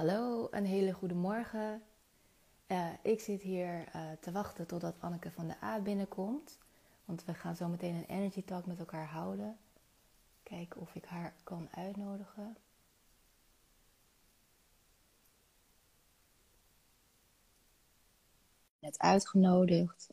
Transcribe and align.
Hallo, 0.00 0.48
een 0.50 0.64
hele 0.64 0.92
goede 0.92 1.14
morgen. 1.14 1.82
Uh, 2.66 2.88
ik 3.02 3.20
zit 3.20 3.42
hier 3.42 3.88
uh, 3.96 4.10
te 4.20 4.32
wachten 4.32 4.66
totdat 4.66 5.00
Anneke 5.00 5.30
van 5.30 5.48
de 5.48 5.62
A 5.62 5.80
binnenkomt. 5.80 6.58
Want 7.04 7.24
we 7.24 7.34
gaan 7.34 7.56
zo 7.56 7.68
meteen 7.68 7.94
een 7.94 8.04
energy 8.04 8.44
talk 8.44 8.66
met 8.66 8.78
elkaar 8.78 9.06
houden. 9.06 9.58
Kijken 10.42 10.80
of 10.80 10.94
ik 10.94 11.04
haar 11.04 11.34
kan 11.44 11.68
uitnodigen. 11.70 12.56
Net 18.78 18.98
uitgenodigd. 18.98 20.08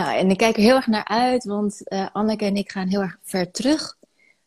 Nou, 0.00 0.18
en 0.18 0.30
ik 0.30 0.36
kijk 0.36 0.56
er 0.56 0.62
heel 0.62 0.74
erg 0.74 0.86
naar 0.86 1.04
uit, 1.04 1.44
want 1.44 1.92
uh, 1.92 2.08
Anneke 2.12 2.44
en 2.44 2.56
ik 2.56 2.70
gaan 2.70 2.88
heel 2.88 3.00
erg 3.00 3.18
ver 3.22 3.50
terug. 3.50 3.98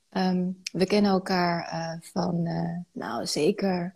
Um, 0.10 0.62
we 0.72 0.86
kennen 0.86 1.12
elkaar 1.12 1.74
uh, 1.74 2.10
van, 2.12 2.48
uh, 2.48 2.78
nou 2.92 3.26
zeker 3.26 3.96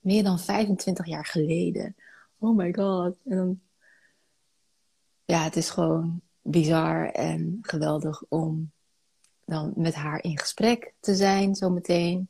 meer 0.00 0.22
dan 0.22 0.38
25 0.38 1.06
jaar 1.06 1.24
geleden. 1.24 1.96
Oh 2.38 2.56
my 2.56 2.74
god. 2.74 3.16
En 3.24 3.62
ja, 5.24 5.42
het 5.42 5.56
is 5.56 5.70
gewoon 5.70 6.20
bizar 6.42 7.10
en 7.10 7.58
geweldig 7.62 8.22
om 8.28 8.72
dan 9.44 9.72
met 9.76 9.94
haar 9.94 10.22
in 10.22 10.38
gesprek 10.38 10.94
te 11.00 11.14
zijn 11.14 11.54
zometeen. 11.54 12.28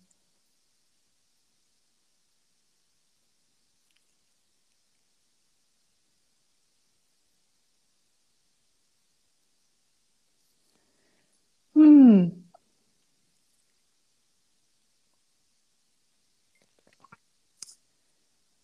Hmm. 12.07 12.51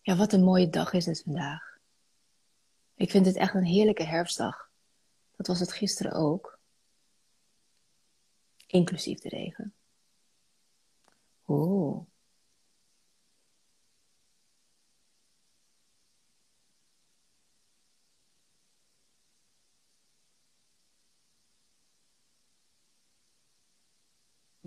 Ja, 0.01 0.15
wat 0.15 0.33
een 0.33 0.43
mooie 0.43 0.69
dag 0.69 0.93
is 0.93 1.05
het 1.05 1.21
vandaag. 1.23 1.77
Ik 2.95 3.11
vind 3.11 3.25
het 3.25 3.35
echt 3.35 3.53
een 3.53 3.63
heerlijke 3.63 4.03
herfstdag. 4.03 4.69
Dat 5.35 5.47
was 5.47 5.59
het 5.59 5.71
gisteren 5.71 6.11
ook. 6.11 6.59
Inclusief 8.67 9.19
de 9.19 9.29
regen. 9.29 9.73
Oh. 11.45 12.12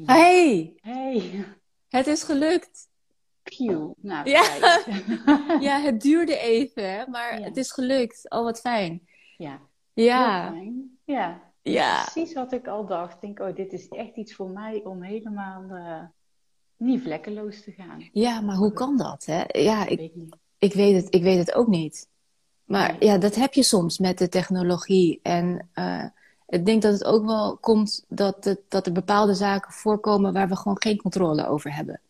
Hey, 0.05 0.75
Hey, 0.81 1.45
het 1.89 2.07
is 2.07 2.23
gelukt. 2.23 2.89
Pew. 3.43 3.91
Nou, 4.01 4.29
Ja. 4.31 4.43
Ja, 5.61 5.81
het 5.81 6.01
duurde 6.01 6.39
even, 6.39 7.11
maar 7.11 7.39
Ja. 7.39 7.45
het 7.45 7.57
is 7.57 7.73
gelukt. 7.73 8.31
Oh, 8.31 8.43
wat 8.43 8.61
fijn. 8.61 9.09
Ja, 9.37 9.61
Ja, 9.93 10.51
fijn. 10.53 10.99
Ja, 11.05 11.53
ja. 11.63 12.03
precies 12.13 12.33
wat 12.35 12.53
ik 12.53 12.67
al 12.69 12.87
dacht. 12.87 13.15
Ik 13.15 13.21
denk, 13.21 13.41
oh, 13.41 13.55
dit 13.57 13.73
is 13.73 13.89
echt 13.89 14.17
iets 14.17 14.35
voor 14.35 14.51
mij 14.51 14.81
om 14.85 15.03
helemaal 15.03 15.65
eh, 15.71 16.03
niet 16.77 17.03
vlekkeloos 17.03 17.63
te 17.63 17.73
gaan. 17.73 18.09
Ja, 18.13 18.41
maar 18.41 18.57
hoe 18.57 18.73
kan 18.73 18.97
dat, 18.97 19.25
hè? 19.25 19.43
Ja, 19.61 19.83
Ik 19.85 19.91
ik, 19.91 19.99
weet 19.99 20.15
niet. 20.17 20.37
ik 20.59 20.73
weet 20.73 21.03
het, 21.03 21.15
ik 21.15 21.23
weet 21.23 21.39
het 21.39 21.55
ook 21.55 21.69
niet. 21.69 22.09
Maar 22.65 22.91
Nee. 22.91 23.09
ja, 23.11 23.19
dat 23.19 23.35
heb 23.35 23.53
je 23.55 23.63
soms 23.63 23.99
met 23.99 24.19
de 24.19 24.29
technologie. 24.29 25.21
En 25.23 25.69
eh, 25.73 26.05
ik 26.49 26.67
denk 26.67 26.83
dat 26.83 26.93
het 26.93 27.05
ook 27.05 27.25
wel 27.25 27.57
komt 27.57 28.05
dat, 28.09 28.45
het, 28.45 28.61
dat 28.69 28.87
er 28.87 28.93
bepaalde 28.93 29.35
zaken 29.35 29.73
voorkomen 29.73 30.33
waar 30.33 30.49
we 30.49 30.57
gewoon 30.57 30.83
geen 30.83 30.97
controle 30.97 31.47
over 31.47 31.75
hebben. 31.75 32.01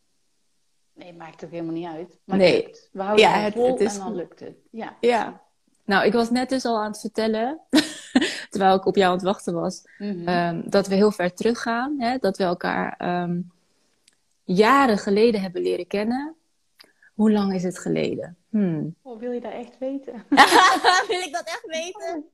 Nee, 0.95 1.13
maakt 1.13 1.45
ook 1.45 1.51
helemaal 1.51 1.75
niet 1.75 1.87
uit. 1.87 2.19
Maar 2.25 2.37
Nee. 2.37 2.63
lukt. 2.63 2.89
We 2.93 3.03
houden 3.03 3.25
Ja, 3.25 3.33
het 3.39 3.53
vol 3.55 3.67
het 3.71 3.81
is 3.81 3.95
en 3.95 4.01
dan 4.01 4.15
lukt 4.15 4.41
het. 4.41 4.57
Ja. 4.71 4.97
Ja. 5.01 5.41
Nou, 5.85 6.07
ik 6.07 6.13
was 6.13 6.31
net 6.31 6.49
dus 6.49 6.65
al 6.65 6.79
aan 6.81 6.91
het 6.91 7.01
vertellen, 7.01 7.61
terwijl 8.51 8.77
ik 8.77 8.87
op 8.87 8.97
jou 8.97 9.09
aan 9.09 9.17
het 9.17 9.25
wachten 9.25 9.55
was, 9.55 9.83
Mhm. 9.99 10.29
ehm, 10.29 10.63
dat 10.65 10.87
we 10.87 10.95
heel 10.95 11.11
ver 11.11 11.35
teruggaan. 11.35 11.95
Hè? 12.01 12.19
Dat 12.19 12.37
we 12.37 12.45
elkaar 12.45 12.95
ehm, 12.99 13.41
jaren 14.45 14.99
geleden 14.99 15.41
hebben 15.41 15.63
leren 15.63 15.87
kennen. 15.87 16.35
Hoe 17.15 17.33
lang 17.33 17.55
is 17.55 17.63
het 17.63 17.79
geleden? 17.79 18.37
Hmm. 18.49 18.95
Oh, 19.03 19.19
wil 19.21 19.31
je 19.33 19.41
dat 19.41 19.53
echt 19.53 19.79
weten? 19.79 20.13
Wil 21.09 21.21
ik 21.21 21.31
dat 21.33 21.45
echt 21.47 21.67
weten? 21.67 22.25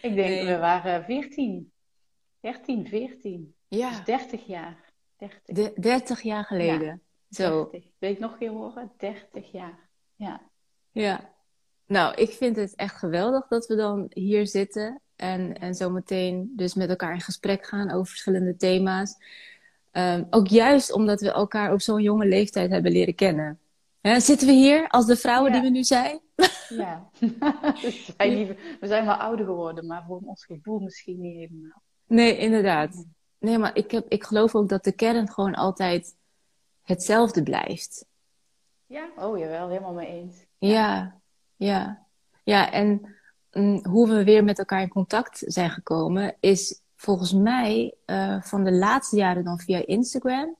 Ik 0.00 0.14
denk, 0.14 0.28
Nee. 0.28 0.46
we 0.46 0.58
waren 0.58 1.04
14. 1.04 1.72
13, 2.40 2.86
14. 2.86 3.54
Ja, 3.68 3.88
Dus 3.90 4.04
30 4.04 4.46
jaar. 4.46 4.92
30. 5.16 5.40
de, 5.44 5.72
30 5.80 6.22
jaar 6.22 6.44
geleden. 6.44 7.02
Zo, 7.30 7.68
30. 7.70 7.90
Wil 7.98 8.08
je 8.08 8.14
het 8.14 8.18
nog 8.18 8.32
een 8.32 8.38
keer 8.38 8.50
horen? 8.50 8.92
30 8.96 9.52
jaar. 9.52 9.88
Ja. 10.14 10.40
ja. 10.90 11.32
Nou, 11.86 12.14
ik 12.14 12.30
vind 12.30 12.56
het 12.56 12.74
echt 12.74 12.96
geweldig 12.96 13.46
dat 13.48 13.66
we 13.66 13.76
dan 13.76 14.06
hier 14.12 14.46
zitten 14.46 15.00
en, 15.16 15.58
en 15.58 15.74
zo 15.74 15.90
meteen 15.90 16.52
dus 16.56 16.74
met 16.74 16.88
elkaar 16.88 17.14
in 17.14 17.20
gesprek 17.20 17.66
gaan 17.66 17.90
over 17.90 18.06
verschillende 18.06 18.56
thema's. 18.56 19.14
Ehm, 19.90 20.24
ook 20.30 20.48
juist 20.48 20.92
omdat 20.92 21.20
we 21.20 21.30
elkaar 21.30 21.72
op 21.72 21.80
zo'n 21.80 22.02
jonge 22.02 22.26
leeftijd 22.26 22.70
hebben 22.70 22.92
leren 22.92 23.14
kennen. 23.14 23.58
Hè, 24.00 24.20
zitten 24.20 24.46
we 24.46 24.52
hier 24.52 24.88
als 24.88 25.06
de 25.06 25.16
vrouwen 25.16 25.52
Ja. 25.52 25.60
die 25.60 25.70
we 25.70 25.76
nu 25.76 25.84
zijn? 25.84 26.20
Ja. 26.68 27.08
We, 27.82 28.04
zijn 28.16 28.34
niet- 28.34 28.58
we 28.80 28.86
zijn 28.86 29.04
wel 29.06 29.14
ouder 29.14 29.44
geworden, 29.46 29.86
maar 29.86 30.04
voor 30.06 30.20
ons 30.24 30.44
gevoel 30.44 30.78
misschien 30.78 31.20
niet 31.20 31.36
helemaal. 31.36 31.82
Nee, 32.06 32.36
inderdaad. 32.38 33.04
Nee, 33.38 33.58
maar 33.58 33.76
ik, 33.76 33.90
heb, 33.90 34.06
ik 34.08 34.24
geloof 34.24 34.54
ook 34.54 34.68
dat 34.68 34.84
de 34.84 34.92
kern 34.92 35.28
gewoon 35.30 35.54
altijd 35.54 36.16
hetzelfde 36.82 37.42
blijft. 37.42 38.06
Ja? 38.86 39.08
Oh, 39.16 39.38
jawel, 39.38 39.68
helemaal 39.68 39.92
mee 39.92 40.06
eens. 40.06 40.46
Ja, 40.58 41.20
ja. 41.56 42.06
Ja, 42.44 42.72
en 42.72 43.16
mm, 43.52 43.86
hoe 43.86 44.08
we 44.08 44.24
weer 44.24 44.44
met 44.44 44.58
elkaar 44.58 44.80
in 44.82 44.88
contact 44.88 45.42
zijn 45.46 45.70
gekomen 45.70 46.36
is 46.40 46.80
volgens 46.96 47.32
mij 47.32 47.94
eh, 48.04 48.42
van 48.42 48.64
de 48.64 48.72
laatste 48.72 49.16
jaren 49.16 49.44
dan 49.44 49.58
via 49.58 49.86
Instagram. 49.86 50.56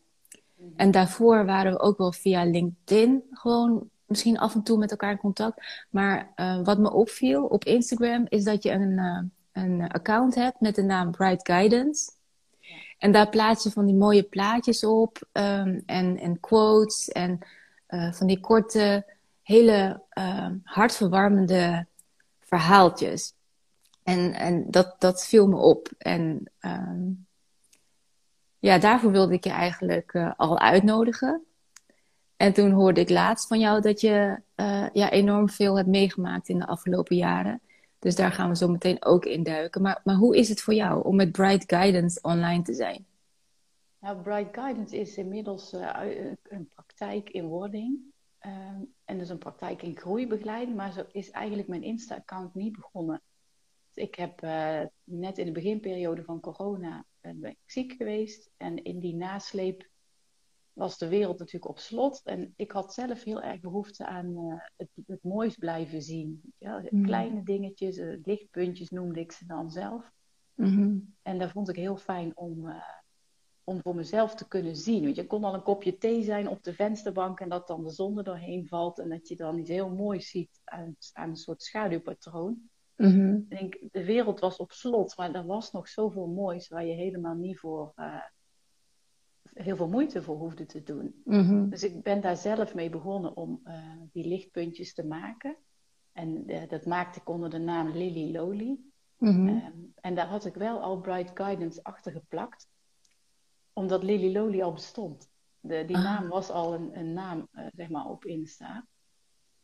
En 0.77 0.91
daarvoor 0.91 1.45
waren 1.45 1.73
we 1.73 1.81
ook 1.81 1.99
wel 1.99 2.13
via 2.13 2.45
LinkedIn 2.45 3.23
gewoon 3.31 3.89
misschien 4.09 4.39
af 4.39 4.55
en 4.55 4.63
toe 4.63 4.79
met 4.79 4.91
elkaar 4.91 5.11
in 5.11 5.19
contact. 5.19 5.87
Maar 5.91 6.33
eh, 6.35 6.61
wat 6.65 6.79
me 6.79 6.93
opviel 6.93 7.45
op 7.45 7.65
Instagram 7.65 8.27
is 8.29 8.45
dat 8.45 8.63
je 8.63 8.71
een, 8.71 8.99
eh, 8.99 9.63
een 9.63 9.89
account 9.89 10.35
hebt 10.35 10.61
met 10.61 10.75
de 10.75 10.83
naam 10.83 11.11
Bright 11.11 11.47
Guidance. 11.47 12.11
En 12.99 13.13
daar 13.13 13.29
plaats 13.29 13.65
je 13.65 13.71
van 13.71 13.87
die 13.87 13.95
mooie 13.95 14.23
plaatjes 14.23 14.85
op 14.85 15.29
ehm, 15.33 15.81
en, 15.87 16.19
en 16.19 16.41
quotes 16.41 17.09
en 17.09 17.39
eh, 17.87 18.13
van 18.13 18.27
die 18.27 18.41
korte, 18.41 19.07
hele 19.43 20.03
ehm, 20.09 20.57
hartverwarmende 20.63 21.87
verhaaltjes. 22.41 23.35
En, 24.03 24.33
en 24.33 24.71
dat, 24.71 24.97
dat 24.99 25.27
viel 25.27 25.49
me 25.49 25.57
op. 25.57 25.89
En 25.99 26.51
ehm, 26.59 27.11
ja, 28.59 28.79
daarvoor 28.79 29.11
wilde 29.11 29.35
ik 29.35 29.45
je 29.45 29.51
eigenlijk 29.51 30.13
eh, 30.13 30.33
al 30.37 30.59
uitnodigen. 30.59 31.43
En 32.37 32.53
toen 32.53 32.71
hoorde 32.71 33.01
ik 33.01 33.11
laatst 33.11 33.49
van 33.49 33.59
jou 33.59 33.81
dat 33.81 34.01
je 34.01 34.41
eh, 34.55 34.87
ja, 34.93 35.11
enorm 35.11 35.49
veel 35.49 35.77
hebt 35.77 35.89
meegemaakt 35.89 36.49
in 36.49 36.59
de 36.59 36.67
afgelopen 36.67 37.17
jaren. 37.17 37.61
Dus 37.99 38.17
daar 38.17 38.33
gaan 38.33 38.49
we 38.49 38.57
zo 38.57 38.69
meteen 38.69 39.05
ook 39.05 39.25
in 39.25 39.43
duiken. 39.43 39.83
Maar, 39.83 40.01
maar 40.05 40.15
hoe 40.15 40.37
is 40.37 40.49
het 40.49 40.61
voor 40.61 40.75
jou 40.75 41.05
om 41.05 41.17
met 41.17 41.33
Bright 41.33 41.65
Guidance 41.67 42.19
online 42.23 42.63
te 42.63 42.75
zijn? 42.75 43.07
Nou, 43.99 44.23
Bright 44.23 44.55
Guidance 44.55 44.99
is 44.99 45.17
inmiddels 45.17 45.73
eh, 45.73 45.91
een 46.43 46.69
praktijk 46.75 47.31
in 47.31 47.47
wording. 47.47 47.99
Ehm, 48.39 48.81
en 49.05 49.19
dus 49.19 49.29
een 49.29 49.39
praktijk 49.39 49.83
in 49.83 49.97
groeibegeleiding. 49.97 50.77
Maar 50.77 50.93
zo 50.93 51.05
is 51.13 51.31
eigenlijk 51.31 51.69
mijn 51.69 51.83
Insta-account 51.83 52.55
niet 52.55 52.73
begonnen. 52.73 53.21
Ik 53.95 54.15
heb 54.15 54.41
net 55.05 55.39
in 55.39 55.47
de 55.47 55.53
beginperiode 55.53 56.25
van 56.25 56.41
corona 56.41 57.05
ben 57.21 57.45
ik 57.45 57.59
ziek 57.65 57.93
geweest. 57.93 58.51
En 58.57 58.85
in 58.85 59.01
die 59.01 59.15
nasleep 59.15 59.89
was 60.79 60.99
de 60.99 61.09
wereld 61.09 61.39
natuurlijk 61.39 61.71
op 61.71 61.79
slot. 61.79 62.21
En 62.25 62.53
ik 62.57 62.71
had 62.71 62.95
zelf 62.95 63.25
heel 63.25 63.43
erg 63.43 63.61
behoefte 63.61 64.07
aan 64.07 64.37
eh, 64.37 64.61
het, 64.77 64.89
het 65.07 65.23
moois 65.23 65.57
blijven 65.57 66.03
zien. 66.03 66.53
Ja, 66.59 66.83
Mm. 66.91 67.05
Kleine 67.05 67.43
dingetjes, 67.43 67.97
eh, 67.97 68.19
lichtpuntjes 68.23 68.89
noemde 68.89 69.21
ik 69.21 69.33
ze 69.33 69.47
dan 69.47 69.71
zelf. 69.71 70.13
Mhm. 70.55 70.99
En 71.23 71.39
dat 71.39 71.51
vond 71.51 71.69
ik 71.69 71.77
heel 71.77 71.97
fijn 71.97 72.37
om, 72.37 72.69
eh, 72.69 72.83
om 73.65 73.81
voor 73.83 73.95
mezelf 73.95 74.35
te 74.35 74.49
kunnen 74.49 74.77
zien. 74.77 75.03
Want 75.03 75.17
je 75.17 75.27
kon 75.27 75.45
al 75.45 75.55
een 75.55 75.63
kopje 75.63 75.99
thee 75.99 76.23
zijn 76.23 76.49
op 76.49 76.63
de 76.63 76.75
vensterbank 76.75 77.41
en 77.41 77.49
dat 77.49 77.67
dan 77.67 77.85
de 77.85 77.91
zon 77.91 78.19
er 78.19 78.25
doorheen 78.25 78.67
valt. 78.67 78.99
En 78.99 79.09
dat 79.09 79.29
je 79.29 79.37
dan 79.37 79.59
iets 79.59 79.71
heel 79.71 79.91
moois 79.91 80.31
ziet 80.31 80.61
aan, 80.65 80.97
aan 81.13 81.29
een 81.29 81.37
soort 81.37 81.63
schaduwpatroon. 81.63 82.71
Mhm. 82.99 83.35
Ik 83.35 83.49
denk, 83.49 83.79
de 83.93 84.05
wereld 84.05 84.41
was 84.41 84.57
op 84.57 84.73
slot, 84.73 85.17
maar 85.17 85.35
er 85.35 85.47
was 85.47 85.73
nog 85.73 85.89
zoveel 85.89 86.27
moois 86.27 86.69
waar 86.69 86.85
je 86.85 86.95
helemaal 86.95 87.35
niet 87.35 87.59
voor 87.59 87.93
eh, 87.95 88.23
heel 89.53 89.77
veel 89.77 89.89
moeite 89.89 90.23
voor 90.23 90.37
hoefde 90.37 90.67
te 90.67 90.83
doen. 90.83 91.23
Mhm. 91.25 91.69
Dus 91.69 91.83
ik 91.83 92.03
ben 92.03 92.21
daar 92.21 92.37
zelf 92.37 92.75
mee 92.75 92.91
begonnen 92.91 93.37
om 93.37 93.61
eh, 93.65 94.01
die 94.13 94.27
lichtpuntjes 94.27 94.95
te 94.95 95.07
maken. 95.07 95.57
En 96.13 96.47
eh, 96.47 96.69
dat 96.69 96.87
maakte 96.87 97.21
ik 97.21 97.29
onder 97.29 97.51
de 97.51 97.59
naam 97.59 97.89
Lily 97.91 98.37
Loli. 98.37 98.91
Mhm. 99.17 99.49
Ehm, 99.49 99.79
en 99.95 100.15
daar 100.15 100.29
had 100.29 100.45
ik 100.45 100.55
wel 100.55 100.81
al 100.81 101.01
Bright 101.01 101.31
Guidance 101.35 101.83
achter 101.83 102.13
geplakt, 102.13 102.69
omdat 103.73 104.03
Lily 104.03 104.33
Loli 104.33 104.63
al 104.63 104.73
bestond. 104.73 105.31
De, 105.61 105.85
die 105.85 105.97
ah. 105.97 106.03
naam 106.03 106.29
was 106.29 106.51
al 106.51 106.75
een, 106.75 106.99
een 106.99 107.13
naam, 107.13 107.49
zeg 107.75 107.89
maar, 107.89 108.05
op 108.05 108.25
Insta. 108.25 108.87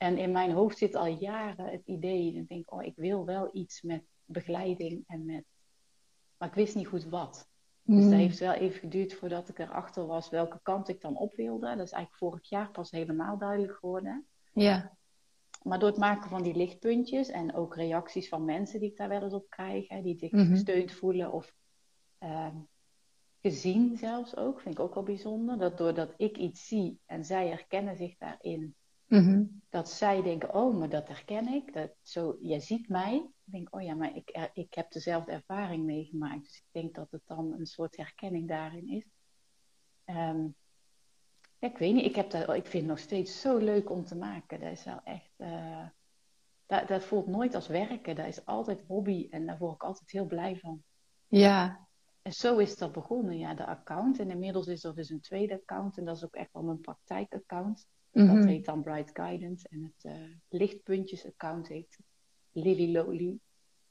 En 0.04 0.18
in 0.18 0.32
mijn 0.32 0.50
hoofd 0.50 0.78
zit 0.78 0.94
al 0.94 1.06
jaren 1.06 1.66
het 1.66 1.86
idee, 1.86 2.34
en 2.34 2.40
ik 2.40 2.48
denk, 2.48 2.72
oh, 2.72 2.82
ik 2.82 2.96
wil 2.96 3.24
wel 3.24 3.48
iets 3.52 3.82
met 3.82 4.04
begeleiding 4.24 5.04
en 5.06 5.24
met... 5.24 5.44
Maar 6.36 6.48
ik 6.48 6.54
wist 6.54 6.74
niet 6.74 6.86
goed 6.86 7.04
wat. 7.04 7.48
Dus 7.82 8.00
dat 8.00 8.10
mhm. 8.10 8.18
heeft 8.18 8.38
wel 8.38 8.52
even 8.52 8.80
geduurd 8.80 9.14
voordat 9.14 9.48
ik 9.48 9.58
erachter 9.58 10.06
was 10.06 10.30
welke 10.30 10.60
kant 10.62 10.88
ik 10.88 11.00
dan 11.00 11.16
op 11.16 11.34
wilde. 11.34 11.66
Dat 11.66 11.86
is 11.86 11.92
eigenlijk 11.92 12.16
vorig 12.16 12.48
jaar 12.48 12.70
pas 12.70 12.90
helemaal 12.90 13.38
duidelijk 13.38 13.72
geworden. 13.72 14.26
Ja. 14.52 14.96
Maar 15.62 15.78
door 15.78 15.88
het 15.88 15.98
maken 15.98 16.30
van 16.30 16.42
die 16.42 16.54
lichtpuntjes 16.54 17.28
en 17.28 17.54
ook 17.54 17.76
reacties 17.76 18.28
van 18.28 18.44
mensen 18.44 18.80
die 18.80 18.90
ik 18.90 18.96
daar 18.96 19.08
wel 19.08 19.22
eens 19.22 19.32
op 19.32 19.50
krijg, 19.50 19.88
hè, 19.88 20.02
die 20.02 20.18
zich 20.18 20.30
mhm. 20.30 20.50
gesteund 20.50 20.92
voelen 20.92 21.32
of 21.32 21.54
ehm, 22.18 22.56
gezien 23.40 23.96
zelfs 23.96 24.36
ook, 24.36 24.60
vind 24.60 24.74
ik 24.74 24.80
ook 24.80 24.94
wel 24.94 25.02
bijzonder. 25.02 25.58
Dat 25.58 25.78
doordat 25.78 26.14
ik 26.16 26.36
iets 26.36 26.66
zie 26.66 27.00
en 27.06 27.24
zij 27.24 27.48
herkennen 27.48 27.96
zich 27.96 28.16
daarin, 28.16 28.76
mhm. 29.14 29.44
dat 29.68 29.90
zij 29.90 30.22
denken, 30.22 30.54
oh, 30.54 30.78
maar 30.78 30.88
dat 30.88 31.08
herken 31.08 31.48
ik. 31.48 31.72
Dat 31.72 31.94
zo, 32.02 32.36
jij 32.40 32.60
ziet 32.60 32.88
mij. 32.88 33.14
Ik 33.44 33.52
denk, 33.52 33.74
oh 33.74 33.82
ja, 33.82 33.94
maar 33.94 34.16
ik, 34.16 34.50
ik 34.52 34.74
heb 34.74 34.90
dezelfde 34.92 35.32
ervaring 35.32 35.84
meegemaakt. 35.84 36.42
Dus 36.42 36.56
ik 36.56 36.68
denk 36.70 36.94
dat 36.94 37.10
het 37.10 37.22
dan 37.24 37.52
een 37.52 37.66
soort 37.66 37.96
herkenning 37.96 38.48
daarin 38.48 38.88
is. 38.88 39.06
Um, 40.04 40.54
ik 41.58 41.78
weet 41.78 41.94
niet, 41.94 42.04
ik, 42.04 42.16
heb 42.16 42.30
dat, 42.30 42.54
ik 42.54 42.66
vind 42.66 42.82
het 42.82 42.92
nog 42.92 42.98
steeds 42.98 43.40
zo 43.40 43.56
leuk 43.56 43.90
om 43.90 44.04
te 44.04 44.16
maken. 44.16 44.60
Dat 44.60 44.72
is 44.72 44.84
wel 44.84 45.00
echt. 45.04 45.30
Uh, 45.36 45.86
dat, 46.66 46.88
dat 46.88 47.04
voelt 47.04 47.26
nooit 47.26 47.54
als 47.54 47.66
werken. 47.66 48.16
Dat 48.16 48.26
is 48.26 48.46
altijd 48.46 48.82
hobby 48.86 49.26
en 49.30 49.46
daar 49.46 49.58
word 49.58 49.74
ik 49.74 49.82
altijd 49.82 50.10
heel 50.10 50.26
blij 50.26 50.56
van. 50.56 50.82
Ja. 51.28 51.86
En 52.22 52.32
zo 52.32 52.58
is 52.58 52.76
dat 52.76 52.92
begonnen, 52.92 53.38
ja, 53.38 53.54
de 53.54 53.66
account. 53.66 54.18
En 54.18 54.30
inmiddels 54.30 54.66
is 54.66 54.84
er 54.84 54.94
dus 54.94 55.10
een 55.10 55.20
tweede 55.20 55.54
account 55.54 55.98
en 55.98 56.04
dat 56.04 56.16
is 56.16 56.24
ook 56.24 56.34
echt 56.34 56.52
wel 56.52 56.62
mijn 56.62 56.80
praktijkaccount. 56.80 57.86
Mm 58.14 58.34
Dat 58.34 58.44
heet 58.44 58.64
dan 58.64 58.82
Bright 58.82 59.10
Guidance 59.12 59.68
en 59.68 59.92
het 59.94 60.14
uh, 60.14 60.34
lichtpuntjes-account 60.48 61.68
heet 61.68 61.98
Lily 62.52 62.92
Loli. 62.92 63.38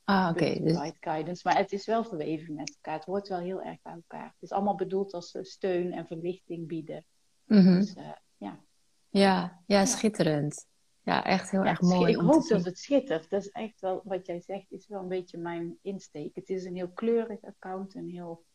Ah, 0.03 0.29
oké. 0.31 0.59
Dus... 0.59 0.73
Bright 0.73 0.97
Guidance. 0.99 1.41
Maar 1.47 1.57
het 1.57 1.71
is 1.71 1.85
wel 1.85 2.03
verweven 2.03 2.53
met 2.53 2.75
elkaar. 2.75 2.93
Het 2.93 3.05
hoort 3.05 3.27
wel 3.27 3.39
heel 3.39 3.61
erg 3.61 3.81
bij 3.81 3.93
elkaar. 3.93 4.25
Het 4.25 4.41
is 4.41 4.51
allemaal 4.51 4.75
bedoeld 4.75 5.13
als 5.13 5.31
eh, 5.31 5.43
steun 5.43 5.91
en 5.91 6.07
verlichting 6.07 6.67
bieden 6.67 7.05
Mhm. 7.45 7.79
Dus, 7.79 7.95
uh, 7.95 8.11
ja. 8.37 8.63
ja. 9.09 9.63
Ja, 9.65 9.85
schitterend. 9.85 10.67
Ja, 11.01 11.23
echt 11.23 11.51
heel 11.51 11.63
erg 11.63 11.81
mooi. 11.81 12.11
Ik 12.11 12.19
hoop 12.19 12.47
dat 12.47 12.65
het 12.65 12.79
schittert. 12.79 13.29
Dat 13.29 13.41
is 13.41 13.49
echt 13.49 13.81
wel, 13.81 14.01
wat 14.03 14.25
jij 14.25 14.39
zegt, 14.39 14.71
is 14.71 14.87
wel 14.87 15.01
een 15.01 15.07
beetje 15.07 15.37
mijn 15.37 15.77
insteek. 15.81 16.35
Het 16.35 16.49
is 16.49 16.63
een 16.63 16.75
heel 16.75 16.91
kleurig 16.91 17.41
account 17.41 17.95
en 17.95 18.07
heel 18.07 18.45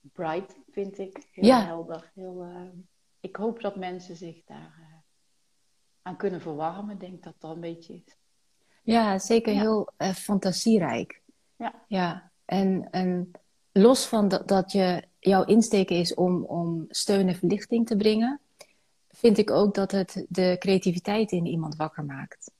bright, 0.00 0.58
vind 0.70 0.98
ik. 0.98 1.28
Heel 1.32 1.54
helder. 1.54 2.10
Heel, 2.14 2.44
uh, 2.44 2.68
ik 3.20 3.36
hoop 3.36 3.60
dat 3.60 3.76
mensen 3.76 4.16
zich 4.16 4.44
daar 4.44 4.74
uh, 4.80 4.86
aan 6.02 6.16
kunnen 6.16 6.40
verwarmen. 6.40 6.94
Ik 6.94 7.00
denk 7.00 7.22
dat 7.22 7.34
dat 7.38 7.54
een 7.54 7.60
beetje 7.60 7.94
is. 7.94 8.16
Ja, 8.82 9.18
zeker 9.18 9.54
heel 9.54 9.90
fantasierijk. 10.14 11.20
Ja. 11.56 11.74
Ja, 11.88 12.30
en, 12.44 12.88
en 12.90 13.30
los 13.72 14.06
van 14.06 14.28
dat, 14.28 14.48
dat 14.48 14.72
je 14.72 15.02
jouw 15.18 15.44
insteek 15.44 15.90
is 15.90 16.14
om, 16.14 16.44
om 16.44 16.86
steun 16.88 17.28
en 17.28 17.34
verlichting 17.34 17.86
te 17.86 17.96
brengen, 17.96 18.40
vind 19.08 19.38
ik 19.38 19.50
ook 19.50 19.74
dat 19.74 19.90
het 19.90 20.26
de 20.28 20.56
creativiteit 20.58 21.32
in 21.32 21.46
iemand 21.46 21.76
wakker 21.76 22.04
maakt. 22.04 22.50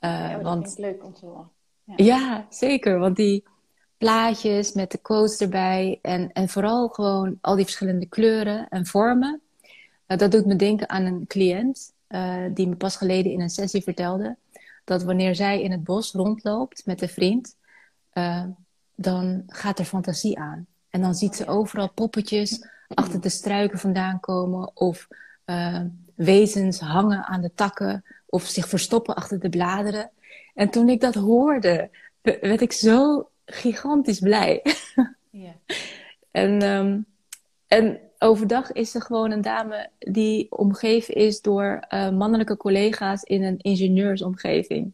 Uh, 0.00 0.10
ja, 0.10 0.32
dat 0.32 0.42
want, 0.42 0.64
vind 0.64 0.78
ik 0.78 0.84
leuk 0.84 1.04
om 1.04 1.14
te 1.14 1.26
horen. 1.26 1.50
Ja. 1.84 1.94
ja. 1.96 2.46
zeker. 2.50 2.98
Want 2.98 3.16
die 3.16 3.44
plaatjes 3.98 4.72
met 4.72 4.90
de 4.90 4.98
quotes 4.98 5.40
erbij 5.40 5.98
en, 6.02 6.32
en 6.32 6.48
vooral 6.48 6.88
gewoon 6.88 7.38
al 7.40 7.56
die 7.56 7.64
verschillende 7.64 8.06
kleuren 8.06 8.68
en 8.68 8.86
vormen. 8.86 9.40
Uh, 10.10 10.18
dat 10.18 10.30
doet 10.30 10.46
me 10.46 10.56
denken 10.56 10.88
aan 10.88 11.04
een 11.04 11.26
cliënt 11.26 11.92
uh, 12.08 12.44
die 12.54 12.68
me 12.68 12.76
pas 12.76 12.96
geleden 12.96 13.32
in 13.32 13.40
een 13.40 13.50
sessie 13.50 13.82
vertelde 13.82 14.36
dat 14.84 15.02
wanneer 15.02 15.34
zij 15.34 15.62
in 15.62 15.70
het 15.70 15.84
bos 15.84 16.12
rondloopt 16.12 16.86
met 16.86 17.02
een 17.02 17.08
vriend, 17.08 17.56
dan 18.94 19.42
gaat 19.46 19.78
er 19.78 19.84
fantasie 19.84 20.38
aan. 20.38 20.66
En 20.90 21.00
dan 21.00 21.14
ziet 21.14 21.36
ze 21.36 21.46
overal 21.46 21.92
poppetjes 21.92 22.68
achter 22.94 23.20
de 23.20 23.28
struiken 23.28 23.78
vandaan 23.78 24.20
komen. 24.20 24.70
Of 24.76 25.08
uh, 25.46 25.80
wezens 26.14 26.80
hangen 26.80 27.24
aan 27.24 27.40
de 27.40 27.54
takken. 27.54 28.04
Of 28.26 28.44
zich 28.44 28.68
verstoppen 28.68 29.14
achter 29.14 29.40
de 29.40 29.48
bladeren. 29.48 30.10
En 30.54 30.70
toen 30.70 30.88
ik 30.88 31.00
dat 31.00 31.14
hoorde, 31.14 31.90
werd 32.22 32.60
ik 32.60 32.72
zo 32.72 33.28
gigantisch 33.44 34.18
blij. 34.18 34.62
Ja. 35.30 35.52
en, 36.30 36.62
um, 36.62 37.06
en 37.66 38.00
overdag 38.22 38.72
is 38.72 38.90
ze 38.90 39.00
gewoon 39.00 39.30
een 39.30 39.40
dame 39.40 39.90
die 39.98 40.50
omgeven 40.50 41.14
is 41.14 41.40
door 41.40 41.84
uh, 41.88 42.10
mannelijke 42.10 42.56
collega's 42.56 43.22
in 43.22 43.42
een 43.42 43.58
ingenieursomgeving. 43.58 44.92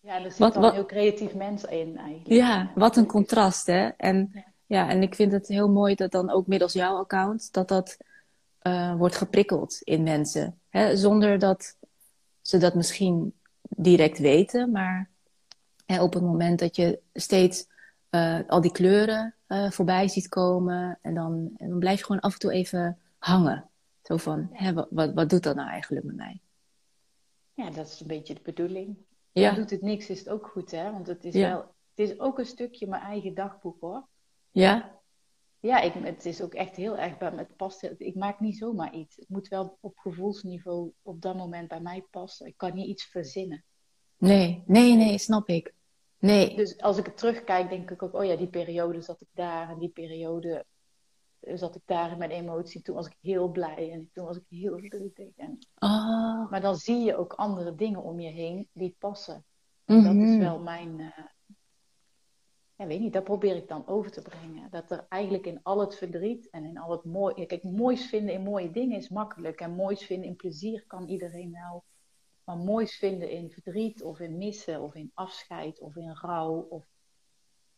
Ja, 0.00 0.14
er 0.14 0.30
zit 0.30 0.38
wat, 0.38 0.54
dan 0.54 0.64
een 0.64 0.72
heel 0.72 0.86
creatief 0.86 1.34
mens 1.34 1.64
in 1.64 1.96
eigenlijk. 1.96 2.28
Ja, 2.28 2.70
wat 2.74 2.96
een 2.96 3.06
contrast, 3.06 3.66
hè. 3.66 3.88
En, 3.96 4.44
ja. 4.66 4.88
en 4.88 5.02
ik 5.02 5.14
vind 5.14 5.32
het 5.32 5.48
heel 5.48 5.68
mooi 5.68 5.94
dat 5.94 6.10
dan 6.10 6.30
ook 6.30 6.46
middels 6.46 6.72
jouw 6.72 6.96
account... 6.96 7.52
dat 7.52 7.68
dat 7.68 7.96
uh, 8.62 8.94
wordt 8.94 9.16
geprikkeld 9.16 9.80
in 9.82 10.02
mensen. 10.02 10.58
Hè? 10.68 10.96
Zonder 10.96 11.38
dat 11.38 11.76
ze 12.40 12.58
dat 12.58 12.74
misschien 12.74 13.34
direct 13.60 14.18
weten. 14.18 14.70
Maar 14.70 15.10
hè, 15.86 16.02
op 16.02 16.14
het 16.14 16.22
moment 16.22 16.58
dat 16.58 16.76
je 16.76 16.98
steeds 17.12 17.66
uh, 18.14 18.38
al 18.46 18.60
die 18.60 18.72
kleuren 18.72 19.34
uh, 19.48 19.70
voorbij 19.70 20.08
ziet 20.08 20.28
komen... 20.28 20.98
En 21.02 21.14
dan, 21.14 21.50
en 21.56 21.68
dan 21.68 21.78
blijf 21.78 21.98
je 21.98 22.04
gewoon 22.04 22.20
af 22.20 22.32
en 22.32 22.38
toe 22.38 22.52
even 22.52 22.98
hangen. 23.18 23.70
Zo 24.02 24.16
van, 24.16 24.48
hè, 24.52 24.72
wat, 24.72 25.12
wat, 25.14 25.30
doet 25.30 25.42
dat 25.42 25.56
nou 25.56 25.68
eigenlijk 25.68 26.04
met 26.04 26.16
mij? 26.16 26.40
Ja, 27.54 27.70
dat 27.70 27.86
is 27.86 28.00
een 28.00 28.06
beetje 28.06 28.34
de 28.34 28.40
bedoeling. 28.42 28.96
Ja. 29.32 29.54
doet 29.54 29.70
het 29.70 29.82
niks, 29.82 30.10
is 30.10 30.18
het 30.18 30.28
ook 30.28 30.46
goed, 30.46 30.70
hè? 30.70 30.92
Want 30.92 31.06
het 31.06 31.24
is 31.24 31.34
wel, 31.34 31.58
het 31.94 32.10
is 32.10 32.20
ook 32.20 32.38
een 32.38 32.46
stukje 32.46 32.86
mijn 32.86 33.02
eigen 33.02 33.34
dagboek, 33.34 33.80
hoor. 33.80 34.06
Ja? 34.50 35.00
Ja, 35.60 35.80
ik, 35.80 35.92
het 35.92 36.26
is 36.26 36.42
ook 36.42 36.54
echt 36.54 36.76
heel 36.76 36.98
erg 36.98 37.18
bij 37.18 37.30
me. 37.30 37.38
Het 37.38 37.56
past, 37.56 37.90
ik 37.98 38.14
maak 38.14 38.40
niet 38.40 38.56
zomaar 38.56 38.94
iets. 38.94 39.16
Het 39.16 39.28
moet 39.28 39.48
wel 39.48 39.78
op 39.80 39.98
gevoelsniveau 39.98 40.92
op 41.02 41.22
dat 41.22 41.36
moment 41.36 41.68
bij 41.68 41.80
mij 41.80 42.06
passen. 42.10 42.46
Ik 42.46 42.56
kan 42.56 42.74
niet 42.74 42.86
iets 42.86 43.04
verzinnen. 43.04 43.64
Nee, 44.16 44.62
nee, 44.66 44.96
nee, 44.96 45.18
snap 45.18 45.48
ik. 45.48 45.74
Nee. 46.24 46.56
Dus 46.56 46.80
als 46.80 46.98
ik 46.98 47.06
het 47.06 47.16
terugkijk, 47.16 47.68
denk 47.68 47.90
ik 47.90 48.02
ook, 48.02 48.14
oh 48.14 48.24
ja, 48.24 48.36
die 48.36 48.48
periode 48.48 49.00
zat 49.00 49.20
ik 49.20 49.28
daar 49.32 49.70
en 49.70 49.78
die 49.78 49.88
periode 49.88 50.64
zat 51.40 51.74
ik 51.74 51.82
daar 51.84 52.10
in 52.10 52.18
mijn 52.18 52.30
emotie. 52.30 52.82
Toen 52.82 52.94
was 52.94 53.06
ik 53.06 53.16
heel 53.20 53.48
blij 53.48 53.92
en 53.92 54.10
toen 54.12 54.24
was 54.24 54.36
ik 54.36 54.44
heel 54.48 54.78
verdrietig. 54.78 55.36
En... 55.36 55.58
Oh. 55.78 56.50
Maar 56.50 56.60
dan 56.60 56.76
zie 56.76 56.98
je 56.98 57.16
ook 57.16 57.32
andere 57.32 57.74
dingen 57.74 58.02
om 58.02 58.20
je 58.20 58.30
heen 58.30 58.68
die 58.72 58.96
passen. 58.98 59.44
Dat 59.84 59.96
is 59.96 60.12
mhm. 60.12 60.38
wel 60.38 60.60
mijn. 60.60 60.98
Uh... 60.98 61.18
Ja, 62.76 62.86
weet 62.86 63.00
niet, 63.00 63.12
dat 63.12 63.24
probeer 63.24 63.56
ik 63.56 63.68
dan 63.68 63.86
over 63.86 64.10
te 64.10 64.22
brengen. 64.22 64.70
Dat 64.70 64.90
er 64.90 65.06
eigenlijk 65.08 65.46
in 65.46 65.60
al 65.62 65.80
het 65.80 65.96
verdriet 65.96 66.50
en 66.50 66.64
in 66.64 66.78
al 66.78 66.90
het 66.90 67.04
mooie. 67.04 67.46
Kijk, 67.46 67.62
moois 67.62 68.06
vinden 68.06 68.34
in 68.34 68.42
mooie 68.42 68.70
dingen 68.70 68.96
is 68.96 69.08
makkelijk. 69.08 69.60
En 69.60 69.74
moois 69.74 70.04
vinden 70.04 70.28
in 70.28 70.36
plezier 70.36 70.84
kan 70.86 71.08
iedereen 71.08 71.52
wel. 71.52 71.84
Maar 72.44 72.56
moois 72.56 72.96
vinden 72.96 73.30
in 73.30 73.50
verdriet 73.50 74.02
of 74.02 74.20
in 74.20 74.38
missen 74.38 74.80
of 74.80 74.94
in 74.94 75.10
afscheid 75.14 75.80
of 75.80 75.96
in 75.96 76.14
rouw 76.14 76.66
of 76.68 76.86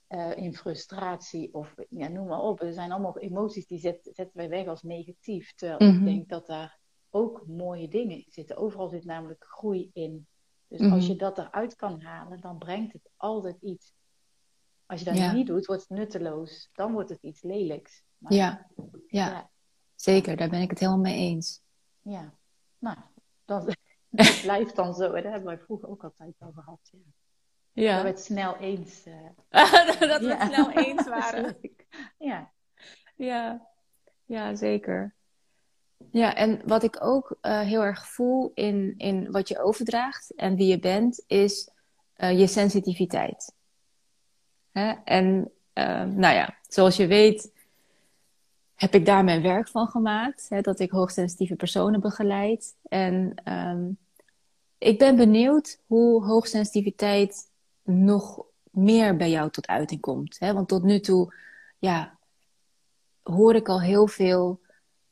uh, 0.09 0.37
in 0.37 0.55
frustratie 0.55 1.55
of 1.55 1.75
ja, 1.89 2.09
noem 2.09 2.27
maar 2.27 2.43
op. 2.43 2.61
Er 2.61 2.73
zijn 2.73 2.93
allemaal 2.93 3.19
emoties 3.19 3.67
die 3.67 3.79
zet, 3.79 3.99
zetten 4.03 4.37
wij 4.37 4.49
weg 4.49 4.67
als 4.67 4.83
negatief. 4.83 5.55
Terwijl 5.55 5.91
ik 5.91 5.97
mhm. 5.97 6.05
denk 6.05 6.29
dat 6.29 6.47
daar 6.47 6.79
ook 7.11 7.47
mooie 7.47 7.89
dingen 7.89 8.17
in 8.17 8.27
zitten. 8.29 8.57
Overal 8.57 8.89
zit 8.89 9.05
namelijk 9.05 9.45
groei 9.45 9.91
in. 9.93 10.27
Dus 10.69 10.81
als 10.81 11.03
mhm. 11.03 11.13
je 11.13 11.17
dat 11.17 11.39
eruit 11.39 11.77
kan 11.77 12.01
halen, 12.01 12.41
dan 12.41 12.59
brengt 12.59 12.93
het 12.93 13.11
altijd 13.17 13.63
iets. 13.63 13.95
Als 14.87 15.01
je 15.01 15.13
dat 15.13 15.33
niet 15.33 15.47
doet, 15.47 15.67
wordt 15.67 15.89
het 15.89 15.99
nutteloos. 15.99 16.71
Dan 16.73 16.93
wordt 16.93 17.11
het 17.11 17.23
iets 17.23 17.43
lelijks. 17.43 18.03
Maar, 18.19 18.33
ja. 18.33 18.67
ja. 19.07 19.31
Ja. 19.31 19.51
zeker. 19.95 20.37
Daar 20.37 20.49
ben 20.49 20.61
ik 20.61 20.71
het 20.71 20.79
helemaal 20.79 21.01
mee 21.01 21.17
eens. 21.17 21.63
Ja, 22.03 22.35
nou, 22.79 22.97
dat, 23.45 23.77
dat 24.25 24.41
blijft 24.43 24.77
dan 24.77 24.95
zo. 24.95 25.13
Daar 25.13 25.23
hebben 25.23 25.45
wij 25.45 25.59
vroeger 25.59 25.89
ook 25.89 26.05
altijd 26.05 26.35
over 26.39 26.63
gehad. 26.63 26.91
Ja. 26.93 26.99
Ja. 27.73 27.95
Dat 27.95 28.03
we 28.03 28.09
het 28.09 28.21
snel 28.21 28.57
eens... 28.57 29.07
Uh... 29.07 29.15
dat 29.99 30.21
we 30.21 30.35
het 30.37 30.53
snel 30.53 30.71
eens 30.71 31.09
waren. 31.19 31.57
ja. 32.19 32.53
ja. 33.17 33.67
Ja, 34.25 34.55
zeker. 34.55 35.15
Ja, 36.11 36.35
en 36.35 36.61
wat 36.65 36.83
ik 36.83 37.05
ook 37.05 37.39
uh, 37.43 37.61
heel 37.61 37.83
erg 37.83 38.07
voel 38.07 38.53
in, 38.55 38.95
in 38.97 39.31
wat 39.31 39.49
je 39.49 39.63
overdraagt 39.63 40.35
en 40.35 40.57
wie 40.57 40.67
je 40.67 40.79
bent, 40.79 41.25
is 41.27 41.71
uh, 42.17 42.39
je 42.39 42.47
sensitiviteit. 42.47 43.55
Hè? 44.73 44.95
En 45.05 45.51
nou 46.15 46.35
ja, 46.35 46.57
zoals 46.69 46.97
je 46.97 47.07
weet, 47.07 47.53
heb 48.75 48.95
ik 48.95 49.07
daar 49.07 49.25
mijn 49.25 49.43
werk 49.43 49.69
van 49.69 49.87
gemaakt. 49.87 50.47
Hè, 50.49 50.61
dat 50.61 50.81
ik 50.81 50.91
hoogsensitieve 50.91 51.57
personen 51.57 52.01
begeleid. 52.01 52.77
En 52.83 53.35
um, 53.45 53.99
ik 54.79 54.99
ben 54.99 55.17
benieuwd 55.17 55.81
hoe 55.87 56.25
hoogsensitiviteit 56.25 57.51
nog 57.83 58.45
meer 58.71 59.17
bij 59.17 59.31
jou 59.31 59.51
tot 59.51 59.67
uiting 59.67 60.01
komt. 60.01 60.39
Hè? 60.39 60.53
Want 60.53 60.69
tot 60.69 60.83
nu 60.83 61.01
toe, 61.01 61.35
ja, 61.79 62.19
hoor 63.23 63.55
ik 63.55 63.69
al 63.69 63.81
heel 63.81 64.07
veel 64.07 64.61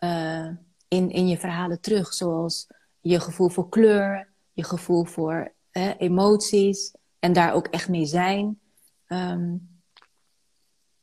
uh, 0.01 0.49
in, 0.89 1.11
in 1.11 1.29
je 1.29 1.39
verhalen 1.39 1.81
terug. 1.81 2.15
Zoals 2.15 2.67
je 3.01 3.21
gevoel 3.21 3.49
voor 3.49 3.69
kleur, 3.69 4.29
je 4.53 4.65
gevoel 4.65 5.05
voor 5.05 5.53
hè, 5.71 5.95
emoties 5.97 6.95
en 7.19 7.33
daar 7.33 7.53
ook 7.53 7.67
echt 7.67 7.89
mee 7.89 8.07
zijn. 8.07 8.61
Um, 9.09 9.69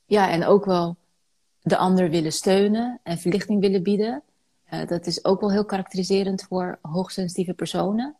ja, 0.05 0.29
en 0.29 0.45
ook 0.45 0.65
wel 0.65 0.97
de 1.61 1.77
ander 1.77 2.09
willen 2.09 2.31
steunen 2.31 2.99
en 3.03 3.17
verlichting 3.17 3.61
willen 3.61 3.83
bieden. 3.83 4.23
Uh, 4.73 4.87
dat 4.87 5.05
is 5.05 5.25
ook 5.25 5.39
wel 5.39 5.51
heel 5.51 5.65
karakteriserend 5.65 6.43
voor 6.43 6.79
hoogsensitieve 6.81 7.53
personen. 7.53 8.15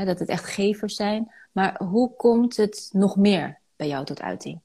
Hè, 0.00 0.06
dat 0.06 0.18
het 0.18 0.28
echt 0.28 0.44
gevers 0.44 0.94
zijn. 0.94 1.32
Maar 1.52 1.82
hoe 1.84 2.16
komt 2.16 2.56
het 2.56 2.90
nog 2.92 3.16
meer 3.16 3.60
bij 3.76 3.88
jou 3.88 4.04
tot 4.04 4.20
uiting? 4.20 4.60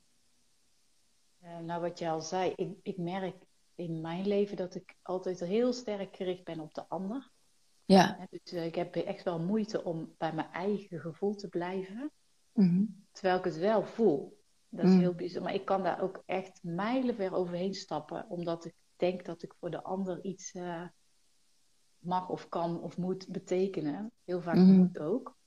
Uh, 1.43 1.59
nou, 1.59 1.81
wat 1.81 1.99
je 1.99 2.09
al 2.09 2.21
zei, 2.21 2.53
ik, 2.55 2.69
ik 2.81 2.97
merk 2.97 3.35
in 3.75 4.01
mijn 4.01 4.27
leven 4.27 4.57
dat 4.57 4.75
ik 4.75 4.95
altijd 5.01 5.39
heel 5.39 5.73
sterk 5.73 6.15
gericht 6.15 6.43
ben 6.43 6.59
op 6.59 6.73
de 6.73 6.85
ander. 6.87 7.29
Ja. 7.85 8.27
Dus 8.29 8.53
uh, 8.53 8.65
ik 8.65 8.75
heb 8.75 8.95
echt 8.95 9.23
wel 9.23 9.39
moeite 9.39 9.83
om 9.83 10.13
bij 10.17 10.33
mijn 10.33 10.51
eigen 10.51 10.99
gevoel 10.99 11.35
te 11.35 11.47
blijven. 11.47 12.11
Mm 12.51 13.03
Terwijl 13.11 13.37
ik 13.37 13.43
het 13.43 13.57
wel 13.57 13.83
voel. 13.85 14.41
Dat 14.69 14.85
is 14.85 14.91
mm. 14.91 14.99
heel 14.99 15.13
bijzonder. 15.13 15.43
Maar 15.43 15.59
ik 15.59 15.65
kan 15.65 15.83
daar 15.83 16.01
ook 16.01 16.23
echt 16.25 16.59
mijlenver 16.61 17.33
overheen 17.33 17.73
stappen. 17.73 18.25
Omdat 18.29 18.65
ik 18.65 18.73
denk 18.95 19.25
dat 19.25 19.43
ik 19.43 19.53
voor 19.59 19.71
de 19.71 19.83
ander 19.83 20.23
iets 20.23 20.53
uh, 20.53 20.81
mag 22.05 22.29
of 22.29 22.49
kan 22.49 22.81
of 22.81 22.97
moet 22.97 23.27
betekenen. 23.27 24.11
Heel 24.23 24.41
vaak 24.41 24.55
mm. 24.55 24.77
moet 24.77 24.99
ook. 24.99 25.37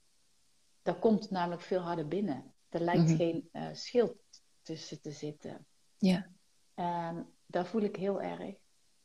Daar 0.83 0.99
komt 0.99 1.31
namelijk 1.31 1.63
veel 1.63 1.81
harder 1.81 2.09
binnen. 2.09 2.55
Er 2.69 2.81
lijkt 2.81 3.01
mm-hmm. 3.01 3.17
geen 3.17 3.49
uh, 3.53 3.69
schild 3.73 4.17
tussen 4.63 5.01
te 5.01 5.11
zitten. 5.11 5.67
Ja. 5.97 6.31
En 6.75 7.33
daar 7.47 7.67
voel 7.67 7.83
ik 7.83 7.97
heel 7.97 8.23
erg. 8.23 8.57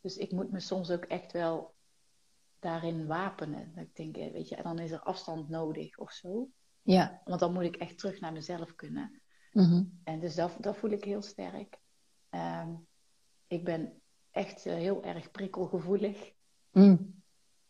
Dus 0.02 0.18
ik 0.18 0.32
moet 0.32 0.52
me 0.52 0.60
soms 0.60 0.92
ook 0.92 1.04
echt 1.04 1.32
wel 1.32 1.74
daarin 2.60 3.08
wapenen. 3.08 3.72
Dat 3.76 3.84
ik 3.84 3.96
denk, 3.96 4.18
eh, 4.18 4.32
weet 4.32 4.50
je, 4.50 4.62
dan 4.64 4.80
is 4.80 4.92
er 4.92 5.00
afstand 5.00 5.50
nodig 5.50 5.98
of 5.98 6.12
zo. 6.12 6.50
Ja. 6.82 7.22
Want 7.26 7.40
dan 7.40 7.54
moet 7.54 7.64
ik 7.64 7.76
echt 7.76 7.98
terug 7.98 8.20
naar 8.20 8.34
mezelf 8.34 8.76
kunnen. 8.76 9.22
Mm-hmm. 9.52 10.00
En 10.04 10.20
dus 10.20 10.36
dat, 10.36 10.58
dat 10.60 10.78
voel 10.78 10.92
ik 10.92 11.04
heel 11.04 11.22
sterk. 11.22 11.80
Um, 12.30 12.88
ik 13.48 13.64
ben 13.64 14.02
echt 14.32 14.66
uh, 14.66 14.74
heel 14.74 15.04
erg 15.04 15.32
prikkelgevoelig. 15.32 16.34
Mm. 16.72 17.23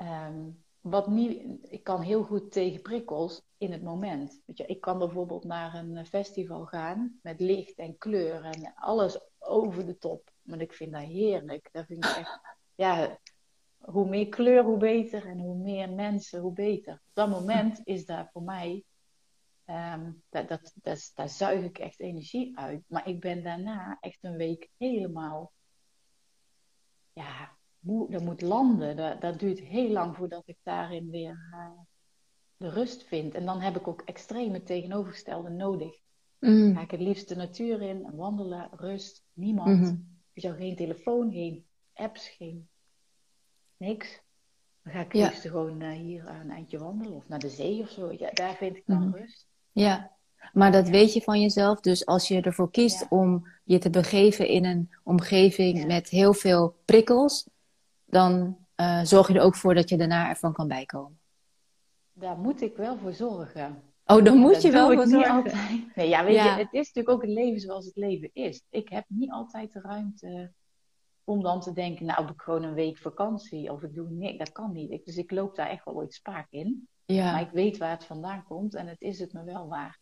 Um, 0.04 0.64
wat 0.84 1.08
niet, 1.08 1.58
ik 1.72 1.84
kan 1.84 2.02
heel 2.02 2.24
goed 2.24 2.52
tegen 2.52 2.82
prikkels 2.82 3.42
in 3.58 3.72
het 3.72 3.84
moment. 3.84 4.42
Weet 4.46 4.58
je, 4.58 4.66
ik 4.66 4.82
kan 4.82 4.98
bijvoorbeeld 4.98 5.44
naar 5.44 5.76
een 5.76 6.06
festival 6.06 6.66
gaan 6.66 7.20
met 7.22 7.40
licht 7.40 7.78
en 7.78 7.98
kleur 7.98 8.44
en 8.44 8.74
alles 8.76 9.20
over 9.40 9.86
de 9.86 9.98
top. 9.98 10.32
Maar 10.42 10.62
ik 10.62 10.74
vind 10.74 10.92
dat 10.92 11.02
heerlijk. 11.02 11.70
Dat 11.72 11.86
vind 11.86 12.06
ik 12.06 12.12
echt, 12.12 12.40
ja, 12.76 13.20
hoe 13.78 14.10
meer 14.10 14.30
kleur, 14.30 14.64
hoe 14.64 14.78
beter. 14.78 15.28
En 15.28 15.40
hoe 15.40 15.56
meer 15.56 15.90
mensen, 15.90 16.42
hoe 16.42 16.54
beter. 16.54 16.94
Op 16.94 17.14
dat 17.14 17.30
moment 17.30 17.80
is 17.84 18.06
daar 18.06 18.30
voor 18.32 18.44
mij, 18.44 18.84
um, 19.66 20.24
dat, 20.30 20.48
dat, 20.48 20.74
dat, 20.76 21.12
daar 21.16 21.30
zuig 21.30 21.64
ik 21.64 21.78
echt 21.78 22.00
energie 22.00 22.58
uit. 22.58 22.84
Maar 22.88 23.08
ik 23.08 23.20
ben 23.20 23.44
daarna 23.44 23.98
echt 24.00 24.20
een 24.22 24.38
week 24.38 24.70
helemaal, 24.78 25.52
ja, 27.14 27.58
dat 27.84 28.22
moet 28.22 28.42
landen. 28.42 28.96
Dat, 28.96 29.22
dat 29.22 29.40
duurt 29.40 29.60
heel 29.60 29.90
lang 29.90 30.16
voordat 30.16 30.44
ik 30.46 30.58
daarin 30.64 31.10
weer 31.10 31.50
uh, 31.52 31.70
de 32.58 32.70
rust 32.70 33.04
vind. 33.04 33.34
En 33.34 33.46
dan 33.46 33.60
heb 33.60 33.76
ik 33.76 33.88
ook 33.88 34.02
extreme 34.02 34.64
tegenovergestelde 34.64 35.50
nodig. 35.50 36.02
Mm. 36.40 36.76
Ga 36.76 36.82
ik 36.82 36.92
het 36.92 37.00
liefst 37.00 37.28
de 37.28 37.36
natuur 37.36 37.82
in, 37.82 38.16
wandelen, 38.16 38.70
rust, 38.72 39.24
niemand. 39.34 39.80
Mm 39.80 39.84
-hmm. 40.34 40.56
geen 40.56 40.76
telefoon, 40.76 41.32
geen 41.32 41.66
apps, 41.94 42.28
geen 42.28 42.68
niks. 43.78 44.22
Dan 44.84 44.94
ga 44.94 45.00
ik 45.00 45.14
ja. 45.14 45.28
liefst 45.28 45.42
gewoon 45.42 45.82
uh, 45.82 45.92
hier 45.92 46.28
een 46.28 46.52
eindje 46.52 46.78
wandelen 46.78 47.14
of 47.14 47.28
naar 47.28 47.40
de 47.40 47.50
zee 47.50 47.82
of 47.82 47.90
zo. 47.90 48.12
Ja, 48.12 48.30
daar 48.34 48.56
vind 48.56 48.76
ik 48.76 48.84
dan 48.86 48.98
mm 48.98 49.04
-hmm. 49.04 49.16
rust. 49.16 49.48
Ja, 49.72 50.12
maar 50.54 50.72
dat 50.72 50.90
weet 50.90 51.14
je 51.14 51.22
van 51.22 51.42
jezelf. 51.42 51.80
Dus 51.80 52.06
als 52.06 52.28
je 52.28 52.42
ervoor 52.42 52.72
kiest 52.72 53.00
ja. 53.00 53.06
om 53.10 53.48
je 53.64 53.78
te 53.78 53.90
begeven 53.90 54.48
in 54.48 54.66
een 54.66 54.90
omgeving 55.04 55.86
met 55.86 56.10
heel 56.10 56.34
veel 56.34 56.76
prikkels, 56.86 57.50
dan 58.14 58.58
uh, 58.76 59.04
zorg 59.04 59.28
je 59.28 59.34
er 59.34 59.42
ook 59.42 59.56
voor 59.56 59.74
dat 59.74 59.90
je 59.90 59.98
daarna 59.98 60.30
ervan 60.30 60.54
kan 60.54 60.68
bijkomen. 60.68 61.20
Daar 62.14 62.38
moet 62.38 62.62
ik 62.62 62.76
wel 62.76 62.98
voor 62.98 63.14
zorgen. 63.14 63.84
Oh, 64.06 64.24
dan 64.24 64.38
moet 64.38 64.62
je 64.62 64.72
wel 64.72 64.94
voor 64.94 65.08
zorgen. 65.08 65.32
Altijd. 65.32 65.86
Nee, 65.96 66.10
ja, 66.10 66.24
weet 66.24 66.36
ja. 66.36 66.44
je, 66.44 66.64
het 66.64 66.74
is 66.74 66.88
natuurlijk 66.88 67.10
ook 67.10 67.22
het 67.22 67.32
leven 67.32 67.60
zoals 67.60 67.86
het 67.86 67.96
leven 67.96 68.30
is. 68.34 68.64
Ik 68.70 68.90
heb 68.90 69.06
niet 69.08 69.32
altijd 69.32 69.74
de 69.74 69.80
ruimte 69.80 70.54
om 71.24 71.42
dan 71.42 71.62
te 71.62 71.74
denken, 71.74 72.06
nou, 72.06 72.22
heb 72.22 72.34
ik 72.34 72.42
gewoon 72.42 72.64
een 72.64 72.74
week 72.74 72.98
vakantie 72.98 73.72
of 73.72 73.84
ik 73.84 73.94
doe 73.94 74.10
niks. 74.10 74.38
Dat 74.38 74.52
kan 74.52 74.72
niet. 74.72 74.92
Ik, 74.92 75.06
dus 75.06 75.18
ik 75.18 75.32
loop 75.32 75.56
daar 75.56 75.70
echt 75.70 75.86
wel 75.86 75.94
ooit 75.94 76.14
spaak 76.14 76.48
in. 76.50 76.88
Ja. 77.06 77.32
Maar 77.32 77.42
ik 77.42 77.52
weet 77.52 77.78
waar 77.78 77.90
het 77.90 78.06
vandaan 78.06 78.44
komt 78.44 78.76
en 78.76 78.88
het 78.88 79.02
is 79.02 79.20
het 79.20 79.34
me 79.34 79.44
wel 79.44 79.68
waar. 79.68 80.00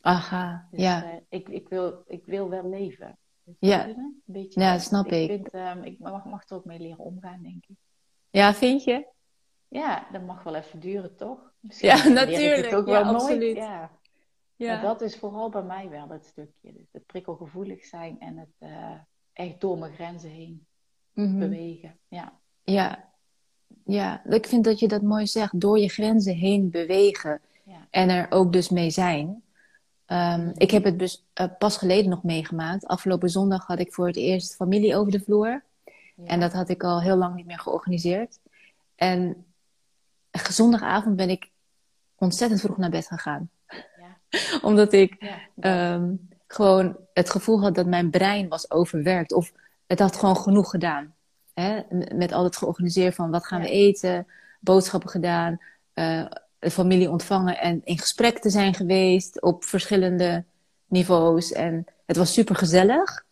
Aha, 0.00 0.68
dus, 0.70 0.80
ja. 0.80 1.04
Uh, 1.04 1.18
ik, 1.28 1.48
ik, 1.48 1.68
wil, 1.68 2.02
ik 2.06 2.24
wil 2.24 2.48
wel 2.48 2.68
leven. 2.68 3.18
Ja, 3.58 3.88
een 3.88 4.22
beetje 4.24 4.60
ja 4.60 4.78
snap 4.78 5.06
ik. 5.06 5.30
Ik, 5.30 5.48
vind, 5.50 5.54
um, 5.54 5.84
ik 5.84 5.98
mag, 5.98 6.24
mag 6.24 6.48
er 6.48 6.56
ook 6.56 6.64
mee 6.64 6.78
leren 6.78 6.98
omgaan, 6.98 7.42
denk 7.42 7.64
ik. 7.66 7.76
Ja, 8.30 8.54
vind 8.54 8.84
je? 8.84 9.06
Ja, 9.68 10.06
dat 10.12 10.22
mag 10.22 10.42
wel 10.42 10.54
even 10.54 10.80
duren, 10.80 11.16
toch? 11.16 11.52
Misschien 11.60 11.88
ja, 11.88 12.08
natuurlijk. 12.08 12.64
Het 12.64 12.74
ook 12.74 12.86
ja, 12.86 13.04
wel 13.04 13.14
absoluut. 13.14 13.56
Ja. 13.56 13.90
ja. 14.56 14.72
Maar 14.72 14.82
dat 14.82 15.00
is 15.00 15.16
vooral 15.16 15.48
bij 15.48 15.62
mij 15.62 15.88
wel 15.88 16.08
het 16.08 16.26
stukje. 16.26 16.72
Dus 16.72 16.86
het 16.92 17.06
prikkelgevoelig 17.06 17.84
zijn 17.84 18.20
en 18.20 18.36
het 18.36 18.70
uh, 18.70 18.90
echt 19.32 19.60
door 19.60 19.78
mijn 19.78 19.92
grenzen 19.92 20.30
heen 20.30 20.66
mm 21.12 21.26
-hmm. 21.26 21.38
bewegen. 21.38 21.98
Ja. 22.08 22.40
ja. 22.64 23.06
Ja, 23.84 24.24
ik 24.24 24.46
vind 24.46 24.64
dat 24.64 24.78
je 24.78 24.88
dat 24.88 25.02
mooi 25.02 25.26
zegt. 25.26 25.60
Door 25.60 25.78
je 25.78 25.88
grenzen 25.88 26.34
heen 26.34 26.70
bewegen. 26.70 27.40
Ja. 27.64 27.86
En 27.90 28.08
er 28.08 28.26
ook 28.30 28.52
dus 28.52 28.68
mee 28.68 28.90
zijn. 28.90 29.42
Um, 30.12 30.52
ik 30.54 30.70
heb 30.70 30.84
het 30.84 30.98
dus 30.98 31.24
uh, 31.40 31.46
pas 31.58 31.76
geleden 31.76 32.10
nog 32.10 32.22
meegemaakt. 32.22 32.86
Afgelopen 32.86 33.30
zondag 33.30 33.66
had 33.66 33.78
ik 33.78 33.92
voor 33.92 34.06
het 34.06 34.16
eerst 34.16 34.54
familie 34.54 34.96
over 34.96 35.12
de 35.12 35.20
vloer. 35.20 35.62
Ja. 35.84 36.24
En 36.24 36.40
dat 36.40 36.52
had 36.52 36.68
ik 36.68 36.82
al 36.82 37.02
heel 37.02 37.16
lang 37.16 37.34
niet 37.34 37.46
meer 37.46 37.58
georganiseerd. 37.58 38.38
En 38.94 39.46
zondagavond 40.30 41.16
ben 41.16 41.30
ik 41.30 41.50
ontzettend 42.14 42.60
vroeg 42.60 42.76
naar 42.76 42.90
bed 42.90 43.06
gegaan. 43.06 43.50
Ja. 43.68 44.58
Omdat 44.68 44.92
ik 44.92 45.16
ja. 45.54 45.94
um, 45.94 46.28
gewoon 46.46 46.96
het 47.12 47.30
gevoel 47.30 47.60
had 47.60 47.74
dat 47.74 47.86
mijn 47.86 48.10
brein 48.10 48.48
was 48.48 48.70
overwerkt. 48.70 49.32
Of 49.32 49.52
het 49.86 49.98
had 49.98 50.16
gewoon 50.16 50.36
genoeg 50.36 50.70
gedaan. 50.70 51.14
Hè? 51.54 51.80
Met 52.14 52.32
al 52.32 52.44
het 52.44 52.56
georganiseerd 52.56 53.14
van 53.14 53.30
wat 53.30 53.46
gaan 53.46 53.60
we 53.60 53.70
eten, 53.70 54.26
boodschappen 54.60 55.10
gedaan. 55.10 55.60
Uh, 55.94 56.26
familie 56.60 57.10
ontvangen 57.10 57.58
en 57.58 57.80
in 57.84 57.98
gesprek 57.98 58.38
te 58.38 58.50
zijn 58.50 58.74
geweest 58.74 59.42
op 59.42 59.64
verschillende 59.64 60.44
niveaus. 60.86 61.52
En 61.52 61.84
het 62.06 62.16
was 62.16 62.32
super 62.32 62.56
gezellig. 62.56 63.26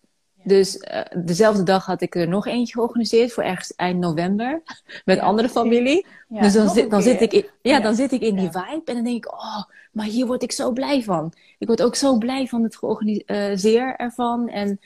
Dus 0.47 0.77
uh, 0.77 1.01
dezelfde 1.25 1.63
dag 1.63 1.87
had 1.87 2.01
ik 2.01 2.15
er 2.15 2.29
nog 2.29 2.47
eentje 2.47 2.75
georganiseerd 2.75 3.33
voor 3.33 3.43
ergens 3.43 3.75
eind 3.75 3.99
november 3.99 4.63
met 5.05 5.17
ja, 5.17 5.23
andere 5.23 5.49
familie. 5.49 6.07
Ja, 6.29 6.41
dus 6.41 6.53
dan, 6.53 6.69
zit, 6.69 6.91
dan 6.91 7.03
zit 7.03 7.21
ik 7.21 7.33
in, 7.33 7.47
ja, 7.63 7.81
dan 7.81 7.95
zit 7.95 8.13
ik 8.13 8.21
in 8.21 8.37
die 8.37 8.51
vibe 8.51 8.83
en 8.85 8.95
dan 8.95 9.05
denk 9.05 9.25
ik, 9.25 9.33
oh, 9.33 9.63
maar 9.93 10.07
hier 10.07 10.27
word 10.27 10.43
ik 10.43 10.53
zo 10.53 10.73
blij 10.73 11.03
van. 11.03 11.33
Ik 11.59 11.67
word 11.67 11.83
ook 11.83 11.95
zo 11.95 12.19
blij 12.19 12.47
van 12.47 12.63
het 12.63 12.77
georganiseerd 12.77 14.01
uh, 14.01 14.07
ervan 14.07 14.49
en 14.49 14.81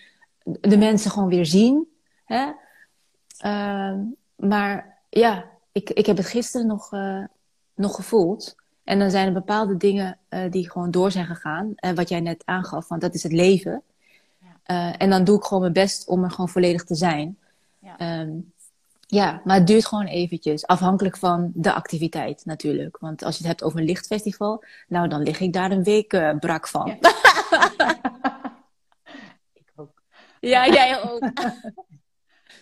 de 0.44 0.78
mensen 0.78 1.10
gewoon 1.10 1.28
weer 1.28 1.46
zien. 1.46 1.88
Hè? 2.24 2.46
Uh, 3.44 3.98
maar 4.36 4.98
ja, 5.08 5.44
ik, 5.72 5.90
ik 5.90 6.06
heb 6.06 6.16
het 6.16 6.26
gisteren 6.26 6.66
nog, 6.66 6.92
uh, 6.92 7.24
nog 7.80 7.94
gevoeld. 7.94 8.56
En 8.84 8.98
dan 8.98 9.10
zijn 9.10 9.26
er 9.26 9.32
bepaalde 9.32 9.76
dingen 9.76 10.18
die 10.50 10.70
gewoon 10.70 10.90
door 10.90 11.10
zijn 11.10 11.26
gegaan. 11.26 11.72
En 11.76 11.94
wat 11.94 12.08
jij 12.08 12.20
net 12.20 12.42
aangaf, 12.44 12.88
want 12.88 13.00
dat 13.00 13.14
is 13.14 13.22
het 13.22 13.32
leven. 13.32 13.82
Uh, 14.70 14.92
en 14.98 15.10
dan 15.10 15.24
doe 15.24 15.36
ik 15.36 15.44
gewoon 15.44 15.60
mijn 15.60 15.72
best 15.72 16.08
om 16.08 16.24
er 16.24 16.30
gewoon 16.30 16.48
volledig 16.48 16.84
te 16.84 16.94
zijn. 16.94 17.38
Ja. 17.78 18.20
Um, 18.20 18.52
ja, 19.06 19.40
maar 19.44 19.56
het 19.56 19.66
duurt 19.66 19.86
gewoon 19.86 20.06
eventjes. 20.06 20.66
Afhankelijk 20.66 21.16
van 21.16 21.50
de 21.54 21.72
activiteit 21.72 22.44
natuurlijk. 22.44 22.98
Want 22.98 23.22
als 23.22 23.32
je 23.34 23.38
het 23.38 23.48
hebt 23.48 23.62
over 23.62 23.78
een 23.78 23.84
lichtfestival, 23.84 24.64
nou 24.88 25.08
dan 25.08 25.22
lig 25.22 25.40
ik 25.40 25.52
daar 25.52 25.70
een 25.70 25.82
week 25.82 26.12
uh, 26.12 26.38
brak 26.38 26.68
van. 26.68 26.98
Ja. 27.00 27.10
ik 29.52 29.72
ook. 29.76 30.02
Ja, 30.40 30.68
jij 30.68 31.02
ook. 31.02 31.20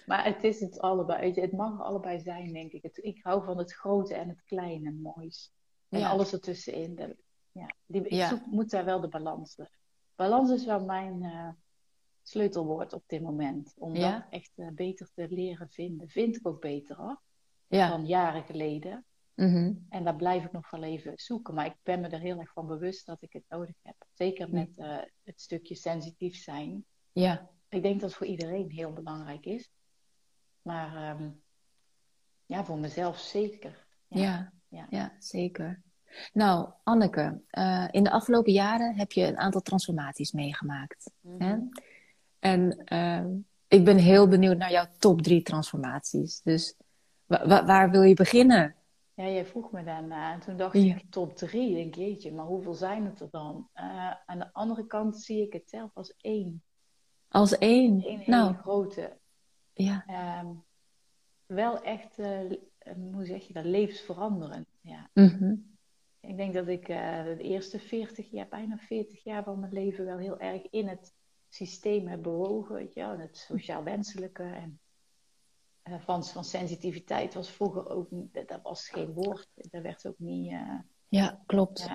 maar 0.09 0.25
het 0.25 0.45
is 0.45 0.61
het 0.61 0.81
allebei. 0.81 1.33
Het 1.33 1.53
mag 1.53 1.81
allebei 1.81 2.21
zijn, 2.21 2.53
denk 2.53 2.73
ik. 2.73 2.83
Het, 2.83 2.99
ik 3.05 3.21
hou 3.23 3.45
van 3.45 3.59
het 3.59 3.73
grote 3.73 4.15
en 4.15 4.29
het 4.29 4.43
kleine 4.45 4.91
moois. 4.93 5.53
En 5.89 6.01
ja. 6.01 6.09
alles 6.09 6.33
ertussenin. 6.33 6.95
De, 6.95 7.17
ja, 7.53 7.75
die, 7.87 8.09
ik 8.09 8.23
zoek, 8.23 8.47
moet 8.47 8.71
daar 8.71 8.85
wel 8.85 9.01
de 9.01 9.09
balans. 9.09 9.59
Balans 10.15 10.51
is 10.51 10.65
wel 10.65 10.85
mijn... 10.85 11.23
Uh, 11.23 11.49
sleutelwoord 12.29 12.93
op 12.93 13.03
dit 13.07 13.23
moment. 13.23 13.75
Om 13.79 13.95
ja? 13.95 14.13
dat 14.13 14.27
echt 14.31 14.53
uh, 14.57 14.69
beter 14.71 15.11
te 15.15 15.27
leren 15.31 15.69
vinden. 15.69 16.09
Vind 16.09 16.37
ik 16.37 16.47
ook 16.47 16.61
beter 16.61 16.97
hoor. 16.97 17.21
Dan 17.69 18.07
jaren 18.07 18.43
geleden. 18.43 19.05
Mhm. 19.35 19.73
En 19.89 20.05
daar 20.05 20.17
blijf 20.17 20.45
ik 20.45 20.53
nog 20.53 20.71
wel 20.71 20.83
even 20.83 21.13
zoeken. 21.17 21.55
Maar 21.55 21.67
ik 21.67 21.77
ben 21.83 22.01
me 22.01 22.09
er 22.09 22.21
heel 22.21 22.39
erg 22.39 22.53
van 22.53 22.67
bewust 22.67 23.07
dat 23.07 23.23
ik 23.23 23.33
het 23.33 23.45
nodig 23.49 23.75
heb. 23.83 24.07
Zeker 24.15 24.51
met 24.51 24.79
uh, 24.79 24.99
het 25.25 25.41
stukje 25.41 25.75
sensitief 25.75 26.37
zijn. 26.37 26.85
Ja. 27.13 27.51
Ik 27.69 27.83
denk 27.83 28.01
dat 28.01 28.09
het 28.09 28.19
voor 28.19 28.27
iedereen 28.27 28.71
heel 28.71 28.93
belangrijk 28.93 29.47
is. 29.47 29.71
Maar 30.69 31.21
um, 31.21 31.41
ja, 32.47 32.65
voor 32.65 32.79
mezelf 32.79 33.19
zeker. 33.19 33.87
Ja, 34.09 34.21
ja, 34.21 34.53
ja. 34.69 34.87
ja 34.91 35.13
zeker. 35.19 35.83
Nou, 36.33 36.69
Anneke, 36.85 37.41
uh, 37.51 37.89
in 37.91 38.05
de 38.05 38.11
afgelopen 38.11 38.53
jaren 38.53 38.95
heb 38.97 39.13
je 39.13 39.27
een 39.27 39.39
aantal 39.39 39.61
transformaties 39.61 40.33
meegemaakt. 40.33 41.11
Mm 41.21 41.41
hè? 41.41 41.57
Mhm. 41.57 41.67
En 42.39 42.83
uh, 42.93 43.25
ik 43.69 43.85
ben 43.85 43.97
heel 43.97 44.29
benieuwd 44.29 44.57
naar 44.57 44.71
jouw 44.71 44.87
top 44.99 45.23
drie 45.23 45.43
transformaties. 45.43 46.43
Dus 46.43 46.75
wa 47.27 47.47
wa 47.47 47.65
waar 47.65 47.91
wil 47.91 48.03
je 48.03 48.15
beginnen? 48.15 48.75
Ja, 49.15 49.29
jij 49.29 49.45
vroeg 49.45 49.73
me 49.73 49.85
daarna. 49.85 50.33
En 50.33 50.41
toen 50.41 50.57
dacht 50.57 50.75
ja. 50.75 50.95
ik 50.95 51.11
top 51.11 51.37
drie. 51.37 51.75
Denk 51.75 51.95
jeetje, 51.95 52.33
maar 52.33 52.47
hoeveel 52.47 52.75
zijn 52.75 53.05
het 53.05 53.21
er 53.21 53.31
dan? 53.31 53.69
Uh, 53.75 54.11
aan 54.27 54.39
de 54.39 54.53
andere 54.53 54.87
kant 54.87 55.17
zie 55.17 55.43
ik 55.43 55.53
het 55.53 55.69
zelf 55.69 55.91
als 55.95 56.17
één. 56.17 56.63
Als 57.29 57.59
één? 57.59 58.23
Nou. 58.27 58.55
grote. 58.55 59.17
Ja. 59.85 60.41
Um, 60.41 60.65
wel 61.47 61.83
echt, 61.83 62.17
hoe 63.13 63.25
zeg 63.25 63.47
je 63.47 63.53
dat, 63.53 63.65
levensveranderend. 63.65 64.69
Ja. 64.81 65.11
Mm 65.15 65.29
-hmm. 65.29 65.77
Ik 66.21 66.37
denk 66.37 66.55
dat 66.55 66.69
ik 66.69 66.89
uh, 66.89 67.25
de 67.25 67.43
eerste 67.43 67.79
40 67.79 68.31
jaar, 68.31 68.49
bijna 68.49 68.77
40 68.77 69.25
jaar 69.25 69.45
van 69.45 69.61
mijn 69.61 69.73
leven 69.73 70.05
wel 70.05 70.19
heel 70.19 70.39
erg 70.39 70.71
in 70.71 70.89
het 70.89 71.15
systeem 71.49 72.07
heb 72.07 72.23
bewogen. 72.23 72.75
Weet 72.75 72.95
je, 72.95 73.01
en 73.01 73.21
het 73.21 73.37
sociaal 73.37 73.83
wenselijke. 73.85 74.43
En 74.43 74.81
uh, 75.85 76.01
van, 76.01 76.25
van 76.25 76.45
sensitiviteit 76.45 77.35
was 77.35 77.51
vroeger 77.51 77.91
ook 77.91 78.09
dat 78.33 78.63
was 78.63 78.89
geen 78.89 79.13
woord. 79.13 79.49
Daar 79.55 79.83
werd 79.83 80.07
ook 80.07 80.19
niet. 80.19 80.53
Uh, 80.53 80.79
ja, 81.09 81.43
klopt. 81.47 81.89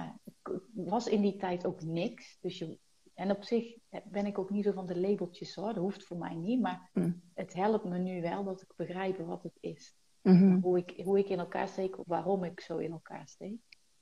Was 0.73 1.07
in 1.07 1.21
die 1.21 1.35
tijd 1.35 1.65
ook 1.65 1.81
niks. 1.81 2.37
Dus 2.41 2.57
je, 2.57 2.77
en 3.13 3.31
op 3.31 3.43
zich 3.43 3.77
ben 4.03 4.25
ik 4.25 4.37
ook 4.37 4.49
niet 4.49 4.63
zo 4.63 4.71
van 4.71 4.85
de 4.85 4.99
labeltjes 4.99 5.55
hoor. 5.55 5.73
Dat 5.73 5.83
hoeft 5.83 6.03
voor 6.03 6.17
mij 6.17 6.35
niet. 6.35 6.61
Maar 6.61 6.89
mm. 6.93 7.21
het 7.33 7.53
helpt 7.53 7.83
me 7.83 7.97
nu 7.97 8.21
wel 8.21 8.43
dat 8.43 8.61
ik 8.61 8.73
begrijp 8.75 9.17
wat 9.17 9.43
het 9.43 9.57
is. 9.59 9.95
Mm 10.21 10.37
-hmm. 10.37 10.61
hoe, 10.61 10.77
ik, 10.77 11.05
hoe 11.05 11.19
ik 11.19 11.29
in 11.29 11.39
elkaar 11.39 11.67
steek, 11.67 11.95
waarom 12.05 12.43
ik 12.43 12.59
zo 12.59 12.77
in 12.77 12.91
elkaar 12.91 13.27
steek. 13.27 13.59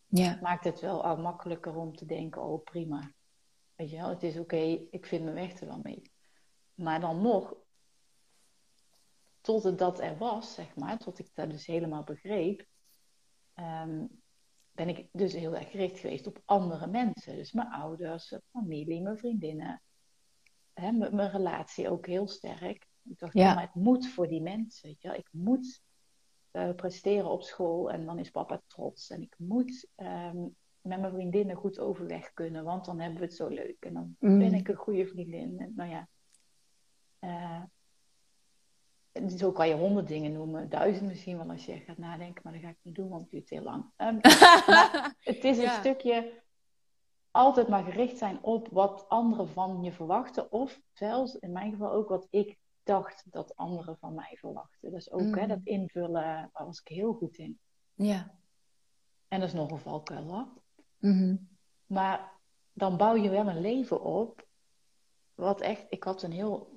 Ja. 0.07 0.39
Maakt 0.41 0.63
het 0.63 0.79
wel 0.79 1.03
al 1.03 1.17
makkelijker 1.17 1.75
om 1.75 1.95
te 1.95 2.05
denken, 2.05 2.41
oh 2.41 2.63
prima. 2.63 3.13
Weet 3.75 3.89
je 3.89 3.97
wel, 3.97 4.09
het 4.09 4.23
is 4.23 4.33
oké, 4.33 4.41
okay, 4.41 4.87
ik 4.91 5.05
vind 5.05 5.23
mijn 5.23 5.35
weg 5.35 5.59
er 5.59 5.67
wel 5.67 5.79
mee. 5.83 6.01
Maar 6.73 6.99
dan 6.99 7.21
nog, 7.21 7.55
tot 9.41 9.63
het 9.63 9.77
dat 9.77 9.99
er 9.99 10.17
was, 10.17 10.53
zeg 10.53 10.75
maar, 10.75 10.97
tot 10.97 11.19
ik 11.19 11.29
dat 11.33 11.49
dus 11.49 11.65
helemaal 11.65 12.03
begreep, 12.03 12.65
um, 13.55 14.20
ben 14.71 14.89
ik 14.89 15.07
dus 15.11 15.33
heel 15.33 15.55
erg 15.55 15.69
gericht 15.71 15.99
geweest 15.99 16.27
op 16.27 16.41
andere 16.45 16.87
mensen. 16.87 17.35
Dus 17.35 17.51
mijn 17.51 17.71
ouders, 17.71 18.35
familie, 18.51 19.01
mijn 19.01 19.17
vriendinnen. 19.17 19.81
Hè, 20.73 20.91
mijn 20.91 21.31
relatie 21.31 21.89
ook 21.89 22.05
heel 22.05 22.27
sterk. 22.27 22.87
Ik 23.03 23.19
dacht, 23.19 23.33
ja. 23.33 23.53
maar 23.53 23.63
het 23.63 23.75
moet 23.75 24.07
voor 24.07 24.27
die 24.27 24.41
mensen. 24.41 24.87
Weet 24.87 25.01
je 25.01 25.07
wel. 25.07 25.17
Ik 25.17 25.29
moet 25.31 25.81
uh, 26.51 26.73
presteren 26.75 27.29
op 27.29 27.43
school 27.43 27.91
en 27.91 28.05
dan 28.05 28.19
is 28.19 28.29
papa 28.29 28.61
trots. 28.67 29.09
En 29.09 29.21
ik 29.21 29.35
moet 29.37 29.87
um, 29.95 30.55
met 30.81 30.99
mijn 30.99 31.13
vriendinnen 31.13 31.55
goed 31.55 31.79
overweg 31.79 32.33
kunnen, 32.33 32.63
want 32.63 32.85
dan 32.85 32.99
hebben 32.99 33.19
we 33.19 33.25
het 33.25 33.35
zo 33.35 33.47
leuk. 33.47 33.85
En 33.85 33.93
dan 33.93 34.15
Mm. 34.19 34.37
ben 34.39 34.53
ik 34.53 34.67
een 34.67 34.75
goede 34.75 35.07
vriendin. 35.07 35.59
En, 35.59 35.73
nou 35.75 35.89
ja. 35.89 36.07
Uh, 37.19 37.63
zo 39.37 39.51
kan 39.51 39.67
je 39.67 39.73
honderd 39.75 40.07
dingen 40.07 40.31
noemen, 40.31 40.69
duizend 40.69 41.07
misschien 41.07 41.37
wel 41.37 41.49
als 41.49 41.65
je 41.65 41.79
gaat 41.79 41.97
nadenken, 41.97 42.41
maar 42.43 42.53
dat 42.53 42.61
ga 42.61 42.69
ik 42.69 42.77
niet 42.81 42.95
doen, 42.95 43.09
want 43.09 43.21
het 43.21 43.31
duurt 43.31 43.49
heel 43.49 43.63
lang. 43.63 43.83
Um, 43.97 44.19
maar 44.67 45.15
het 45.19 45.43
is 45.43 45.57
een 45.57 45.63
Ja. 45.63 45.79
stukje 45.79 46.41
altijd 47.31 47.67
maar 47.67 47.83
gericht 47.83 48.17
zijn 48.17 48.43
op 48.43 48.67
wat 48.71 49.05
anderen 49.09 49.49
van 49.49 49.83
je 49.83 49.91
verwachten, 49.91 50.51
of 50.51 50.81
zelfs 50.91 51.35
in 51.35 51.51
mijn 51.51 51.71
geval 51.71 51.91
ook 51.91 52.09
wat 52.09 52.27
ik 52.29 52.57
dacht 52.83 53.23
dat 53.31 53.55
anderen 53.55 53.97
van 53.97 54.13
mij 54.13 54.37
verwachten. 54.39 54.91
Dus 54.91 55.11
ook 55.11 55.35
hè, 55.35 55.41
Mm. 55.41 55.47
dat 55.47 55.59
invullen, 55.63 56.11
daar 56.53 56.65
was 56.65 56.79
ik 56.79 56.87
heel 56.87 57.13
goed 57.13 57.37
in. 57.37 57.59
Ja. 57.93 58.31
En 59.27 59.39
dat 59.39 59.47
is 59.49 59.55
nog 59.55 59.71
een 59.71 59.79
valkuil 59.79 60.23
hoor. 60.23 60.47
Mhm. 60.97 61.35
Maar 61.85 62.31
dan 62.73 62.97
bouw 62.97 63.15
je 63.15 63.29
wel 63.29 63.47
een 63.47 63.61
leven 63.61 64.01
op. 64.03 64.45
Wat 65.35 65.61
echt, 65.61 65.85
ik 65.89 66.03
had 66.03 66.23
een 66.23 66.31
heel 66.31 66.70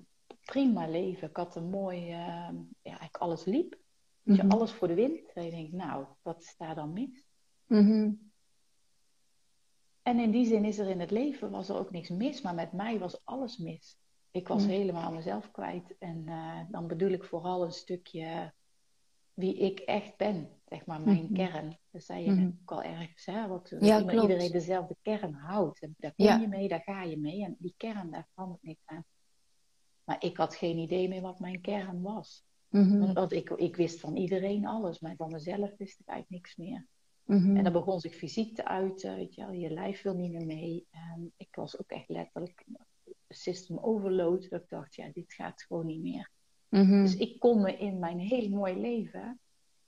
prima 0.44 0.86
leven. 0.88 1.28
Ik 1.28 1.36
had 1.36 1.56
een 1.56 1.70
mooi, 1.70 2.00
uh, 2.00 2.08
ja, 2.16 2.54
eigenlijk 2.82 3.16
alles 3.16 3.44
liep. 3.44 3.78
Dus 4.22 4.38
Mhm. 4.42 4.50
alles 4.50 4.72
voor 4.72 4.88
de 4.88 4.94
wind. 4.94 5.32
En 5.32 5.44
je 5.44 5.50
denkt, 5.50 5.72
nou, 5.72 6.06
wat 6.22 6.42
is 6.42 6.54
daar 6.56 6.74
dan 6.74 6.92
mis? 6.92 7.26
Mhm. 7.66 8.12
En 10.02 10.18
in 10.18 10.30
die 10.30 10.46
zin 10.46 10.64
is 10.64 10.78
er 10.78 10.88
in 10.88 11.00
het 11.00 11.10
leven 11.10 11.50
was 11.50 11.68
er 11.68 11.76
ook 11.78 11.90
niks 11.90 12.08
mis, 12.08 12.42
maar 12.42 12.54
met 12.54 12.72
mij 12.72 12.98
was 12.98 13.24
alles 13.24 13.56
mis. 13.58 13.96
Ik 14.30 14.48
was 14.48 14.62
Mm. 14.62 14.68
helemaal 14.68 15.12
mezelf 15.12 15.50
kwijt. 15.50 15.94
En 15.98 16.22
uh, 16.26 16.60
dan 16.70 16.86
bedoel 16.86 17.10
ik 17.10 17.24
vooral 17.24 17.64
een 17.64 17.72
stukje 17.72 18.52
wie 19.34 19.56
ik 19.56 19.78
echt 19.78 20.16
ben, 20.16 20.48
zeg 20.64 20.86
maar, 20.86 21.00
mijn 21.00 21.24
Mhm. 21.24 21.32
kern. 21.34 21.78
Dat 21.90 22.02
zei 22.04 22.24
je 22.24 22.30
Mhm. 22.30 22.46
ook 22.62 22.70
al 22.70 22.82
ergens, 22.82 23.26
hè? 23.26 23.46
Wat, 23.48 23.76
Ja, 23.80 24.00
iedereen 24.00 24.52
dezelfde 24.52 24.96
kern 25.02 25.32
houdt. 25.32 25.80
En 25.82 25.94
daar 25.98 26.14
kom 26.14 26.26
Ja. 26.26 26.36
je 26.36 26.48
mee, 26.48 26.68
daar 26.68 26.82
ga 26.82 27.02
je 27.02 27.18
mee. 27.18 27.44
En 27.44 27.56
die 27.58 27.74
kern, 27.76 28.10
daar 28.10 28.28
verandert 28.34 28.62
niks 28.62 28.82
aan. 28.84 29.04
Maar 30.04 30.24
ik 30.24 30.36
had 30.36 30.54
geen 30.54 30.78
idee 30.78 31.08
meer 31.08 31.20
wat 31.20 31.38
mijn 31.38 31.60
kern 31.60 32.02
was. 32.02 32.44
Mhm. 32.68 33.12
Want 33.12 33.32
ik, 33.32 33.50
ik 33.50 33.76
wist 33.76 34.00
van 34.00 34.16
iedereen 34.16 34.66
alles, 34.66 35.00
maar 35.00 35.16
van 35.16 35.30
mezelf 35.30 35.76
wist 35.76 36.00
ik 36.00 36.06
eigenlijk 36.06 36.42
niks 36.42 36.56
meer. 36.56 36.86
Mhm. 37.24 37.56
En 37.56 37.64
dan 37.64 37.72
begon 37.72 38.00
zich 38.00 38.14
fysiek 38.14 38.54
te 38.54 38.64
uiten, 38.64 39.16
weet 39.16 39.34
je 39.34 39.40
wel, 39.40 39.52
je 39.52 39.70
lijf 39.70 40.02
wil 40.02 40.14
niet 40.14 40.32
meer 40.32 40.46
mee. 40.46 40.86
En 40.90 41.32
ik 41.36 41.54
was 41.54 41.80
ook 41.80 41.90
echt 41.90 42.08
letterlijk 42.08 42.64
system 43.28 43.78
overload, 43.78 44.50
dat 44.50 44.62
ik 44.62 44.68
dacht, 44.68 44.94
ja, 44.94 45.08
dit 45.12 45.34
gaat 45.34 45.62
gewoon 45.62 45.86
niet 45.86 46.02
meer. 46.02 46.30
Mhm. 46.68 47.02
Dus 47.02 47.16
ik 47.16 47.38
kon 47.38 47.60
me 47.60 47.78
in 47.78 47.98
mijn 47.98 48.18
heel 48.18 48.48
mooi 48.48 48.76
leven 48.76 49.40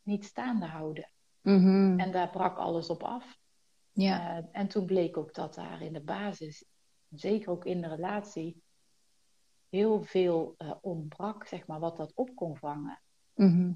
niet 0.02 0.24
staande 0.24 0.66
houden. 0.66 1.10
Mhm. 1.40 1.98
En 1.98 2.12
daar 2.12 2.30
brak 2.30 2.58
alles 2.58 2.88
op 2.88 3.02
af. 3.02 3.38
Ja. 3.92 4.38
Uh, 4.38 4.44
en 4.52 4.68
toen 4.68 4.86
bleek 4.86 5.16
ook 5.16 5.34
dat 5.34 5.54
daar 5.54 5.82
in 5.82 5.92
de 5.92 6.02
basis, 6.02 6.64
zeker 7.08 7.50
ook 7.50 7.64
in 7.64 7.80
de 7.80 7.88
relatie, 7.88 8.62
heel 9.76 10.02
veel 10.02 10.54
uh, 10.58 10.72
ontbrak, 10.80 11.46
zeg 11.46 11.66
maar, 11.66 11.80
wat 11.80 11.96
dat 11.96 12.12
op 12.14 12.34
kon 12.34 12.56
vangen. 12.56 13.00
Mhm. 13.34 13.72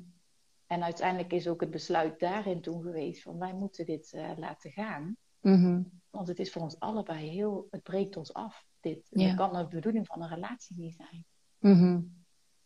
En 0.66 0.82
uiteindelijk 0.82 1.32
is 1.32 1.48
ook 1.48 1.60
het 1.60 1.70
besluit 1.70 2.18
daarin 2.20 2.60
toen 2.60 2.82
geweest 2.82 3.22
van 3.22 3.38
wij 3.38 3.54
moeten 3.54 3.86
dit 3.86 4.12
uh, 4.12 4.30
laten 4.36 4.70
gaan. 4.70 5.16
Mhm. 5.40 5.82
Want 6.10 6.28
het 6.28 6.38
is 6.38 6.52
voor 6.52 6.62
ons 6.62 6.78
allebei 6.78 7.28
heel, 7.28 7.66
het 7.70 7.82
breekt 7.82 8.16
ons 8.16 8.34
af. 8.34 8.64
Dit. 8.80 9.06
Ja. 9.10 9.26
Dat 9.26 9.36
kan 9.36 9.52
de 9.62 9.68
bedoeling 9.68 10.06
van 10.06 10.22
een 10.22 10.28
relatie 10.28 10.76
niet 10.78 10.94
zijn. 10.94 11.24
Mhm. 11.58 12.00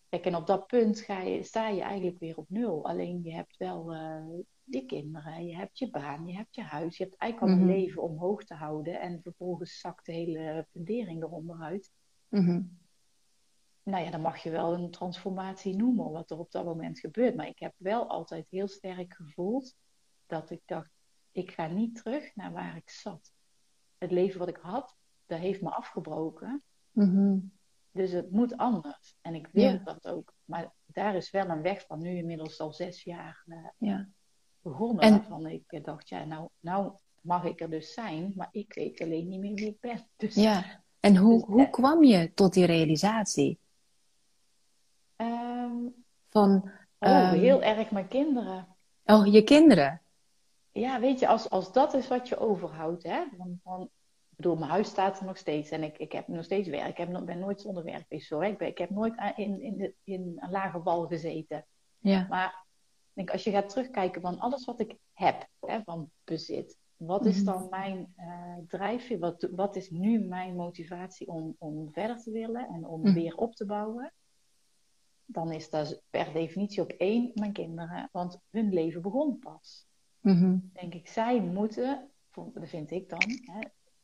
Kijk, 0.09 0.25
en 0.27 0.37
op 0.37 0.47
dat 0.47 0.67
punt 0.67 1.01
ga 1.01 1.21
je, 1.21 1.43
sta 1.43 1.69
je 1.69 1.83
eigenlijk 1.83 2.19
weer 2.19 2.37
op 2.37 2.49
nul. 2.49 2.85
Alleen 2.85 3.23
je 3.23 3.33
hebt 3.33 3.57
wel 3.57 3.95
uh, 3.95 4.39
je 4.65 4.87
kinderen, 4.87 5.47
je 5.47 5.57
hebt 5.57 5.79
je 5.79 5.91
baan, 5.91 6.27
je 6.27 6.37
hebt 6.37 6.55
je 6.55 6.63
huis. 6.63 6.97
Je 6.97 7.05
hebt 7.05 7.17
eigenlijk 7.17 7.53
al 7.53 7.59
Mhm. 7.59 7.69
een 7.69 7.77
leven 7.77 8.03
omhoog 8.03 8.45
te 8.45 8.55
houden. 8.55 9.01
En 9.01 9.21
vervolgens 9.23 9.81
zakt 9.81 10.07
de 10.07 10.13
hele 10.13 10.67
fundering 10.71 11.23
eronder 11.23 11.61
uit. 11.61 11.93
Mhm. 12.29 12.63
Nou 13.85 14.05
ja, 14.05 14.11
dan 14.11 14.21
mag 14.21 14.39
je 14.43 14.51
wel 14.51 14.75
een 14.75 14.91
transformatie 14.91 15.77
noemen, 15.77 16.11
wat 16.11 16.31
er 16.31 16.39
op 16.39 16.51
dat 16.51 16.65
moment 16.65 16.99
gebeurt. 16.99 17.35
Maar 17.37 17.47
ik 17.49 17.59
heb 17.59 17.75
wel 17.77 18.09
altijd 18.09 18.47
heel 18.51 18.69
sterk 18.69 19.15
gevoeld 19.15 19.75
dat 20.27 20.51
ik 20.51 20.61
dacht, 20.65 20.91
ik 21.33 21.51
ga 21.51 21.67
niet 21.67 21.95
terug 22.03 22.35
naar 22.35 22.53
waar 22.53 22.77
ik 22.77 22.91
zat. 22.91 23.33
Het 23.99 24.11
leven 24.11 24.39
wat 24.39 24.49
ik 24.49 24.57
had, 24.63 24.97
dat 25.27 25.39
heeft 25.39 25.63
me 25.63 25.71
afgebroken. 25.71 26.63
Mhm. 26.91 27.39
Dus 27.91 28.11
het 28.11 28.31
moet 28.31 28.57
anders. 28.57 29.17
En 29.21 29.35
ik 29.35 29.49
wil 29.53 29.63
Ja. 29.73 29.81
dat 29.85 30.07
ook. 30.09 30.35
Maar 30.45 30.73
daar 30.87 31.15
is 31.17 31.31
wel 31.31 31.49
een 31.49 31.63
weg 31.63 31.87
van 31.87 32.01
nu 32.01 32.17
inmiddels 32.17 32.61
al 32.61 32.73
zes 32.73 33.03
jaar 33.03 33.43
uh, 33.47 33.67
Ja. 33.79 34.09
begonnen. 34.61 35.03
En- 35.05 35.11
Waarvan 35.13 35.47
ik 35.47 35.85
dacht, 35.85 36.09
ja, 36.09 36.25
nou, 36.25 36.49
nou 36.61 36.93
mag 37.21 37.45
ik 37.45 37.61
er 37.61 37.71
dus 37.71 37.93
zijn. 37.95 38.33
Maar 38.37 38.49
ik 38.51 38.75
weet 38.75 39.01
alleen 39.01 39.29
niet 39.29 39.41
meer 39.41 39.55
wie 39.55 39.67
ik 39.69 39.81
ben. 39.81 40.09
Dus, 40.17 40.35
Ja. 40.35 40.83
En 41.01 41.17
hoe, 41.17 41.33
Dus, 41.39 41.43
hoe 41.49 41.63
eh, 41.65 41.71
kwam 41.71 42.05
je 42.05 42.33
tot 42.35 42.53
die 42.53 42.65
realisatie? 42.65 43.59
Ehm, 45.75 45.93
Van, 46.31 46.71
oh, 46.99 47.09
Ehm. 47.11 47.35
heel 47.39 47.63
erg 47.63 47.91
mijn 47.91 48.09
kinderen. 48.09 48.67
oh, 49.05 49.27
je 49.27 49.43
kinderen. 49.45 50.03
Ja, 50.73 51.01
weet 51.01 51.19
je, 51.19 51.27
als, 51.29 51.51
als 51.51 51.73
dat 51.73 51.95
is 51.95 52.09
wat 52.09 52.29
je 52.29 52.37
overhoudt, 52.39 53.03
hè. 53.03 53.25
Van, 53.37 53.61
van, 53.63 53.83
ik 54.31 54.37
bedoel, 54.37 54.57
mijn 54.57 54.71
huis 54.71 54.89
staat 54.89 55.19
er 55.21 55.27
nog 55.27 55.37
steeds. 55.37 55.71
En 55.71 55.83
ik, 55.83 55.99
ik 55.99 56.13
heb 56.13 56.29
nog 56.29 56.45
steeds 56.45 56.69
werk. 56.69 56.89
Ik 56.89 56.97
heb, 56.97 57.09
nog- 57.09 57.25
ben 57.25 57.39
nooit 57.39 57.61
zonder 57.61 57.85
werk 57.85 58.05
geweest. 58.09 58.31
Hè. 58.31 58.45
ik, 58.47 58.59
ben, 58.59 58.69
ik 58.69 58.79
heb 58.79 58.91
nooit 58.91 59.15
in, 59.37 59.61
in, 59.63 59.77
de, 59.77 59.95
in 60.05 60.33
een 60.37 60.51
lage 60.51 60.83
wal 60.83 61.07
gezeten. 61.07 61.67
Ja. 61.99 62.27
Maar 62.29 62.65
denk, 63.13 63.31
als 63.31 63.45
je 63.45 63.51
gaat 63.51 63.69
terugkijken 63.69 64.21
van 64.21 64.39
alles 64.39 64.65
wat 64.65 64.81
ik 64.81 64.97
heb, 65.13 65.49
hè, 65.61 65.83
van 65.83 66.11
bezit, 66.25 66.79
wat 66.97 67.27
is 67.27 67.37
Mhm. 67.37 67.45
dan 67.45 67.67
mijn 67.71 68.13
eh, 68.17 68.57
drijfveer? 68.69 69.19
Wat, 69.19 69.49
wat 69.51 69.77
is 69.77 69.91
nu 69.91 70.19
mijn 70.19 70.57
motivatie 70.57 71.29
om, 71.29 71.55
om 71.59 71.91
verder 71.93 72.17
te 72.23 72.31
willen 72.31 72.67
en 72.69 72.87
om 72.87 73.01
Mhm. 73.01 73.13
weer 73.15 73.37
op 73.37 73.55
te 73.55 73.67
bouwen? 73.67 74.13
Dan 75.27 75.53
is 75.53 75.71
dat 75.71 76.03
per 76.11 76.33
definitie 76.33 76.83
op 76.83 76.91
één 76.91 77.31
mijn 77.35 77.53
kinderen, 77.53 78.09
want 78.13 78.41
hun 78.51 78.73
leven 78.73 79.03
begon 79.03 79.39
pas. 79.39 79.87
Mhm. 80.21 80.59
denk 80.73 80.95
ik, 80.95 81.09
zij 81.09 81.41
moeten, 81.41 82.11
dat 82.33 82.69
vind 82.69 82.91
ik 82.91 83.09
dan, 83.09 83.39
hè, 83.43 83.61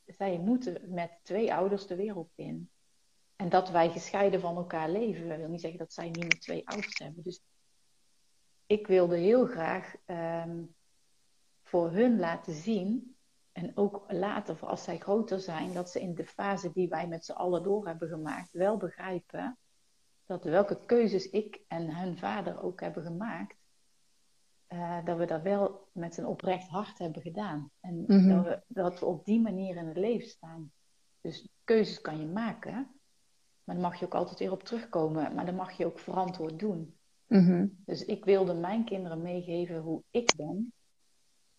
zij 0.07 0.39
moeten 0.39 0.95
met 0.95 1.19
twee 1.23 1.55
ouders 1.55 1.87
de 1.87 1.97
wereld 1.97 2.33
in. 2.35 2.71
En 3.37 3.49
dat 3.49 3.71
wij 3.71 3.91
gescheiden 3.91 4.41
van 4.41 4.57
elkaar 4.57 4.91
leven, 4.91 5.29
dat 5.29 5.39
wil 5.39 5.49
niet 5.49 5.61
zeggen 5.61 5.79
dat 5.79 5.93
zij 5.93 6.11
niet 6.11 6.23
meer 6.23 6.39
twee 6.39 6.69
ouders 6.69 6.99
hebben. 6.99 7.23
Dus 7.23 7.43
ik 8.67 8.87
wilde 8.87 9.17
heel 9.17 9.47
graag 9.47 9.95
ehm, 10.05 10.65
voor 11.63 11.91
hun 11.91 12.19
laten 12.19 12.55
zien, 12.55 13.17
en 13.53 13.77
ook 13.77 14.05
later, 14.09 14.67
als 14.67 14.85
zij 14.85 14.99
groter 14.99 15.41
zijn, 15.41 15.73
dat 15.73 15.91
ze 15.91 16.01
in 16.01 16.15
de 16.15 16.27
fase 16.27 16.73
die 16.73 16.89
wij 16.89 17.09
met 17.09 17.25
z'n 17.25 17.33
allen 17.33 17.63
door 17.63 17.87
hebben 17.87 18.09
gemaakt, 18.09 18.53
wel 18.53 18.77
begrijpen 18.77 19.59
dat 20.31 20.45
welke 20.45 20.79
keuzes 20.87 21.31
ik 21.31 21.61
en 21.69 21.97
hun 21.97 22.19
vader 22.19 22.63
ook 22.63 22.81
hebben 22.81 23.03
gemaakt, 23.03 23.57
uh, 24.69 25.05
dat 25.05 25.19
we 25.19 25.25
dat 25.27 25.43
wel 25.43 25.89
met 25.93 26.17
een 26.17 26.27
oprecht 26.27 26.69
hart 26.69 26.99
hebben 26.99 27.23
gedaan. 27.23 27.71
En 27.81 28.05
Mhm. 28.07 28.29
dat, 28.29 28.45
we, 28.45 28.63
dat 28.67 29.01
we 29.01 29.07
op 29.07 29.25
die 29.25 29.41
manier 29.41 29.77
in 29.77 29.87
het 29.87 29.97
leven 29.97 30.29
staan. 30.29 30.73
Dus 31.21 31.49
keuzes 31.65 32.01
kan 32.01 32.19
je 32.21 32.27
maken, 32.27 32.73
maar 33.65 33.75
dan 33.75 33.85
mag 33.85 33.99
je 33.99 34.05
ook 34.05 34.15
altijd 34.15 34.39
weer 34.39 34.53
op 34.53 34.63
terugkomen. 34.63 35.35
Maar 35.35 35.47
dan 35.47 35.55
mag 35.55 35.73
je 35.73 35.87
ook 35.87 35.99
verantwoord 35.99 36.59
doen. 36.59 36.99
Mhm. 37.27 37.67
Dus 37.85 38.05
ik 38.05 38.25
wilde 38.25 38.55
mijn 38.55 38.85
kinderen 38.85 39.23
meegeven 39.23 39.79
hoe 39.81 40.03
ik 40.11 40.37
ben 40.37 40.73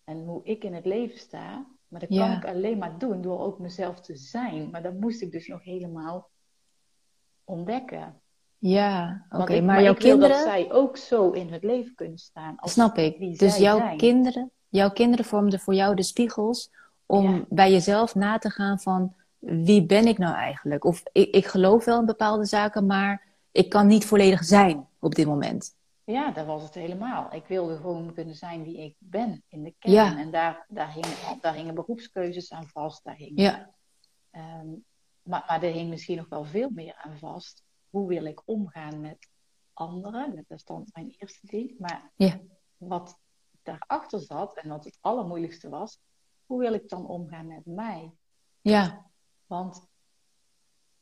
en 0.04 0.24
hoe 0.24 0.44
ik 0.44 0.64
in 0.64 0.74
het 0.74 0.84
leven 0.86 1.18
sta. 1.18 1.66
Maar 1.88 2.00
dat 2.00 2.08
kan 2.08 2.18
Ja. 2.18 2.36
ik 2.36 2.44
alleen 2.44 2.78
maar 2.78 2.98
doen 2.98 3.22
door 3.22 3.40
ook 3.40 3.58
mezelf 3.58 4.00
te 4.00 4.16
zijn. 4.16 4.70
Maar 4.70 4.82
dat 4.82 5.00
moest 5.00 5.22
ik 5.22 5.30
dus 5.32 5.46
nog 5.46 5.62
helemaal 5.64 6.30
ontdekken. 7.44 8.21
Ja, 8.62 9.26
oké. 9.30 9.60
Maar 9.60 9.82
jouw 9.82 9.94
kinderen, 9.94 10.28
dat 10.36 10.42
zij 10.44 10.72
ook 10.72 10.96
zo 10.96 11.30
in 11.30 11.52
het 11.52 11.62
leven 11.62 11.94
kunnen 11.94 12.18
staan. 12.18 12.56
Als 12.58 12.72
snap 12.72 12.96
ik. 12.96 13.38
Dus 13.38 13.56
jouw 13.56 13.76
zijn. 13.78 13.96
kinderen, 13.96 14.50
jouw 14.68 14.90
kinderen 14.90 15.24
vormden 15.24 15.60
voor 15.60 15.74
jou 15.74 15.94
de 15.94 16.02
spiegels 16.02 16.70
om 17.06 17.34
Ja. 17.34 17.44
bij 17.48 17.70
jezelf 17.70 18.14
na 18.14 18.38
te 18.38 18.50
gaan 18.50 18.80
van 18.80 19.14
wie 19.38 19.86
ben 19.86 20.06
ik 20.06 20.18
nou 20.18 20.34
eigenlijk? 20.34 20.84
Of 20.84 21.02
ik, 21.12 21.34
ik 21.34 21.46
geloof 21.46 21.84
wel 21.84 21.98
in 22.00 22.06
bepaalde 22.06 22.44
zaken, 22.44 22.86
maar 22.86 23.22
ik 23.52 23.68
kan 23.68 23.86
niet 23.86 24.04
volledig 24.04 24.44
zijn 24.44 24.88
op 25.00 25.14
dit 25.14 25.26
moment. 25.26 25.74
Ja, 26.04 26.30
dat 26.30 26.46
was 26.46 26.62
het 26.62 26.74
helemaal. 26.74 27.28
Ik 27.34 27.44
wilde 27.46 27.76
gewoon 27.76 28.12
kunnen 28.14 28.34
zijn 28.34 28.62
wie 28.62 28.78
ik 28.78 28.94
ben 28.98 29.42
in 29.48 29.62
de 29.62 29.74
kern. 29.78 29.94
Ja. 29.94 30.18
En 30.18 30.30
daar, 30.30 30.64
daar, 30.68 30.92
hingen, 30.92 31.38
daar 31.40 31.54
hingen 31.54 31.74
beroepskeuzes 31.74 32.52
aan 32.52 32.68
vast. 32.68 33.04
Daar 33.04 33.16
Ja, 33.34 33.70
ehm, 34.30 34.66
maar, 35.22 35.44
maar 35.48 35.62
er 35.62 35.72
hing 35.72 35.88
misschien 35.88 36.16
nog 36.16 36.28
wel 36.28 36.44
veel 36.44 36.70
meer 36.74 36.94
aan 36.96 37.18
vast. 37.18 37.62
Hoe 37.92 38.08
wil 38.08 38.24
ik 38.24 38.42
omgaan 38.44 39.00
met 39.00 39.28
anderen? 39.72 40.34
Dat 40.34 40.44
is 40.58 40.64
dan 40.64 40.86
mijn 40.92 41.14
eerste 41.18 41.46
ding. 41.46 41.78
Maar 41.78 42.12
Ja. 42.16 42.40
wat 42.76 43.18
daarachter 43.62 44.20
zat 44.20 44.56
en 44.56 44.68
wat 44.68 44.84
het 44.84 44.98
allermoeilijkste 45.00 45.68
was, 45.68 46.00
hoe 46.46 46.58
wil 46.60 46.72
ik 46.74 46.88
dan 46.88 47.06
omgaan 47.06 47.46
met 47.46 47.66
mij? 47.66 48.12
ja, 48.60 49.10
Want 49.46 49.86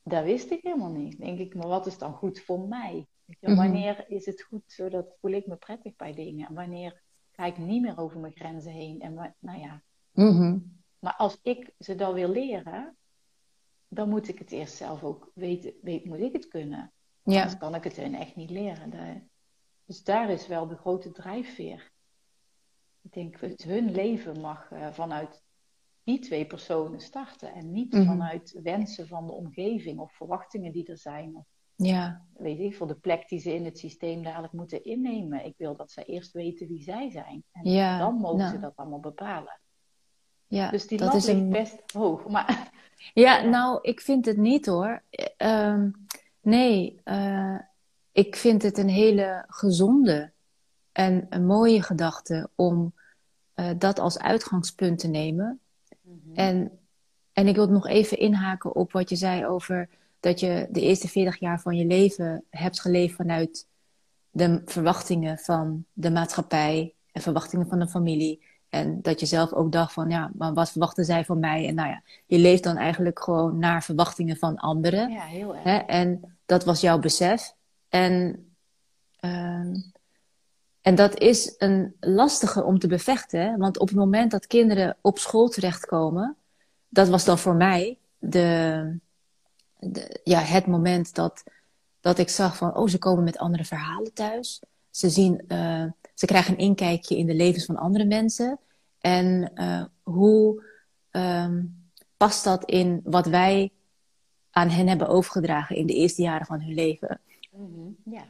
dat 0.03 0.23
wist 0.23 0.51
ik 0.51 0.61
helemaal 0.61 0.91
niet. 0.91 1.17
Denk 1.19 1.39
ik, 1.39 1.55
maar 1.55 1.67
wat 1.67 1.85
is 1.85 1.97
dan 1.97 2.13
goed 2.13 2.39
voor 2.41 2.59
mij? 2.59 3.07
Mhm. 3.25 3.55
Wanneer 3.55 4.09
is 4.09 4.25
het 4.25 4.41
goed 4.41 4.63
zodat 4.65 5.15
voel 5.21 5.31
ik 5.31 5.47
me 5.47 5.55
prettig 5.55 5.95
bij 5.95 6.13
dingen? 6.13 6.47
En 6.47 6.53
wanneer 6.53 7.01
ga 7.31 7.45
ik 7.45 7.57
niet 7.57 7.81
meer 7.81 7.97
over 7.99 8.19
mijn 8.19 8.33
grenzen 8.35 8.71
heen? 8.71 8.99
En 9.01 9.35
nou 9.39 9.59
ja, 9.59 9.83
Mhm. 10.11 10.57
maar 10.99 11.15
als 11.15 11.39
ik 11.41 11.73
ze 11.79 11.95
dan 11.95 12.13
wil 12.13 12.29
leren, 12.29 12.97
dan 13.93 14.09
moet 14.09 14.27
ik 14.27 14.39
het 14.39 14.51
eerst 14.51 14.75
zelf 14.75 15.03
ook 15.03 15.31
weten, 15.33 15.73
weet, 15.81 16.05
moet 16.05 16.19
ik 16.19 16.33
het 16.33 16.47
kunnen. 16.47 16.91
ja, 17.23 17.35
Anders 17.41 17.57
kan 17.57 17.75
ik 17.75 17.83
het 17.83 17.95
hun 17.95 18.15
echt 18.15 18.35
niet 18.35 18.49
leren. 18.49 19.29
Dus 19.85 20.03
daar 20.03 20.29
is 20.29 20.47
wel 20.47 20.67
de 20.67 20.75
grote 20.77 21.11
drijfveer. 21.11 21.91
Ik 23.01 23.13
denk, 23.13 23.39
het, 23.39 23.63
hun 23.63 23.91
leven 23.91 24.39
mag 24.41 24.71
eh, 24.71 24.87
vanuit 24.91 25.43
die 26.03 26.19
twee 26.19 26.45
personen 26.45 26.99
starten. 26.99 27.53
En 27.53 27.71
niet 27.71 27.93
Mhm. 27.93 28.05
vanuit 28.05 28.59
wensen 28.63 29.07
van 29.07 29.27
de 29.27 29.33
omgeving 29.33 29.99
of 29.99 30.13
verwachtingen 30.13 30.71
die 30.71 30.85
er 30.87 30.97
zijn. 30.97 31.35
Of 31.35 31.45
ja, 31.75 32.25
weet 32.33 32.59
ik 32.59 32.75
veel, 32.75 32.87
de 32.87 32.95
plek 32.99 33.27
die 33.27 33.39
ze 33.39 33.53
in 33.53 33.65
het 33.65 33.77
systeem 33.77 34.23
dadelijk 34.23 34.53
moeten 34.53 34.83
innemen. 34.83 35.45
Ik 35.45 35.53
wil 35.57 35.75
dat 35.75 35.91
zij 35.91 36.03
eerst 36.05 36.31
weten 36.31 36.67
wie 36.67 36.83
zij 36.83 37.09
zijn. 37.09 37.43
En 37.51 37.69
Ja, 37.71 37.97
dan 37.97 38.15
mogen 38.15 38.37
nou. 38.37 38.51
ze 38.51 38.59
dat 38.59 38.75
allemaal 38.75 38.99
bepalen. 38.99 39.59
ja. 40.47 40.69
Dus 40.71 40.87
die 40.87 40.99
lat 40.99 41.13
is 41.13 41.25
ligt 41.25 41.39
een 41.39 41.49
best 41.49 41.91
hoog. 41.93 42.27
Maar 42.27 42.71
Ja, 43.13 43.41
nou, 43.41 43.79
ik 43.81 44.01
vind 44.01 44.25
het 44.25 44.37
niet 44.37 44.65
hoor. 44.65 45.01
Ehm, 45.37 45.89
nee, 46.41 46.99
eh, 47.03 47.59
ik 48.11 48.35
vind 48.35 48.61
het 48.61 48.77
een 48.77 48.89
hele 48.89 49.45
gezonde 49.47 50.31
en 50.91 51.25
een 51.29 51.45
mooie 51.45 51.81
gedachte 51.81 52.49
om 52.55 52.93
eh, 53.53 53.69
dat 53.77 53.99
als 53.99 54.19
uitgangspunt 54.19 54.99
te 54.99 55.07
nemen. 55.07 55.59
En, 56.33 56.79
en 57.33 57.47
ik 57.47 57.55
wil 57.55 57.67
nog 57.67 57.87
even 57.87 58.17
inhaken 58.17 58.75
op 58.75 58.91
wat 58.91 59.09
je 59.09 59.15
zei 59.15 59.45
over 59.45 59.89
dat 60.19 60.39
je 60.39 60.67
de 60.71 60.81
eerste 60.81 61.07
40 61.07 61.39
jaar 61.39 61.61
van 61.61 61.77
je 61.77 61.85
leven 61.85 62.43
hebt 62.49 62.81
geleefd 62.81 63.15
vanuit 63.15 63.67
de 64.31 64.61
verwachtingen 64.65 65.37
van 65.37 65.85
de 65.93 66.11
maatschappij 66.11 66.93
en 67.11 67.21
verwachtingen 67.21 67.67
van 67.67 67.79
de 67.79 67.87
familie. 67.87 68.43
En 68.71 69.01
dat 69.01 69.19
je 69.19 69.25
zelf 69.25 69.53
ook 69.53 69.71
dacht 69.71 69.93
van, 69.93 70.09
ja, 70.09 70.31
maar 70.33 70.53
wat 70.53 70.71
verwachten 70.71 71.05
zij 71.05 71.25
van 71.25 71.39
mij? 71.39 71.67
En 71.67 71.75
nou 71.75 71.89
ja, 71.89 72.01
je 72.25 72.37
leeft 72.37 72.63
dan 72.63 72.77
eigenlijk 72.77 73.19
gewoon 73.23 73.59
naar 73.59 73.83
verwachtingen 73.83 74.37
van 74.37 74.57
anderen. 74.57 75.11
ja, 75.11 75.21
heel 75.21 75.55
erg. 75.55 75.63
Hè? 75.63 75.77
En 75.77 76.37
dat 76.45 76.63
was 76.63 76.81
jouw 76.81 76.99
besef. 76.99 77.53
En, 77.89 78.45
ehm, 79.19 79.75
en 80.81 80.95
dat 80.95 81.19
is 81.19 81.55
een 81.57 81.95
lastige 81.99 82.63
om 82.63 82.79
te 82.79 82.87
bevechten. 82.87 83.41
Hè? 83.41 83.57
Want 83.57 83.79
op 83.79 83.87
het 83.87 83.97
moment 83.97 84.31
dat 84.31 84.47
kinderen 84.47 84.97
op 85.01 85.19
school 85.19 85.47
terechtkomen, 85.47 86.35
dat 86.89 87.09
was 87.09 87.25
dan 87.25 87.37
voor 87.37 87.55
mij 87.55 87.97
de, 88.17 88.99
de, 89.79 90.19
ja, 90.23 90.39
het 90.39 90.67
moment 90.67 91.15
dat, 91.15 91.43
dat 91.99 92.17
ik 92.17 92.29
zag 92.29 92.57
van, 92.57 92.75
oh, 92.75 92.87
ze 92.87 92.97
komen 92.97 93.23
met 93.23 93.37
andere 93.37 93.65
verhalen 93.65 94.13
thuis. 94.13 94.61
Ze, 94.91 95.09
zien, 95.09 95.43
eh, 95.47 95.85
ze 96.13 96.25
krijgen 96.25 96.53
een 96.53 96.59
inkijkje 96.59 97.17
in 97.17 97.25
de 97.25 97.33
levens 97.33 97.65
van 97.65 97.75
andere 97.75 98.05
mensen. 98.05 98.59
En 98.99 99.51
eh, 99.53 99.83
hoe 100.03 100.63
ehm, 101.11 101.63
past 102.17 102.43
dat 102.43 102.65
in 102.65 103.01
wat 103.03 103.25
wij 103.25 103.71
aan 104.51 104.69
hen 104.69 104.87
hebben 104.87 105.07
overgedragen 105.07 105.75
in 105.75 105.85
de 105.85 105.93
eerste 105.93 106.21
jaren 106.21 106.45
van 106.45 106.61
hun 106.61 106.73
leven? 106.73 107.21
Mhm, 107.51 107.89
Ja. 108.03 108.23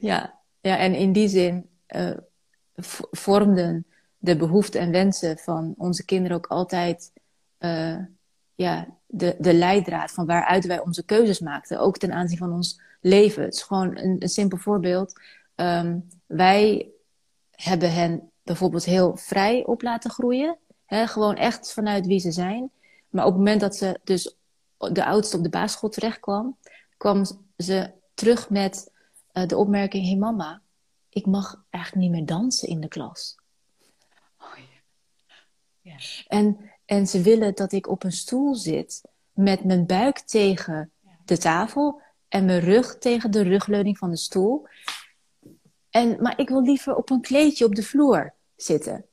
Ja, 0.00 0.40
ja 0.60 0.78
en 0.78 0.94
in 0.94 1.12
die 1.12 1.28
zin 1.28 1.68
eh, 1.86 2.16
vormden 3.10 3.86
de 4.18 4.36
behoeften 4.36 4.80
en 4.80 4.90
wensen 4.90 5.38
van 5.38 5.74
onze 5.76 6.04
kinderen 6.04 6.36
ook 6.36 6.46
altijd 6.46 7.12
ja, 8.54 8.86
de, 9.06 9.36
de 9.38 9.54
leidraad 9.54 10.10
van 10.10 10.26
waaruit 10.26 10.66
wij 10.66 10.80
onze 10.80 11.04
keuzes 11.04 11.40
maakten, 11.40 11.80
ook 11.80 11.98
ten 11.98 12.12
aanzien 12.12 12.38
van 12.38 12.52
ons 12.52 12.80
leven. 13.00 13.42
Het 13.42 13.54
is 13.54 13.62
gewoon 13.62 13.96
een, 13.98 14.16
een 14.18 14.28
simpel 14.28 14.58
voorbeeld. 14.58 15.20
Ehm, 15.60 15.98
wij 16.26 16.90
hebben 17.50 17.92
hen 17.92 18.30
bijvoorbeeld 18.42 18.84
heel 18.84 19.16
vrij 19.16 19.64
op 19.64 19.82
laten 19.82 20.10
groeien. 20.10 20.58
Hè, 20.84 21.06
gewoon 21.06 21.36
echt 21.36 21.72
vanuit 21.72 22.06
wie 22.06 22.18
ze 22.18 22.32
zijn. 22.32 22.70
Maar 23.08 23.24
op 23.24 23.30
het 23.30 23.38
moment 23.38 23.60
dat 23.60 23.76
ze 23.76 24.00
dus 24.04 24.36
de 24.78 25.04
oudste 25.04 25.36
op 25.36 25.42
de 25.42 25.48
basisschool 25.48 25.88
terecht 25.88 26.20
kwam, 26.20 26.56
kwam 26.96 27.24
ze 27.56 27.92
terug 28.14 28.50
met 28.50 28.92
eh, 29.32 29.46
de 29.46 29.56
opmerking: 29.56 30.02
Hé 30.02 30.10
hey 30.10 30.18
mama, 30.18 30.62
ik 31.08 31.26
mag 31.26 31.64
eigenlijk 31.70 32.04
niet 32.04 32.14
meer 32.14 32.26
dansen 32.26 32.68
in 32.68 32.80
de 32.80 32.88
klas. 32.88 33.36
Oh. 34.38 34.54
En, 36.26 36.70
en 36.84 37.06
ze 37.06 37.20
willen 37.20 37.54
dat 37.54 37.72
ik 37.72 37.88
op 37.88 38.04
een 38.04 38.12
stoel 38.12 38.54
zit 38.54 39.02
met 39.32 39.64
mijn 39.64 39.86
buik 39.86 40.18
tegen 40.18 40.92
de 41.24 41.38
tafel 41.38 42.00
en 42.28 42.44
mijn 42.44 42.60
rug 42.60 42.98
tegen 42.98 43.30
de 43.30 43.42
rugleuning 43.42 43.98
van 43.98 44.10
de 44.10 44.16
stoel. 44.16 44.68
En, 45.90 46.22
maar 46.22 46.38
ik 46.38 46.48
wil 46.48 46.62
liever 46.62 46.96
op 46.96 47.10
een 47.10 47.20
kleedje 47.20 47.64
op 47.64 47.74
de 47.74 47.82
vloer 47.82 48.34
zitten. 48.56 49.06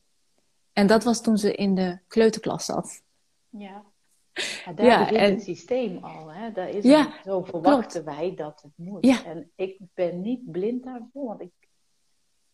En 0.74 0.88
dat 0.88 1.04
was 1.04 1.22
toen 1.22 1.38
ze 1.38 1.56
in 1.56 1.76
de 1.76 2.00
kleuterklas 2.08 2.66
zat. 2.66 3.04
Ja. 3.50 3.86
Daar 4.76 4.86
Ja, 4.86 5.00
begint 5.00 5.20
en- 5.20 5.32
het 5.34 5.44
systeem 5.44 6.04
al. 6.04 6.32
Hè? 6.32 6.52
Daar 6.52 6.70
is 6.70 6.84
Ja, 6.84 7.22
zo 7.24 7.44
verwachten 7.44 8.06
wij 8.06 8.36
dat 8.36 8.62
het 8.62 8.72
moet. 8.76 9.06
Ja. 9.06 9.26
En 9.26 9.52
ik 9.56 9.78
ben 9.94 10.22
niet 10.22 10.52
blind 10.52 10.84
daarvoor. 10.84 11.26
Want 11.28 11.42
ik, 11.42 11.52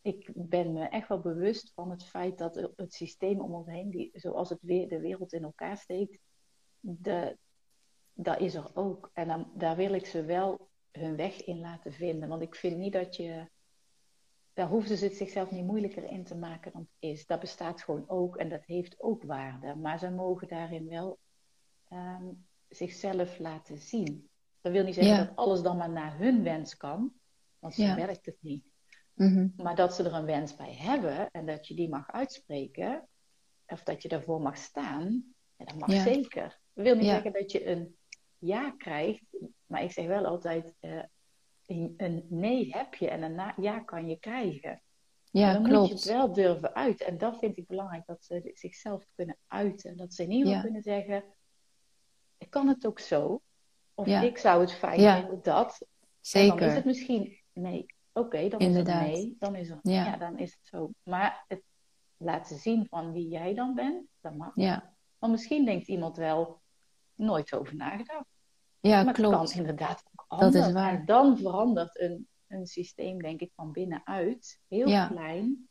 ik 0.02 0.30
ben 0.34 0.74
me 0.74 0.84
echt 0.86 1.08
wel 1.08 1.20
bewust 1.22 1.72
van 1.76 1.90
het 1.92 2.04
feit 2.06 2.38
dat 2.38 2.56
het 2.76 2.94
systeem 2.94 3.40
om 3.40 3.54
ons 3.54 3.68
heen, 3.68 3.90
die, 3.90 4.10
zoals 4.14 4.50
het 4.50 4.60
weer, 4.62 4.88
de 4.90 5.00
wereld 5.00 5.34
in 5.34 5.44
elkaar 5.44 5.78
steekt, 5.78 6.20
de, 6.80 7.38
dat 8.14 8.40
is 8.40 8.54
er 8.56 8.72
ook. 8.74 9.10
En 9.14 9.28
dan, 9.28 9.52
daar 9.56 9.76
wil 9.76 9.94
ik 9.94 10.06
ze 10.06 10.26
wel 10.26 10.70
hun 10.92 11.16
weg 11.16 11.44
in 11.44 11.60
laten 11.60 11.94
vinden. 11.94 12.30
Want 12.30 12.42
ik 12.42 12.56
vind 12.56 12.78
niet 12.78 12.94
dat 12.94 13.16
je. 13.16 13.50
Daar 14.54 14.68
hoefden 14.68 14.98
ze 14.98 15.06
het 15.06 15.16
zichzelf 15.16 15.52
niet 15.52 15.66
moeilijker 15.66 16.04
in 16.04 16.24
te 16.24 16.36
maken 16.36 16.72
dan 16.72 16.82
het 16.82 17.10
is. 17.12 17.26
Dat 17.26 17.39
bestaat 17.39 17.82
gewoon 17.82 18.10
ook 18.10 18.38
en 18.38 18.50
dat 18.50 18.63
heeft 18.66 19.02
ook 19.02 19.24
waarde. 19.24 19.76
Maar 19.76 20.00
ze 20.00 20.10
mogen 20.12 20.48
daarin 20.48 20.88
wel 20.88 21.20
ehm, 21.89 22.26
zichzelf 22.70 23.39
laten 23.39 23.78
zien. 23.78 24.30
Dat 24.62 24.72
wil 24.72 24.84
niet 24.84 24.94
zeggen 24.96 25.16
Ja. 25.16 25.24
dat 25.26 25.36
alles 25.36 25.62
dan 25.62 25.78
maar 25.78 25.89
naar 25.89 26.18
hun 26.18 26.44
wens 26.44 26.78
kan, 26.78 27.13
want 27.60 27.74
zo 27.74 27.84
Ja. 27.84 27.96
werkt 27.96 28.26
het 28.26 28.38
niet. 28.39 28.66
Mhm. 29.13 29.48
Maar 29.56 29.76
dat 29.76 29.94
ze 29.96 30.04
er 30.04 30.13
een 30.13 30.26
wens 30.26 30.56
bij 30.56 30.74
hebben 30.74 31.32
en 31.32 31.46
dat 31.46 31.68
je 31.68 31.76
die 31.76 31.89
mag 31.89 32.12
uitspreken, 32.12 33.08
of 33.68 33.84
dat 33.84 34.02
je 34.02 34.08
daarvoor 34.08 34.42
mag 34.42 34.58
staan, 34.58 35.34
ja, 35.56 35.66
dat 35.66 35.76
mag 35.78 35.92
zeker. 35.92 36.60
Dat 36.74 36.86
wil 36.86 36.96
niet 36.96 37.06
zeggen 37.06 37.34
dat 37.34 37.52
je 37.52 37.66
een 37.68 37.98
ja 38.38 38.72
krijgt, 38.72 39.24
maar 39.66 39.84
ik 39.84 39.92
zeg 39.92 40.06
wel 40.06 40.26
altijd: 40.26 40.74
eh, 40.80 41.04
een, 41.98 42.26
nee 42.30 42.70
heb 42.72 42.96
je 42.96 43.10
en 43.10 43.22
een 43.22 43.54
ja 43.58 43.80
kan 43.80 44.10
je 44.10 44.16
krijgen. 44.20 44.82
Ja, 45.32 45.54
dan 45.54 45.62
moet 45.62 45.88
je 45.88 45.94
het 45.94 46.04
wel 46.04 46.34
durven 46.34 46.76
uiten. 46.76 47.06
En 47.06 47.18
dat 47.18 47.38
vind 47.40 47.58
ik 47.58 47.68
belangrijk, 47.68 48.06
dat 48.06 48.24
ze 48.24 48.52
zichzelf 48.54 49.06
kunnen 49.16 49.38
uiten. 49.48 49.98
Dat 49.98 50.14
ze 50.14 50.24
in 50.24 50.32
ieder 50.32 50.46
geval 50.46 50.58
Ja. 50.58 50.64
kunnen 50.64 50.82
zeggen, 50.82 51.24
ik 52.38 52.50
kan 52.50 52.68
het 52.68 52.86
ook 52.88 53.00
zo. 53.00 53.42
Of 53.94 54.08
Ja. 54.08 54.22
ik 54.22 54.38
zou 54.38 54.62
het 54.62 54.74
fijn 54.74 55.02
Ja. 55.02 55.20
vinden 55.20 55.40
dat. 55.44 55.80
En 55.82 56.48
dan 56.48 56.58
is 56.58 56.64
het 56.64 56.72
Zeker. 56.72 56.82
misschien 56.86 57.38
nee. 57.54 57.86
Oké, 58.14 58.48
dan 58.50 58.60
Inderdaad. 58.60 59.02
is 59.04 59.10
het 59.10 59.18
nee. 59.26 59.36
Dan 59.40 59.56
is, 59.56 59.70
het, 59.70 59.80
Ja. 59.82 60.06
ja. 60.06 60.18
dan 60.18 60.38
is 60.38 60.52
het 60.52 60.66
zo. 60.68 60.90
Maar 61.04 61.46
het 61.48 61.62
laten 62.18 62.58
zien 62.58 62.86
van 62.90 63.12
wie 63.12 63.28
jij 63.28 63.54
dan 63.54 63.74
bent, 63.74 64.08
dat 64.22 64.36
mag. 64.36 64.52
Ja, 64.56 64.96
Want 65.20 65.32
misschien 65.32 65.66
denkt 65.66 65.88
iemand 65.88 66.18
wel, 66.18 66.62
nooit 67.16 67.54
over 67.54 67.76
nagedacht. 67.76 68.26
Ja 68.89 69.04
maar 69.04 69.13
klopt. 69.13 69.36
kan 69.36 69.52
inderdaad 69.60 70.04
ook 70.15 70.26
Dat 70.30 70.39
anders. 70.39 70.67
is 70.67 70.74
waar. 70.74 70.93
En 70.93 71.06
dan 71.06 71.38
verandert 71.38 72.00
een, 72.00 72.28
een 72.48 72.65
systeem, 72.67 73.22
denk 73.22 73.39
ik, 73.41 73.52
van 73.56 73.72
binnenuit. 73.72 74.60
Heel 74.67 74.88
Ja. 74.88 75.08
klein. 75.08 75.67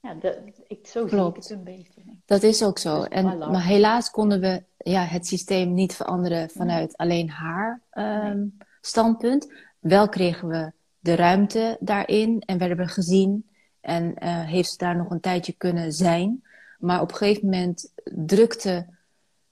Ja, 0.00 0.14
dat, 0.14 0.38
ik, 0.66 0.86
zo 0.86 1.08
zie 1.08 1.18
ik 1.26 1.34
het 1.36 1.50
een 1.50 1.64
beetje. 1.64 2.02
Dat 2.24 2.42
is 2.42 2.62
ook 2.64 2.78
zo. 2.78 2.98
Dus 2.98 3.08
En, 3.08 3.38
maar 3.38 3.64
helaas 3.64 4.10
konden 4.10 4.40
we 4.40 4.64
ja, 4.76 5.04
het 5.04 5.26
systeem 5.26 5.74
niet 5.74 5.94
veranderen 5.94 6.50
vanuit 6.50 6.96
alleen 6.96 7.30
haar 7.30 7.82
ehm, 7.90 8.46
standpunt. 8.80 9.52
Wel 9.78 10.08
kregen 10.08 10.48
we 10.48 10.72
de 10.98 11.14
ruimte 11.14 11.76
daarin 11.80 12.40
en 12.40 12.58
werden 12.58 12.76
we 12.76 12.88
gezien. 12.88 13.50
En 13.80 14.14
eh, 14.14 14.44
heeft 14.44 14.70
ze 14.70 14.76
daar 14.76 14.96
nog 14.96 15.10
een 15.10 15.20
tijdje 15.20 15.52
kunnen 15.52 15.92
zijn. 15.92 16.42
Maar 16.78 17.00
op 17.00 17.10
een 17.10 17.16
gegeven 17.16 17.44
moment 17.44 17.92
drukte 18.26 18.86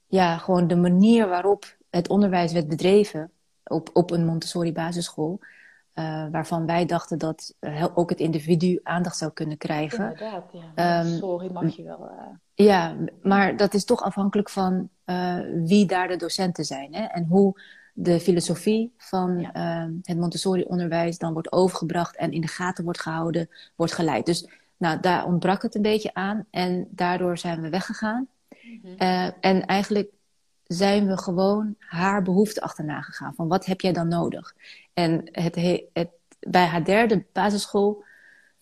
ja, 0.07 0.39
gewoon 0.39 0.67
de 0.67 0.77
manier 0.77 1.29
waarop 1.29 1.77
het 1.91 2.09
onderwijs 2.09 2.53
werd 2.53 2.69
bedreven 2.69 3.31
op, 3.65 3.91
op 3.93 4.11
een 4.11 4.27
Montessori 4.27 4.73
basisschool. 4.73 5.41
eh, 5.93 6.27
waarvan 6.31 6.67
wij 6.67 6.87
dachten 6.87 7.19
dat 7.19 7.55
eh, 7.59 7.87
ook 7.95 8.11
het 8.11 8.19
individu 8.21 8.81
aandacht 8.83 9.17
zou 9.17 9.31
kunnen 9.33 9.57
krijgen. 9.59 10.03
Inderdaad, 10.11 10.53
ja. 10.53 10.61
Ehm, 10.75 11.17
Sorry, 11.17 11.53
mag 11.53 11.77
je 11.77 11.83
wel. 11.83 12.09
eh, 12.09 12.27
Ja, 12.67 12.97
maar 13.23 13.57
dat 13.57 13.75
is 13.75 13.85
toch 13.85 14.03
afhankelijk 14.03 14.49
van 14.51 14.89
wie 15.65 15.87
daar 15.87 16.09
de 16.09 16.17
docenten 16.17 16.65
zijn. 16.65 16.95
Hè? 16.95 17.03
En 17.05 17.25
hoe 17.27 17.61
de 17.95 18.21
filosofie 18.21 18.95
van 18.97 19.39
Ja. 19.41 19.53
eh, 19.53 19.91
het 20.03 20.19
Montessori-onderwijs 20.19 21.19
dan 21.19 21.33
wordt 21.33 21.53
overgebracht 21.53 22.17
en 22.17 22.33
in 22.33 22.41
de 22.41 22.47
gaten 22.49 22.85
wordt 22.85 23.01
gehouden, 23.01 23.49
wordt 23.77 23.93
geleid. 23.93 24.27
Dus 24.27 24.49
nou, 24.77 25.01
daar 25.01 25.25
ontbrak 25.27 25.63
het 25.63 25.75
een 25.75 25.83
beetje 25.83 26.15
aan 26.15 26.47
en 26.51 26.89
daardoor 26.91 27.39
zijn 27.39 27.61
we 27.61 27.69
weggegaan. 27.69 28.29
mhm. 28.83 29.31
En 29.41 29.67
eigenlijk 29.67 30.11
zijn 30.73 31.07
we 31.07 31.19
gewoon 31.19 31.75
haar 31.79 32.23
behoefte 32.23 32.61
achterna 32.61 33.01
gegaan. 33.01 33.35
Van 33.35 33.49
wat 33.49 33.65
heb 33.65 33.81
jij 33.81 33.93
dan 33.93 34.09
nodig? 34.09 34.55
En 34.95 35.29
het, 35.33 35.55
he- 35.55 35.85
het, 35.93 36.09
bij 36.41 36.65
haar 36.65 36.85
derde 36.85 37.25
basisschool 37.33 38.05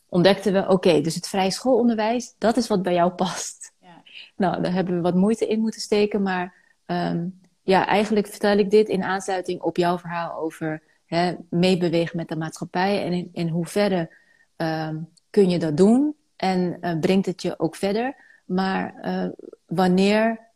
ontdekten 0.08 0.52
we, 0.52 0.68
oké, 0.68 1.00
dus 1.00 1.14
het 1.14 1.28
vrije 1.28 1.50
schoolonderwijs, 1.50 2.34
dat 2.38 2.56
is 2.56 2.66
wat 2.66 2.82
bij 2.82 2.94
jou 2.94 3.10
past. 3.10 3.72
Ja. 3.80 4.02
Nou, 4.36 4.62
daar 4.62 4.72
hebben 4.72 4.94
we 4.94 5.00
wat 5.00 5.14
moeite 5.14 5.46
in 5.46 5.60
moeten 5.60 5.80
steken, 5.80 6.22
maar 6.22 6.54
ehm, 6.86 7.26
ja, 7.62 7.86
eigenlijk 7.86 8.26
vertel 8.26 8.58
ik 8.58 8.70
dit 8.70 8.88
in 8.88 9.02
aansluiting 9.02 9.60
op 9.60 9.76
jouw 9.76 9.98
verhaal 9.98 10.38
over 10.40 10.82
hè, 11.06 11.34
meebewegen 11.50 12.16
met 12.16 12.28
de 12.28 12.36
maatschappij 12.36 13.04
en 13.04 13.12
in, 13.12 13.28
in 13.32 13.48
hoeverre 13.48 14.14
ehm, 14.56 14.96
kun 15.30 15.50
je 15.50 15.58
dat 15.58 15.76
doen 15.76 16.16
en 16.36 16.78
eh, 16.80 16.98
brengt 16.98 17.26
het 17.26 17.42
je 17.42 17.58
ook 17.58 17.76
verder. 17.76 18.16
Maar 18.44 18.94
eh, 18.94 19.28
wanneer 19.66 20.47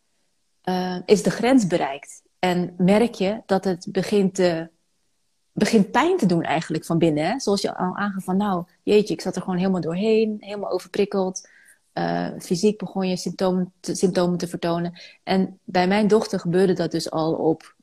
eh, 0.62 0.96
is 1.05 1.22
de 1.22 1.31
grens 1.31 1.66
bereikt? 1.66 2.22
En 2.38 2.75
merk 2.77 3.14
je 3.14 3.42
dat 3.46 3.64
het 3.64 3.87
begint, 3.90 4.35
te, 4.35 4.68
begint 5.53 5.90
pijn 5.90 6.16
te 6.16 6.27
doen 6.27 6.42
eigenlijk 6.42 6.85
van 6.85 6.98
binnen. 6.98 7.25
Hè? 7.25 7.40
Zoals 7.40 7.62
je 7.62 7.77
al 7.77 7.96
aangaf 7.96 8.25
van 8.25 8.37
nou, 8.37 8.64
jeetje, 8.83 9.14
ik 9.14 9.20
zat 9.20 9.37
er 9.37 9.42
gewoon 9.42 9.59
helemaal 9.59 9.81
doorheen, 9.81 10.37
helemaal 10.40 10.70
overprikkeld. 10.70 11.48
Eh, 11.92 12.29
fysiek 12.38 12.79
begon 12.79 13.09
je 13.09 13.16
symptomen 13.16 13.72
te, 13.81 13.94
symptomen 13.94 14.38
te 14.38 14.48
vertonen. 14.48 15.01
En 15.22 15.59
bij 15.64 15.88
mijn 15.88 16.09
dochter 16.09 16.40
gebeurde 16.40 16.72
dat 16.72 16.90
dus 16.90 17.11
al 17.11 17.33
op 17.33 17.75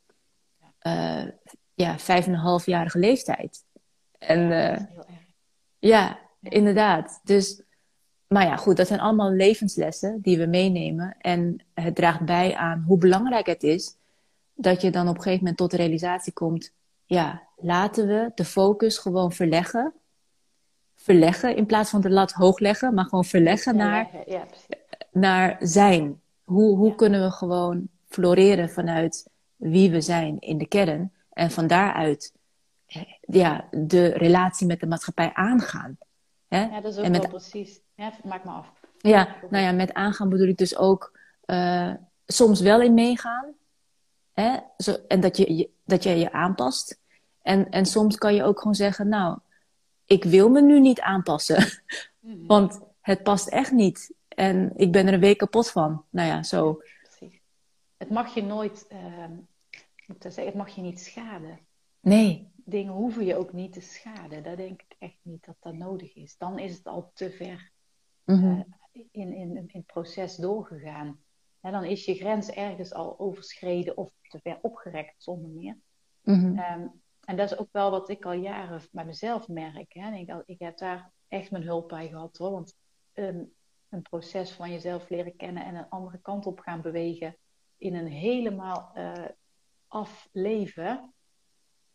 eh 0.80 1.24
ja, 1.80 2.00
vijf 2.00 2.26
en 2.26 2.34
een 2.34 2.40
halfjarige 2.40 3.00
leeftijd. 3.00 3.64
En 4.18 4.52
erg. 4.52 4.82
ja, 5.80 6.20
inderdaad. 6.42 7.20
Dus, 7.24 7.62
maar 8.30 8.46
ja, 8.46 8.56
goed, 8.56 8.78
dat 8.78 8.88
zijn 8.88 9.00
allemaal 9.00 9.32
levenslessen 9.32 10.22
die 10.22 10.38
we 10.38 10.46
meenemen. 10.46 11.16
En 11.20 11.64
het 11.74 11.96
draagt 11.96 12.26
bij 12.26 12.56
aan 12.56 12.84
hoe 12.88 12.98
belangrijk 12.98 13.46
het 13.46 13.64
is 13.64 13.96
dat 14.54 14.82
je 14.82 14.92
dan 14.92 15.08
op 15.08 15.16
een 15.16 15.22
gegeven 15.22 15.40
moment 15.40 15.58
tot 15.58 15.72
de 15.72 15.78
realisatie 15.78 16.34
komt: 16.34 16.74
ja, 17.06 17.42
laten 17.58 18.08
we 18.08 18.32
de 18.36 18.46
focus 18.46 18.98
gewoon 18.98 19.32
verleggen. 19.32 19.94
Verleggen 20.96 21.56
in 21.56 21.66
plaats 21.66 21.90
van 21.90 22.02
de 22.02 22.10
lat 22.10 22.32
hoog 22.32 22.60
leggen, 22.60 22.94
maar 22.94 23.06
gewoon 23.06 23.26
verleggen 23.26 23.76
Ja, 23.78 23.84
naar, 23.84 24.10
ja, 24.26 24.46
naar 25.12 25.58
zijn. 25.60 26.22
Hoe, 26.44 26.78
hoe 26.78 26.90
Ja. 26.90 26.96
kunnen 26.96 27.22
we 27.24 27.32
gewoon 27.32 27.88
floreren 28.08 28.70
vanuit 28.70 29.28
wie 29.56 29.92
we 29.92 30.02
zijn 30.02 30.40
in 30.40 30.58
de 30.58 30.68
kern 30.68 31.14
en 31.34 31.52
van 31.52 31.68
daaruit 31.68 32.34
ja, 33.22 33.68
de 33.72 34.08
relatie 34.08 34.68
met 34.68 34.80
de 34.80 34.88
maatschappij 34.88 35.32
aangaan. 35.34 35.98
Hè? 36.48 36.62
Ja, 36.62 36.82
dat 36.82 36.92
is 36.92 36.98
ook 37.00 37.06
En 37.06 37.12
met- 37.12 37.22
wel 37.22 37.30
precies. 37.30 37.80
Ja, 38.00 38.14
maak 38.24 38.44
me 38.44 38.52
af. 38.52 38.72
Ja, 38.98 39.36
nou 39.50 39.64
ja, 39.64 39.72
met 39.72 39.94
aangaan 39.94 40.30
bedoel 40.30 40.48
ik 40.48 40.58
dus 40.58 40.78
ook 40.78 41.20
eh, 41.46 41.94
soms 42.26 42.62
wel 42.62 42.82
in 42.82 42.94
meegaan. 42.94 43.46
Hè? 44.34 44.58
Zo, 44.78 44.96
en 45.08 45.20
dat 45.20 45.38
je, 45.38 45.56
je- 45.56 45.70
dat 45.86 46.04
je 46.04 46.10
je 46.10 46.32
aanpast. 46.32 47.00
En, 47.42 47.70
en 47.70 47.86
soms 47.86 48.18
kan 48.18 48.36
je 48.36 48.44
ook 48.44 48.60
gewoon 48.60 48.76
zeggen, 48.76 49.08
nou, 49.08 49.38
ik 50.06 50.24
wil 50.24 50.50
me 50.50 50.62
nu 50.62 50.80
niet 50.80 51.02
aanpassen. 51.02 51.66
Mhm. 52.20 52.46
Want 52.46 52.80
het 53.02 53.24
past 53.24 53.48
echt 53.48 53.72
niet. 53.72 54.14
En 54.28 54.72
ik 54.76 54.92
ben 54.92 55.08
er 55.08 55.14
een 55.14 55.20
week 55.20 55.38
kapot 55.38 55.70
van. 55.72 56.04
Nou 56.10 56.28
ja, 56.28 56.44
zo. 56.44 56.82
Precies. 57.04 57.40
Het 57.98 58.10
mag 58.10 58.34
je 58.34 58.44
nooit, 58.44 58.86
ik 59.96 60.08
moet 60.08 60.22
zeggen, 60.22 60.46
het 60.46 60.54
mag 60.56 60.70
je 60.76 60.82
niet 60.82 61.00
schaden. 61.00 61.60
Nee. 62.00 62.52
Dingen 62.56 62.94
hoeven 62.94 63.26
je 63.26 63.36
ook 63.36 63.54
niet 63.54 63.74
te 63.74 63.82
schaden. 63.82 64.44
Daar 64.44 64.56
denk 64.56 64.82
ik 64.82 64.96
echt 65.00 65.18
niet 65.22 65.46
dat 65.46 65.56
dat 65.60 65.74
nodig 65.74 66.16
is. 66.16 66.38
Dan 66.38 66.60
is 66.60 66.76
het 66.78 66.86
al 66.88 67.12
te 67.14 67.32
ver 67.32 67.72
Mhm. 68.32 68.46
eh, 68.46 69.04
in, 69.12 69.34
in, 69.34 69.56
in 69.56 69.70
het 69.72 69.86
proces 69.86 70.36
doorgegaan. 70.36 71.20
En 71.62 71.72
dan 71.72 71.84
is 71.84 72.06
je 72.06 72.16
grens 72.16 72.50
ergens 72.50 72.94
al 72.94 73.20
overschreden 73.20 73.98
of 73.98 74.12
te 74.22 74.40
ver 74.40 74.58
opgerekt 74.62 75.24
zonder 75.24 75.50
meer. 75.50 75.78
Mhm. 76.22 76.58
Ehm, 76.58 76.88
en 77.24 77.36
dat 77.36 77.52
is 77.52 77.58
ook 77.58 77.70
wel 77.72 77.92
wat 77.92 78.10
ik 78.10 78.26
al 78.26 78.32
jaren 78.32 78.82
bij 78.92 79.06
mezelf 79.06 79.48
merk. 79.48 79.94
Hè. 79.94 80.16
Ik, 80.16 80.44
ik 80.46 80.60
heb 80.60 80.78
daar 80.78 81.12
echt 81.28 81.52
mijn 81.52 81.64
hulp 81.64 81.88
bij 81.88 82.08
gehad 82.08 82.38
hoor. 82.38 82.52
Want 82.52 82.78
ehm, 83.14 83.44
een 83.90 84.02
proces 84.02 84.52
van 84.52 84.72
jezelf 84.72 85.10
leren 85.10 85.36
kennen 85.36 85.66
en 85.66 85.76
een 85.76 85.90
andere 85.90 86.20
kant 86.22 86.46
op 86.46 86.60
gaan 86.60 86.82
bewegen 86.82 87.38
in 87.78 87.96
een 87.96 88.08
helemaal 88.08 88.92
eh 88.94 89.26
afleven. 89.88 91.14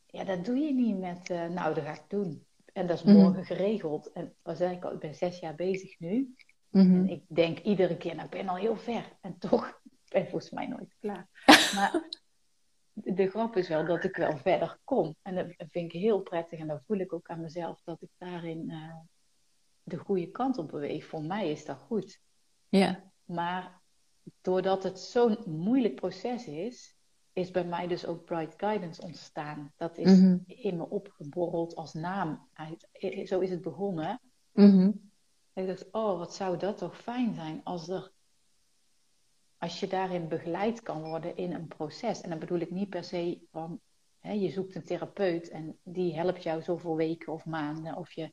Ja, 0.06 0.24
dat 0.24 0.44
doe 0.44 0.56
je 0.56 0.74
niet 0.74 0.98
met, 0.98 1.30
eh, 1.30 1.48
nou, 1.48 1.74
dat 1.74 1.84
ga 1.84 1.92
ik 1.92 2.04
doen. 2.08 2.46
En 2.74 2.86
dat 2.86 2.96
is 2.96 3.02
Mhm. 3.02 3.16
morgen 3.16 3.44
geregeld. 3.44 4.12
En 4.12 4.34
wat 4.42 4.56
zei 4.56 4.76
ik 4.76 4.84
al, 4.84 4.92
ik 4.92 4.98
ben 4.98 5.14
zes 5.14 5.38
jaar 5.38 5.54
bezig 5.54 5.98
nu. 5.98 6.34
Mhm. 6.70 6.94
En 6.94 7.08
ik 7.08 7.22
denk 7.28 7.58
iedere 7.58 7.96
keer, 7.96 8.14
nou, 8.14 8.24
ik 8.24 8.30
ben 8.30 8.48
al 8.48 8.56
heel 8.56 8.76
ver. 8.76 9.12
En 9.20 9.38
toch 9.38 9.80
ben 10.12 10.22
ik 10.22 10.28
volgens 10.28 10.50
mij 10.50 10.66
nooit 10.66 10.94
klaar. 11.00 11.28
Maar 11.74 12.08
de, 12.92 13.28
grap 13.30 13.56
is 13.56 13.68
wel 13.68 13.86
dat 13.86 14.04
ik 14.04 14.16
wel 14.16 14.36
verder 14.36 14.78
kom. 14.84 15.16
En 15.22 15.34
dat 15.34 15.46
vind 15.70 15.92
ik 15.94 16.00
heel 16.00 16.20
prettig. 16.20 16.58
En 16.58 16.66
dan 16.66 16.82
voel 16.86 16.98
ik 16.98 17.12
ook 17.12 17.28
aan 17.28 17.40
mezelf 17.40 17.80
dat 17.84 18.02
ik 18.02 18.08
daarin 18.18 18.70
eh, 18.70 18.96
de 19.82 19.96
goede 19.96 20.30
kant 20.30 20.58
op 20.58 20.68
beweeg. 20.68 21.06
Voor 21.06 21.22
mij 21.22 21.50
is 21.50 21.64
dat 21.64 21.78
goed. 21.78 22.20
Ja. 22.68 23.12
Maar 23.24 23.80
doordat 24.40 24.82
het 24.82 24.98
zo'n 25.00 25.38
moeilijk 25.46 25.94
proces 25.94 26.46
is, 26.46 26.93
is 27.34 27.50
bij 27.50 27.64
mij 27.64 27.86
dus 27.86 28.06
ook 28.06 28.24
Bright 28.24 28.54
Guidance 28.56 29.02
ontstaan. 29.02 29.72
Dat 29.76 29.98
is 29.98 30.18
Mhm. 30.20 30.38
in 30.46 30.76
me 30.76 30.88
opgeborreld 30.88 31.74
als 31.74 31.92
naam. 31.92 32.48
Uit. 32.52 32.88
Zo 33.28 33.40
is 33.40 33.50
het 33.50 33.60
begonnen. 33.62 34.20
Mhm. 34.52 34.90
Ik 35.52 35.66
dacht, 35.66 35.90
oh, 35.92 36.18
wat 36.18 36.34
zou 36.34 36.56
dat 36.58 36.78
toch 36.78 36.96
fijn 37.00 37.34
zijn 37.34 37.60
als 37.64 37.88
er, 37.88 38.12
als 39.58 39.80
je 39.80 39.86
daarin 39.86 40.28
begeleid 40.28 40.82
kan 40.82 41.02
worden 41.02 41.36
in 41.36 41.52
een 41.52 41.68
proces. 41.68 42.20
En 42.20 42.30
dan 42.30 42.38
bedoel 42.38 42.58
ik 42.58 42.70
niet 42.70 42.88
per 42.88 43.04
se 43.04 43.40
van, 43.50 43.80
hè, 44.18 44.32
je 44.32 44.50
zoekt 44.50 44.74
een 44.74 44.84
therapeut 44.84 45.48
en 45.48 45.78
die 45.82 46.14
helpt 46.14 46.42
jou 46.42 46.62
zoveel 46.62 46.96
weken 46.96 47.32
of 47.32 47.44
maanden. 47.44 47.96
Of 47.96 48.12
je 48.12 48.32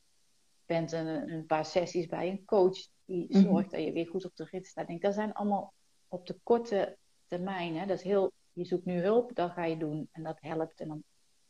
bent 0.65 0.91
een, 0.91 1.31
een 1.31 1.45
paar 1.45 1.65
sessies 1.65 2.05
bij 2.07 2.29
een 2.29 2.45
coach 2.45 2.77
die 3.05 3.27
Mhm. 3.37 3.41
zorgt 3.43 3.71
dat 3.71 3.83
je 3.83 3.91
weer 3.91 4.07
goed 4.07 4.25
op 4.25 4.35
de 4.35 4.47
rit 4.51 4.65
staat. 4.67 4.83
Ik 4.83 4.89
denk, 4.89 5.01
dat 5.01 5.13
zijn 5.13 5.33
allemaal 5.33 5.73
op 6.07 6.27
de 6.27 6.39
korte 6.43 6.97
termijn. 7.27 7.75
Hè. 7.75 7.85
Dat 7.85 7.97
is 7.97 8.03
heel, 8.03 8.31
je 8.53 8.65
zoekt 8.65 8.85
nu 8.85 9.01
hulp, 9.01 9.35
dat 9.35 9.51
ga 9.51 9.65
je 9.65 9.77
doen 9.77 10.09
en 10.11 10.23
dat 10.23 10.37
helpt. 10.41 10.79
En 10.79 10.87
dan 10.87 11.03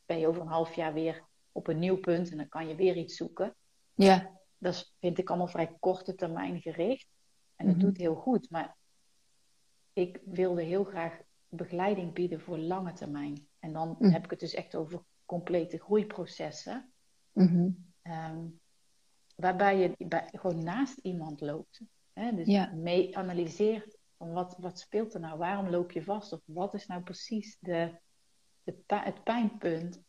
ben 0.06 0.20
je 0.20 0.28
over 0.28 0.42
een 0.42 0.48
half 0.48 0.74
jaar 0.74 0.94
weer 0.94 1.24
op 1.52 1.68
een 1.68 1.80
nieuw 1.80 2.00
punt 2.00 2.32
en 2.32 2.38
dan 2.38 2.48
kan 2.50 2.68
je 2.68 2.76
weer 2.76 2.98
iets 2.98 3.16
zoeken. 3.16 3.56
Ja. 3.94 4.40
Dat 4.58 4.94
vind 5.00 5.18
ik 5.18 5.30
allemaal 5.30 5.48
vrij 5.48 5.76
korte 5.80 6.16
termijn 6.16 6.62
gericht. 6.62 7.08
En 7.56 7.66
dat 7.66 7.76
Mhm. 7.76 7.86
doet 7.86 7.98
heel 7.98 8.16
goed. 8.16 8.50
Maar 8.50 8.76
ik 9.94 10.20
wilde 10.26 10.64
heel 10.64 10.84
graag 10.84 11.22
begeleiding 11.50 12.14
bieden 12.14 12.42
voor 12.42 12.58
lange 12.58 12.94
termijn. 12.94 13.48
En 13.60 13.74
dan 13.74 13.96
Mhm. 14.00 14.12
heb 14.12 14.24
ik 14.24 14.30
het 14.30 14.40
dus 14.40 14.54
echt 14.54 14.76
over 14.76 15.04
complete 15.26 15.78
groeiprocessen. 15.78 16.92
Mhm. 17.32 17.70
Ehm, 18.02 18.46
waarbij 19.36 19.78
je 19.78 20.06
bij, 20.08 20.30
gewoon 20.32 20.64
naast 20.64 20.98
iemand 20.98 21.42
loopt. 21.42 21.82
Hè? 22.14 22.36
Dus 22.36 22.48
Ja. 22.48 22.72
mee 22.74 23.18
analyseert 23.18 23.98
van 24.22 24.34
wat, 24.34 24.56
wat 24.60 24.80
speelt 24.80 25.14
er 25.14 25.20
nou? 25.20 25.38
Waarom 25.38 25.70
loop 25.70 25.92
je 25.92 26.04
vast? 26.04 26.34
Of 26.34 26.42
wat 26.46 26.74
is 26.74 26.88
nou 26.88 27.02
precies 27.02 27.58
de, 27.60 27.92
het 28.88 29.24
pijnpunt? 29.24 30.04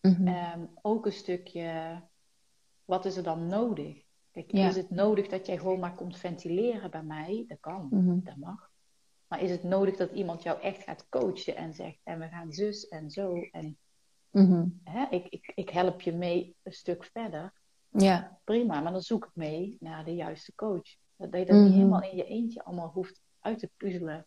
Mhm. 0.00 0.26
Ehm, 0.26 0.66
ook 0.82 1.06
een 1.06 1.12
stukje, 1.12 2.00
wat 2.84 3.04
is 3.04 3.16
er 3.16 3.22
dan 3.22 3.46
nodig? 3.46 4.04
Kijk, 4.30 4.52
Ja. 4.52 4.68
is 4.68 4.76
het 4.76 4.90
nodig 4.90 5.28
dat 5.28 5.46
jij 5.46 5.58
gewoon 5.58 5.78
maar 5.80 5.94
komt 5.94 6.18
ventileren 6.18 6.90
bij 6.90 7.02
mij? 7.02 7.44
Dat 7.48 7.60
kan, 7.60 7.86
Mhm. 7.90 8.20
dat 8.24 8.36
mag. 8.36 8.70
Maar 9.26 9.40
is 9.42 9.50
het 9.50 9.62
nodig 9.62 9.96
dat 9.96 10.10
iemand 10.12 10.42
jou 10.42 10.60
echt 10.60 10.82
gaat 10.82 11.08
coachen 11.08 11.56
en 11.56 11.74
zegt, 11.74 11.98
en 12.04 12.18
we 12.18 12.28
gaan 12.28 12.52
zus 12.52 12.88
en 12.88 13.10
zo. 13.10 13.34
En 13.52 13.78
Mhm. 14.30 14.68
hè, 14.84 15.06
ik, 15.10 15.26
ik, 15.28 15.52
ik 15.54 15.68
help 15.70 16.00
je 16.00 16.12
mee 16.12 16.56
een 16.62 16.72
stuk 16.72 17.04
verder. 17.04 17.52
Ja. 17.88 18.38
Prima, 18.44 18.80
maar 18.80 18.92
dan 18.92 19.00
zoek 19.00 19.24
ik 19.24 19.34
mee 19.34 19.76
naar 19.80 20.04
de 20.04 20.14
juiste 20.14 20.54
coach. 20.54 20.96
Dat 21.16 21.32
je 21.32 21.44
dat 21.44 21.56
niet 21.64 21.72
helemaal 21.72 22.02
in 22.02 22.16
je 22.16 22.24
eentje 22.24 22.64
allemaal 22.64 22.88
hoeft 22.88 23.20
uit 23.46 23.58
te 23.58 23.70
puzzelen. 23.76 24.26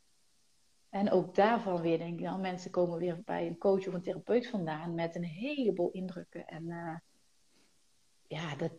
En 0.89 1.11
ook 1.11 1.35
daarvan 1.35 1.81
weer 1.81 1.97
denk 1.97 2.19
ik 2.19 2.25
dan, 2.25 2.41
mensen 2.41 2.71
komen 2.71 2.97
weer 2.97 3.21
bij 3.25 3.47
een 3.47 3.57
coach 3.57 3.87
of 3.87 3.93
een 3.93 4.01
therapeut 4.01 4.47
vandaan 4.47 4.95
met 4.95 5.15
een 5.15 5.23
heleboel 5.23 5.91
indrukken. 5.91 6.45
En 6.45 6.69
eh, 6.69 6.95
ja, 8.27 8.55
dat, 8.55 8.71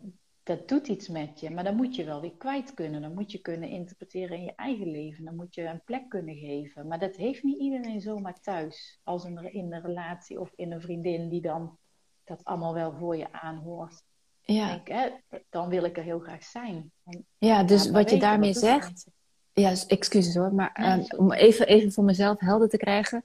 dat 0.43 0.67
doet 0.67 0.87
iets 0.87 1.07
met 1.07 1.39
je. 1.39 1.49
Maar 1.49 1.63
dan 1.63 1.75
moet 1.75 1.95
je 1.95 2.03
wel 2.03 2.21
weer 2.21 2.37
kwijt 2.37 2.73
kunnen. 2.73 3.01
Dan 3.01 3.13
moet 3.13 3.31
je 3.31 3.41
kunnen 3.41 3.69
interpreteren 3.69 4.37
in 4.37 4.43
je 4.43 4.55
eigen 4.55 4.91
leven. 4.91 5.25
Dan 5.25 5.35
moet 5.35 5.55
je 5.55 5.63
een 5.63 5.83
plek 5.83 6.09
kunnen 6.09 6.35
geven. 6.35 6.87
Maar 6.87 6.99
dat 6.99 7.15
heeft 7.15 7.43
niet 7.43 7.59
iedereen 7.59 8.01
zomaar 8.01 8.39
thuis. 8.39 8.99
Als 9.03 9.23
een, 9.23 9.53
in 9.53 9.73
een 9.73 9.81
relatie 9.81 10.39
of 10.39 10.51
in 10.55 10.71
een 10.71 10.81
vriendin 10.81 11.29
die 11.29 11.41
dan 11.41 11.77
dat 12.23 12.43
allemaal 12.43 12.73
wel 12.73 12.93
voor 12.93 13.17
je 13.17 13.31
aanhoort. 13.31 14.03
Ja. 14.41 14.67
Denk, 14.67 14.87
hè, 14.87 15.09
dan 15.49 15.69
wil 15.69 15.83
ik 15.83 15.97
er 15.97 16.03
heel 16.03 16.19
graag 16.19 16.43
zijn. 16.43 16.91
En 17.03 17.25
ja, 17.37 17.63
dus 17.63 17.89
wat 17.89 18.09
je 18.09 18.19
daarmee 18.19 18.53
zegt? 18.53 19.05
Ja, 19.53 19.75
s- 19.75 19.85
excuses 19.85 20.35
hoor, 20.35 20.53
maar 20.53 20.69
ehm, 20.73 21.03
om 21.17 21.31
even, 21.31 21.67
even 21.67 21.91
voor 21.91 22.03
mezelf 22.03 22.39
helder 22.39 22.69
te 22.69 22.77
krijgen 22.77 23.23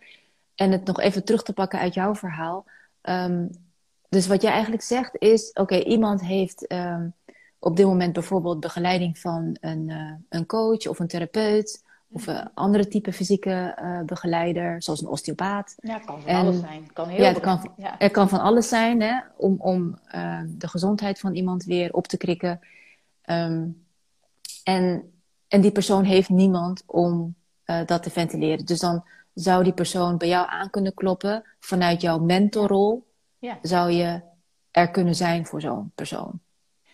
en 0.54 0.70
het 0.72 0.84
nog 0.84 1.00
even 1.00 1.24
terug 1.24 1.42
te 1.42 1.52
pakken 1.52 1.78
uit 1.78 1.94
jouw 1.94 2.14
verhaal. 2.14 2.64
Ehm, 3.00 3.46
dus 4.08 4.26
wat 4.26 4.42
jij 4.42 4.50
eigenlijk 4.52 4.82
zegt 4.82 5.10
is, 5.18 5.52
oké, 5.52 5.76
iemand 5.76 6.20
heeft 6.20 6.66
ehm, 6.66 7.08
op 7.58 7.76
dit 7.76 7.86
moment 7.86 8.12
bijvoorbeeld 8.12 8.60
begeleiding 8.60 9.18
van 9.18 9.56
een, 9.60 9.90
eh, 9.90 10.12
een 10.28 10.46
coach 10.46 10.86
of 10.86 10.98
een 10.98 11.06
therapeut 11.06 11.84
of 12.10 12.26
een 12.26 12.50
andere 12.54 12.88
type 12.88 13.12
fysieke 13.12 13.72
eh, 13.76 14.00
begeleider, 14.00 14.82
zoals 14.82 15.00
een 15.02 15.08
osteopaat. 15.08 15.74
Ja, 15.76 15.94
het 15.94 16.04
kan 16.04 16.20
van 16.20 16.30
En- 16.30 16.36
alles 16.36 16.60
zijn. 16.60 16.82
Het 16.82 16.92
kan 16.92 17.08
heel 17.08 17.22
Ja, 17.22 17.28
het 17.28 17.40
kan. 17.40 17.70
Ja. 17.76 17.98
er 17.98 18.10
kan 18.10 18.28
van 18.28 18.40
alles 18.40 18.68
zijn 18.68 19.00
hè, 19.00 19.18
om, 19.36 19.56
om 19.58 19.98
eh, 20.06 20.40
de 20.48 20.68
gezondheid 20.68 21.18
van 21.20 21.34
iemand 21.34 21.64
weer 21.64 21.92
op 21.92 22.06
te 22.06 22.16
krikken. 22.16 22.60
En, 24.62 25.10
en 25.48 25.60
die 25.60 25.72
persoon 25.72 26.04
heeft 26.04 26.28
niemand 26.28 26.82
om 26.86 27.34
eh, 27.64 27.86
dat 27.86 28.02
te 28.02 28.10
ventileren. 28.10 28.66
Dus 28.66 28.78
dan 28.80 29.04
zou 29.34 29.64
die 29.64 29.72
persoon 29.74 30.16
bij 30.16 30.28
jou 30.28 30.46
aan 30.48 30.70
kunnen 30.70 30.94
kloppen. 30.94 31.44
Vanuit 31.60 32.00
jouw 32.00 32.18
mentorrol 32.18 33.06
Ja. 33.38 33.58
zou 33.62 33.90
je 33.90 34.22
er 34.70 34.90
kunnen 34.90 35.14
zijn 35.14 35.46
voor 35.46 35.60
zo'n 35.60 35.92
persoon. 35.94 36.40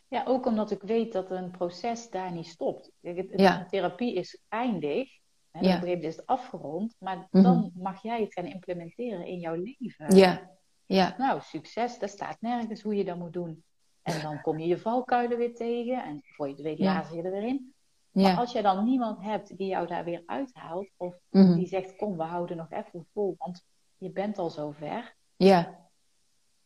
ja, 0.08 0.22
ook 0.26 0.46
omdat 0.46 0.70
ik 0.70 0.82
weet 0.82 1.12
dat 1.12 1.30
een 1.30 1.50
proces 1.50 2.10
daar 2.10 2.32
niet 2.32 2.46
stopt. 2.46 2.90
Kijk, 3.02 3.32
Ja. 3.36 3.66
Therapie 3.70 4.14
is 4.14 4.42
eindig. 4.48 5.10
En 5.50 5.62
Ja. 5.64 5.68
op 5.68 5.82
een 5.82 5.88
gegeven 5.88 5.88
moment 5.88 6.04
is 6.04 6.16
het 6.16 6.26
afgerond. 6.26 6.94
Maar 6.98 7.26
Mhm. 7.30 7.42
dan 7.42 7.70
mag 7.74 8.02
jij 8.02 8.20
het 8.20 8.32
gaan 8.32 8.44
implementeren 8.46 9.26
in 9.26 9.38
jouw 9.38 9.54
leven. 9.54 10.16
Ja, 10.16 10.50
ja, 10.86 11.14
Nou, 11.18 11.40
succes, 11.42 11.98
dat 11.98 12.10
staat 12.10 12.36
nergens 12.40 12.82
hoe 12.82 12.94
je 12.94 13.04
dat 13.04 13.16
moet 13.18 13.32
doen. 13.32 13.64
En 14.02 14.22
dan 14.22 14.40
kom 14.40 14.58
je 14.58 14.66
je 14.66 14.78
valkuilen 14.78 15.38
weer 15.38 15.54
tegen. 15.54 16.04
En 16.04 16.20
voor 16.22 16.46
je 16.48 16.52
het 16.52 16.62
weet, 16.62 16.78
Ja. 16.78 17.04
je 17.12 17.22
er 17.22 17.30
weer 17.30 17.42
in. 17.42 17.71
Maar 18.12 18.36
als 18.36 18.52
je 18.52 18.62
dan 18.62 18.84
niemand 18.84 19.22
hebt 19.22 19.56
die 19.56 19.66
jou 19.66 19.86
daar 19.86 20.04
weer 20.04 20.22
uithaalt. 20.26 20.90
Of 20.96 21.14
Mhm. 21.30 21.54
die 21.54 21.66
zegt, 21.66 21.96
kom, 21.96 22.16
we 22.16 22.22
houden 22.22 22.56
nog 22.56 22.70
even 22.70 23.06
vol. 23.12 23.34
Want 23.38 23.64
je 23.98 24.10
bent 24.10 24.38
al 24.38 24.50
zo 24.50 24.70
ver. 24.70 25.14
Ja, 25.36 25.80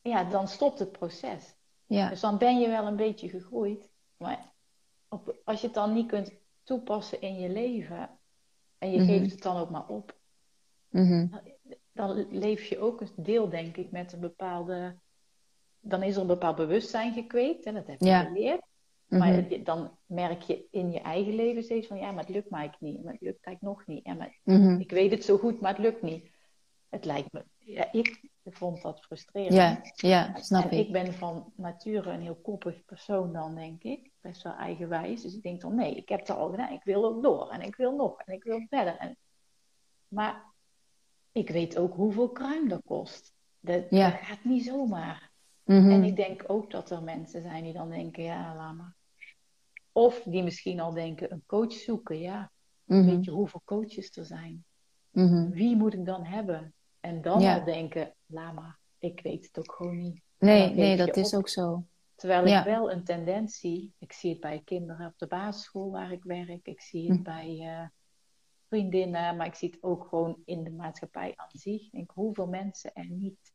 Ja, 0.02 0.24
dan 0.24 0.48
stopt 0.48 0.78
het 0.78 0.92
proces. 0.92 1.54
ja, 1.86 2.08
Dus 2.08 2.20
dan 2.20 2.38
ben 2.38 2.58
je 2.60 2.68
wel 2.68 2.86
een 2.86 2.96
beetje 2.96 3.28
gegroeid. 3.28 3.90
Maar 4.16 4.52
op, 5.08 5.36
als 5.44 5.60
je 5.60 5.66
het 5.66 5.74
dan 5.74 5.92
niet 5.92 6.06
kunt 6.06 6.32
toepassen 6.62 7.20
in 7.20 7.34
je 7.38 7.48
leven. 7.48 8.18
En 8.78 8.90
je 8.90 8.98
Mhm. 9.00 9.06
geeft 9.06 9.30
het 9.32 9.42
dan 9.42 9.56
ook 9.56 9.70
maar 9.70 9.86
op. 9.88 10.16
Mhm. 10.88 11.26
Dan 11.92 12.26
leef 12.38 12.64
je 12.64 12.78
ook 12.78 13.00
een 13.00 13.08
deel, 13.16 13.48
denk 13.48 13.76
ik, 13.76 13.90
met 13.90 14.12
een 14.12 14.20
bepaalde... 14.20 14.96
Dan 15.80 16.02
is 16.02 16.14
er 16.14 16.20
een 16.20 16.26
bepaald 16.26 16.56
bewustzijn 16.56 17.12
gekweekt. 17.12 17.64
En 17.64 17.74
dat 17.74 17.86
heb 17.86 18.00
je 18.00 18.06
Ja. 18.06 18.22
geleerd. 18.24 18.62
Mhm. 19.08 19.18
Maar 19.20 19.50
je- 19.50 19.62
dan 19.62 19.98
merk 20.06 20.42
je 20.42 20.66
in 20.70 20.90
je 20.92 21.00
eigen 21.00 21.34
leven 21.34 21.62
steeds 21.62 21.86
van... 21.86 21.96
Ja, 21.98 22.10
maar 22.10 22.24
het 22.24 22.34
lukt 22.34 22.50
mij 22.50 22.74
niet. 22.78 23.02
Maar 23.04 23.12
het 23.12 23.22
lukt 23.22 23.44
eigenlijk 23.44 23.76
nog 23.78 23.86
niet. 23.86 24.04
Ja, 24.04 24.14
maar 24.14 24.38
Mhm. 24.44 24.80
ik 24.80 24.90
weet 24.90 25.10
het 25.10 25.24
zo 25.24 25.38
goed, 25.38 25.60
maar 25.60 25.70
het 25.70 25.80
lukt 25.82 26.02
niet. 26.02 26.30
Het 26.88 27.04
lijkt 27.04 27.32
me... 27.32 27.44
Ja, 27.58 27.92
ik 27.92 28.30
vond 28.44 28.82
dat 28.82 29.00
frustrerend. 29.00 29.54
ja, 29.54 29.80
ja, 29.94 30.36
snap 30.36 30.64
en 30.70 30.78
ik. 30.78 30.86
ik 30.86 30.92
ben 30.92 31.12
van 31.14 31.52
nature 31.56 32.10
een 32.10 32.20
heel 32.20 32.40
koppig 32.42 32.84
persoon 32.84 33.32
dan, 33.32 33.54
denk 33.54 33.82
ik. 33.82 34.10
Best 34.20 34.42
wel 34.42 34.52
eigenwijs. 34.54 35.22
Dus 35.22 35.34
ik 35.34 35.42
denk 35.42 35.60
dan, 35.60 35.74
nee, 35.74 35.94
ik 35.94 36.08
heb 36.08 36.18
het 36.20 36.30
al 36.30 36.50
gedaan. 36.50 36.72
Ik 36.72 36.84
wil 36.84 37.04
ook 37.04 37.22
door. 37.22 37.50
En 37.50 37.60
ik 37.60 37.76
wil 37.76 37.96
nog. 37.96 38.20
En 38.20 38.34
ik 38.34 38.42
wil 38.44 38.66
verder. 38.68 38.96
En... 38.96 39.16
Maar 40.08 40.44
ik 41.32 41.50
weet 41.50 41.78
ook 41.78 41.94
hoeveel 41.94 42.28
kruim 42.30 42.68
dat 42.68 42.82
kost. 42.84 43.34
Dat, 43.60 43.84
Ja. 43.90 44.10
dat 44.10 44.18
gaat 44.20 44.44
niet 44.44 44.64
zomaar. 44.64 45.30
Mhm. 45.64 45.90
En 45.90 46.04
ik 46.04 46.16
denk 46.16 46.44
ook 46.46 46.70
dat 46.70 46.90
er 46.90 47.02
mensen 47.02 47.42
zijn 47.42 47.64
die 47.64 47.72
dan 47.72 47.90
denken, 47.90 48.22
ja, 48.22 48.54
laat 48.56 48.74
maar. 48.74 48.95
Of 49.96 50.22
die 50.22 50.42
misschien 50.42 50.80
al 50.80 50.92
denken, 50.92 51.32
een 51.32 51.42
coach 51.46 51.72
zoeken. 51.72 52.18
Ja, 52.18 52.50
Mhm. 52.84 53.04
weet 53.04 53.24
je 53.24 53.30
hoeveel 53.30 53.62
coaches 53.64 54.16
er 54.16 54.24
zijn? 54.24 54.64
Mhm. 55.10 55.50
Wie 55.50 55.76
moet 55.76 55.94
ik 55.94 56.04
dan 56.04 56.24
hebben? 56.24 56.74
En 57.00 57.22
dan 57.22 57.40
Ja. 57.40 57.58
al 57.58 57.64
denken, 57.64 58.14
laat 58.26 58.54
maar. 58.54 58.78
Ik 58.98 59.20
weet 59.20 59.46
het 59.46 59.58
ook 59.58 59.72
gewoon 59.74 59.98
niet. 59.98 60.22
Nee, 60.38 60.74
nee, 60.74 60.96
dat 60.96 61.16
is 61.16 61.32
op. 61.32 61.38
ook 61.38 61.48
zo. 61.48 61.84
Terwijl 62.14 62.46
Ja. 62.46 62.58
ik 62.58 62.64
wel 62.64 62.90
een 62.92 63.04
tendentie, 63.04 63.92
ik 63.98 64.12
zie 64.12 64.30
het 64.30 64.40
bij 64.40 64.60
kinderen 64.64 65.06
op 65.06 65.18
de 65.18 65.26
basisschool 65.26 65.90
waar 65.90 66.12
ik 66.12 66.24
werk, 66.24 66.66
ik 66.66 66.80
zie 66.80 67.08
het 67.08 67.16
Hm. 67.16 67.22
bij 67.22 67.58
eh, 67.60 67.86
vriendinnen, 68.68 69.36
maar 69.36 69.46
ik 69.46 69.54
zie 69.54 69.70
het 69.70 69.82
ook 69.82 70.06
gewoon 70.08 70.42
in 70.44 70.64
de 70.64 70.70
maatschappij 70.70 71.32
aan 71.36 71.50
zich. 71.52 71.82
Ik 71.84 71.90
denk 71.92 72.10
hoeveel 72.14 72.46
mensen 72.48 72.92
er 72.94 73.08
niet 73.10 73.52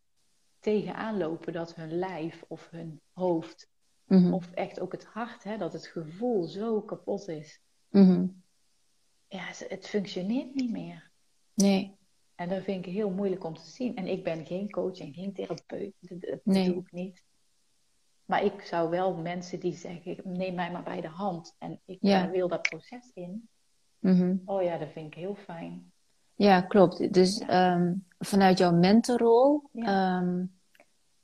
tegenaan 0.59 1.17
lopen 1.17 1.53
dat 1.53 1.75
hun 1.75 1.91
lijf 1.97 2.43
of 2.47 2.69
hun 2.69 3.01
hoofd, 3.13 3.69
Mhm. 4.19 4.33
of 4.33 4.51
echt 4.51 4.79
ook 4.79 4.91
het 4.91 5.05
hart, 5.05 5.43
hè, 5.43 5.57
dat 5.57 5.73
het 5.73 5.87
gevoel 5.87 6.43
zo 6.43 6.81
kapot 6.81 7.27
is. 7.27 7.61
Mhm. 7.89 8.27
Ja, 9.27 9.43
het 9.67 9.87
functioneert 9.87 10.53
niet 10.55 10.71
meer. 10.71 11.11
Nee, 11.53 11.95
En 12.35 12.49
dat 12.49 12.63
vind 12.63 12.85
ik 12.85 12.91
heel 12.93 13.09
moeilijk 13.09 13.43
om 13.43 13.53
te 13.57 13.69
zien. 13.69 13.95
En 13.95 14.07
ik 14.07 14.23
ben 14.23 14.45
geen 14.45 14.69
coach 14.71 14.97
en 14.99 15.13
geen 15.13 15.33
therapeut. 15.33 15.93
Dat, 15.99 16.39
Nee. 16.43 16.65
doe 16.73 16.81
ik 16.83 16.91
niet. 16.91 17.23
Maar 18.25 18.43
ik 18.43 18.61
zou 18.61 18.89
wel 18.89 19.15
mensen 19.15 19.59
die 19.59 19.73
zeggen, 19.73 20.17
neem 20.23 20.55
mij 20.55 20.71
maar 20.71 20.83
bij 20.83 21.01
de 21.01 21.07
hand. 21.07 21.55
En 21.59 21.79
ik 21.85 21.97
Ja. 22.01 22.25
eh, 22.25 22.31
wil 22.31 22.47
dat 22.47 22.61
proces 22.61 23.11
in. 23.13 23.49
Mhm. 23.99 24.35
Oh 24.45 24.61
ja, 24.63 24.77
dat 24.77 24.89
vind 24.91 25.07
ik 25.07 25.13
heel 25.13 25.35
fijn. 25.35 25.91
Ja, 26.35 26.61
klopt. 26.61 27.13
Dus 27.13 27.39
ehm, 27.39 27.93
vanuit 28.19 28.57
jouw 28.57 28.71
mentorrol, 28.73 29.69
Ja. 29.71 30.19
ehm, 30.21 30.45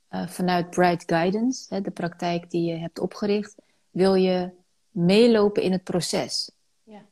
eh, 0.08 0.28
vanuit 0.28 0.70
Bright 0.70 1.04
Guidance, 1.06 1.74
hè, 1.76 1.82
de 1.82 1.92
praktijk 1.92 2.50
die 2.50 2.72
je 2.72 2.78
hebt 2.78 3.00
opgericht, 3.00 3.56
wil 3.90 4.14
je 4.16 4.52
meelopen 4.90 5.64
in 5.64 5.72
het 5.72 5.84
proces 5.84 6.52
Ja. 6.84 7.06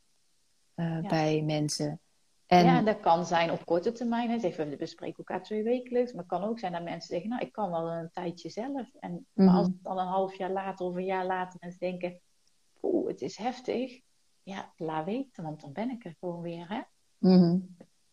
eh, 0.76 1.02
Ja. 1.02 1.08
bij 1.10 1.42
mensen. 1.44 2.00
En 2.46 2.66
Ja, 2.66 2.82
dat 2.82 3.00
kan 3.00 3.26
zijn 3.26 3.52
op 3.52 3.66
korte 3.66 3.92
termijn. 3.92 4.30
Hè. 4.30 4.40
Zeg, 4.40 4.56
we 4.56 4.76
bespreken 4.78 5.18
elkaar 5.18 5.44
twee 5.44 5.64
wekelijks. 5.64 6.12
Maar 6.12 6.22
het 6.24 6.32
kan 6.32 6.44
ook 6.44 6.60
zijn 6.60 6.72
dat 6.72 6.84
mensen 6.84 7.10
zeggen, 7.14 7.30
nou, 7.30 7.42
ik 7.42 7.52
kan 7.52 7.72
wel 7.72 7.90
een 7.92 8.10
tijdje 8.12 8.50
zelf. 8.50 8.94
En, 9.00 9.28
Maar 9.34 9.46
Mhm. 9.48 9.56
als 9.56 9.68
het 9.68 9.84
dan 9.84 9.98
een 10.00 10.08
half 10.08 10.36
jaar 10.38 10.52
later 10.52 10.86
of 10.86 10.96
een 10.96 11.06
jaar 11.06 11.26
later 11.26 11.58
mensen 11.62 11.80
denken, 11.80 12.20
oeh, 12.82 13.08
het 13.08 13.22
is 13.22 13.38
heftig. 13.38 14.00
Ja, 14.44 14.74
laat 14.78 15.06
weten, 15.06 15.44
want 15.44 15.62
dan 15.62 15.72
ben 15.74 15.90
ik 15.90 16.06
er 16.06 16.16
gewoon 16.20 16.42
weer. 16.42 16.70
Hè? 16.70 16.82
Mhm. 17.18 17.58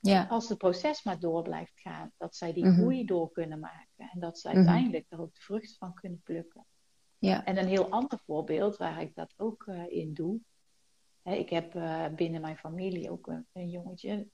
ja, 0.01 0.27
als 0.31 0.49
het 0.49 0.59
proces 0.59 1.03
maar 1.05 1.19
door 1.21 1.43
blijft 1.43 1.81
gaan, 1.81 2.13
dat 2.19 2.37
zij 2.37 2.53
die 2.53 2.65
Mhm. 2.65 2.75
groei 2.75 3.05
door 3.05 3.31
kunnen 3.33 3.59
maken 3.61 3.89
en 4.13 4.21
dat 4.21 4.39
zij 4.39 4.51
Mhm. 4.55 4.59
uiteindelijk 4.61 5.07
er 5.09 5.21
ook 5.21 5.35
de 5.35 5.41
vrucht 5.41 5.77
van 5.77 5.95
kunnen 5.95 6.21
plukken. 6.25 6.67
ja, 7.19 7.45
En 7.45 7.59
een 7.59 7.69
heel 7.69 7.89
ander 7.91 8.19
voorbeeld 8.25 8.77
waar 8.77 9.01
ik 9.03 9.15
dat 9.15 9.35
ook 9.37 9.67
eh, 9.67 9.91
in 9.91 10.15
doe. 10.15 10.41
Hè, 11.23 11.35
ik 11.35 11.51
heb 11.51 11.75
eh, 11.75 12.07
binnen 12.17 12.41
mijn 12.41 12.57
familie 12.57 13.11
ook 13.11 13.27
een, 13.27 13.47
een 13.53 13.69
jongetje, 13.71 14.29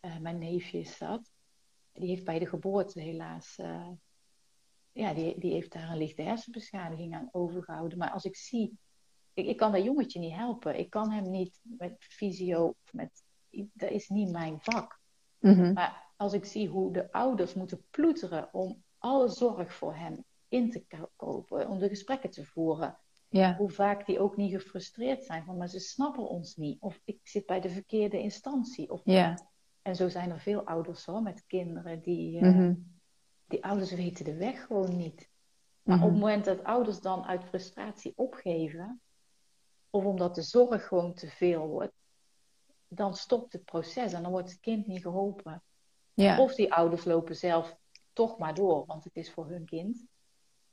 eh, 0.00 0.18
mijn 0.18 0.38
neefje 0.38 0.78
is 0.78 0.98
dat. 0.98 1.30
Die 1.92 2.08
heeft 2.08 2.24
bij 2.24 2.38
de 2.38 2.46
geboorte 2.46 3.00
helaas 3.00 3.56
ja, 4.92 5.14
die, 5.14 5.38
die 5.38 5.52
heeft 5.52 5.72
daar 5.72 5.90
een 5.90 5.96
lichte 5.98 6.22
hersenbeschadiging 6.22 7.14
aan 7.14 7.28
overgehouden. 7.32 7.98
Maar 7.98 8.10
als 8.10 8.24
ik 8.24 8.36
zie, 8.36 8.78
ik, 9.32 9.46
ik 9.46 9.56
kan 9.56 9.72
dat 9.72 9.84
jongetje 9.84 10.18
niet 10.18 10.34
helpen. 10.34 10.78
Ik 10.78 10.90
kan 10.90 11.10
hem 11.10 11.30
niet 11.30 11.60
met 11.62 11.94
fysio, 11.98 12.74
met, 12.90 13.22
dat 13.72 13.90
is 13.90 14.08
niet 14.08 14.30
mijn 14.30 14.60
vak. 14.60 15.00
Mhm. 15.38 15.72
Maar 15.72 16.10
als 16.16 16.32
ik 16.32 16.44
zie 16.44 16.68
hoe 16.68 16.92
de 16.92 17.12
ouders 17.12 17.54
moeten 17.54 17.86
ploeteren 17.90 18.48
om 18.54 18.81
alle 19.02 19.28
zorg 19.28 19.74
voor 19.74 19.94
hem 19.94 20.24
in 20.48 20.70
te 20.70 20.84
kopen, 21.16 21.68
om 21.68 21.78
de 21.78 21.88
gesprekken 21.88 22.30
te 22.30 22.44
voeren. 22.44 22.98
Ja. 23.28 23.56
Hoe 23.56 23.70
vaak 23.70 24.06
die 24.06 24.20
ook 24.20 24.36
niet 24.36 24.52
gefrustreerd 24.52 25.24
zijn 25.24 25.44
van, 25.44 25.56
maar 25.56 25.68
ze 25.68 25.78
snappen 25.80 26.28
ons 26.28 26.56
niet. 26.56 26.80
Of 26.80 27.00
ik 27.04 27.20
zit 27.22 27.46
bij 27.46 27.60
de 27.60 27.68
verkeerde 27.70 28.18
instantie. 28.18 28.90
Of, 28.90 29.00
Ja. 29.04 29.50
En 29.82 29.96
zo 29.96 30.08
zijn 30.08 30.30
er 30.30 30.40
veel 30.40 30.66
ouders 30.66 31.04
hoor, 31.04 31.22
met 31.22 31.46
kinderen 31.46 32.00
die, 32.00 32.38
eh, 32.38 32.42
Mhm. 32.54 32.74
die 33.46 33.64
ouders 33.64 33.92
weten 33.92 34.24
de 34.24 34.36
weg 34.36 34.66
gewoon 34.66 34.96
niet. 34.96 35.30
Maar 35.82 35.96
Mhm. 35.96 36.04
op 36.06 36.10
het 36.12 36.20
moment 36.20 36.44
dat 36.44 36.64
ouders 36.64 37.00
dan 37.00 37.24
uit 37.24 37.44
frustratie 37.44 38.12
opgeven, 38.16 39.00
of 39.90 40.04
omdat 40.04 40.34
de 40.34 40.42
zorg 40.42 40.86
gewoon 40.86 41.14
te 41.14 41.28
veel 41.28 41.66
wordt, 41.66 41.94
dan 42.88 43.14
stopt 43.14 43.52
het 43.52 43.64
proces 43.64 44.12
en 44.12 44.22
dan 44.22 44.30
wordt 44.30 44.50
het 44.50 44.60
kind 44.60 44.86
niet 44.86 45.02
geholpen. 45.02 45.62
Ja. 46.14 46.40
Of 46.40 46.54
die 46.54 46.72
ouders 46.74 47.04
lopen 47.04 47.36
zelf 47.36 47.76
toch 48.12 48.38
maar 48.38 48.54
door, 48.54 48.84
want 48.86 49.04
het 49.04 49.16
is 49.16 49.32
voor 49.32 49.46
hun 49.48 49.64
kind. 49.64 50.04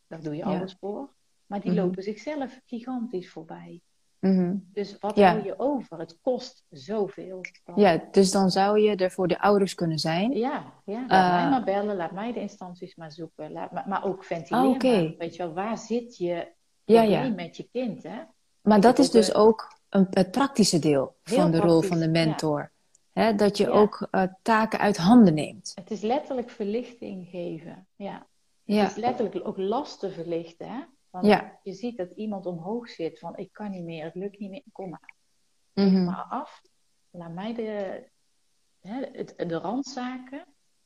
Daar 0.08 0.22
doe 0.22 0.34
je 0.36 0.40
Ja. 0.40 0.46
ouders 0.46 0.76
voor. 0.80 1.10
Maar 1.46 1.60
die 1.62 1.72
Mhm. 1.72 1.80
lopen 1.80 2.04
zichzelf 2.04 2.60
gigantisch 2.66 3.30
voorbij. 3.32 3.82
Mhm. 4.20 4.56
Dus 4.74 4.98
wat 5.00 5.16
Ja. 5.16 5.30
hou 5.32 5.44
je 5.44 5.60
over? 5.60 6.00
Het 6.00 6.18
kost 6.22 6.64
zoveel. 6.70 7.42
Dan- 7.64 7.76
ja, 7.80 8.04
dus 8.12 8.32
dan 8.32 8.50
zou 8.50 8.80
je 8.80 8.96
er 8.96 9.12
voor 9.12 9.28
de 9.28 9.40
ouders 9.42 9.76
kunnen 9.76 10.00
zijn. 10.00 10.32
Ja, 10.32 10.74
ja, 10.86 11.06
laat 11.08 11.34
Eh, 11.34 11.42
mij 11.42 11.50
maar 11.50 11.64
bellen, 11.64 11.96
laat 11.96 12.12
mij 12.12 12.34
de 12.34 12.40
instanties 12.40 12.96
maar 12.96 13.12
zoeken. 13.12 13.52
Laat, 13.52 13.72
maar, 13.72 13.88
maar 13.88 14.04
ook 14.06 14.24
ventileren. 14.24 15.12
Ah. 15.12 15.18
Weet 15.18 15.36
je 15.36 15.44
wel, 15.44 15.54
waar 15.54 15.78
zit 15.78 16.18
je 16.18 16.48
Ja, 16.86 17.30
met 17.30 17.58
je 17.58 17.70
kind? 17.72 18.04
Hè? 18.04 18.22
Maar 18.62 18.82
dat 18.82 19.00
is 19.00 19.12
dus 19.12 19.34
ook 19.34 19.78
een, 19.90 20.08
het 20.10 20.32
praktische 20.32 20.80
deel 20.80 21.16
Heel 21.24 21.38
van 21.38 21.52
de 21.52 21.60
rol 21.60 21.82
van 21.82 22.00
de 22.00 22.10
mentor. 22.10 22.72
Hè, 23.20 23.36
dat 23.36 23.58
je 23.58 23.64
Ja. 23.64 23.70
ook 23.70 24.08
eh, 24.12 24.24
taken 24.42 24.80
uit 24.80 24.98
handen 24.98 25.34
neemt. 25.34 25.72
Het 25.76 25.92
is 25.92 26.02
letterlijk 26.02 26.50
verlichting 26.50 27.28
geven. 27.28 27.88
Ja. 27.96 28.28
Ja. 28.64 28.82
Het 28.82 28.90
is 28.92 28.98
letterlijk 28.98 29.48
ook 29.48 29.58
lasten 29.58 30.12
verlichten. 30.12 30.68
Hè? 30.70 30.82
Want 31.10 31.26
Ja. 31.26 31.60
je 31.64 31.74
ziet 31.74 31.98
dat 31.98 32.12
iemand 32.12 32.46
omhoog 32.46 32.90
zit 32.90 33.20
van 33.20 33.38
ik 33.38 33.54
kan 33.54 33.72
niet 33.72 33.84
meer, 33.84 34.04
het 34.04 34.16
lukt 34.16 34.40
niet 34.40 34.50
meer, 34.50 34.64
kom 34.72 34.90
maar. 34.90 35.16
Mhm. 35.74 36.04
Maar 36.06 36.26
af, 36.30 36.62
laat 37.10 37.34
mij 37.34 37.54
de, 37.54 38.04
hè, 38.80 39.02
het, 39.12 39.34
de 39.38 39.58
randzaken, 39.58 40.46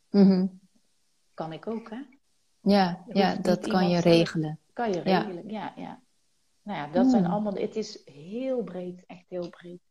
Mhm. 0.10 0.48
kan 1.34 1.54
ik 1.54 1.68
ook 1.68 1.90
hè. 1.90 2.02
Ja, 2.62 3.04
ja, 3.14 3.36
dat 3.36 3.68
kan 3.68 3.84
je 3.86 3.92
zelf- 3.92 4.04
regelen. 4.04 4.60
Kan 4.74 4.94
je 4.94 5.00
regelen, 5.00 5.50
ja, 5.50 5.74
ja. 5.76 6.02
Nou 6.62 6.78
ja, 6.78 6.88
dat 6.88 7.10
zijn 7.10 7.24
Hmm. 7.24 7.34
allemaal, 7.34 7.54
het 7.54 7.76
is 7.76 8.02
heel 8.06 8.64
breed, 8.64 9.04
echt 9.06 9.26
heel 9.30 9.50
breed. 9.50 9.82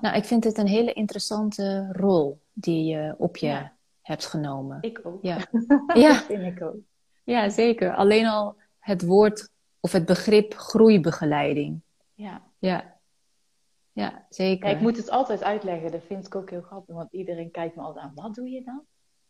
Nou, 0.00 0.16
ik 0.16 0.24
vind 0.24 0.44
het 0.44 0.58
een 0.58 0.66
hele 0.66 0.92
interessante 0.92 1.88
rol 1.92 2.40
die 2.52 2.84
je 2.84 3.14
op 3.18 3.36
je 3.36 3.46
Ja. 3.46 3.72
hebt 4.02 4.26
genomen. 4.26 4.78
Ik 4.80 5.00
ook. 5.02 5.22
Ja. 5.22 5.36
dat 5.86 5.96
Ja. 5.96 6.14
vind 6.14 6.42
ik 6.56 6.62
ook. 6.62 6.76
ja, 7.24 7.48
zeker. 7.48 7.94
Alleen 7.94 8.26
al 8.26 8.56
het 8.78 9.02
woord 9.06 9.48
of 9.80 9.92
het 9.92 10.04
begrip 10.06 10.54
groeibegeleiding. 10.54 11.80
Ja. 12.14 12.42
Ja, 12.58 12.96
ja 13.92 14.26
zeker. 14.28 14.68
ja, 14.68 14.74
ik 14.74 14.80
moet 14.80 14.96
het 14.96 15.10
altijd 15.10 15.42
uitleggen, 15.42 15.90
dat 15.92 16.02
vind 16.06 16.26
ik 16.26 16.34
ook 16.34 16.50
heel 16.50 16.62
grappig, 16.62 16.94
want 16.94 17.12
iedereen 17.12 17.50
kijkt 17.50 17.76
me 17.76 17.82
altijd 17.82 18.04
aan, 18.04 18.12
wat 18.14 18.34
doe 18.34 18.50
je 18.50 18.64
dan? 18.64 18.82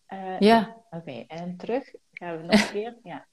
Eh, 0.06 0.38
Ja, 0.40 0.76
Oké, 0.90 1.24
en 1.26 1.56
terug 1.56 1.94
gaan 2.12 2.36
we 2.36 2.42
nog 2.46 2.60
een 2.62 2.70
keer. 2.70 2.96
Ja. 3.02 3.26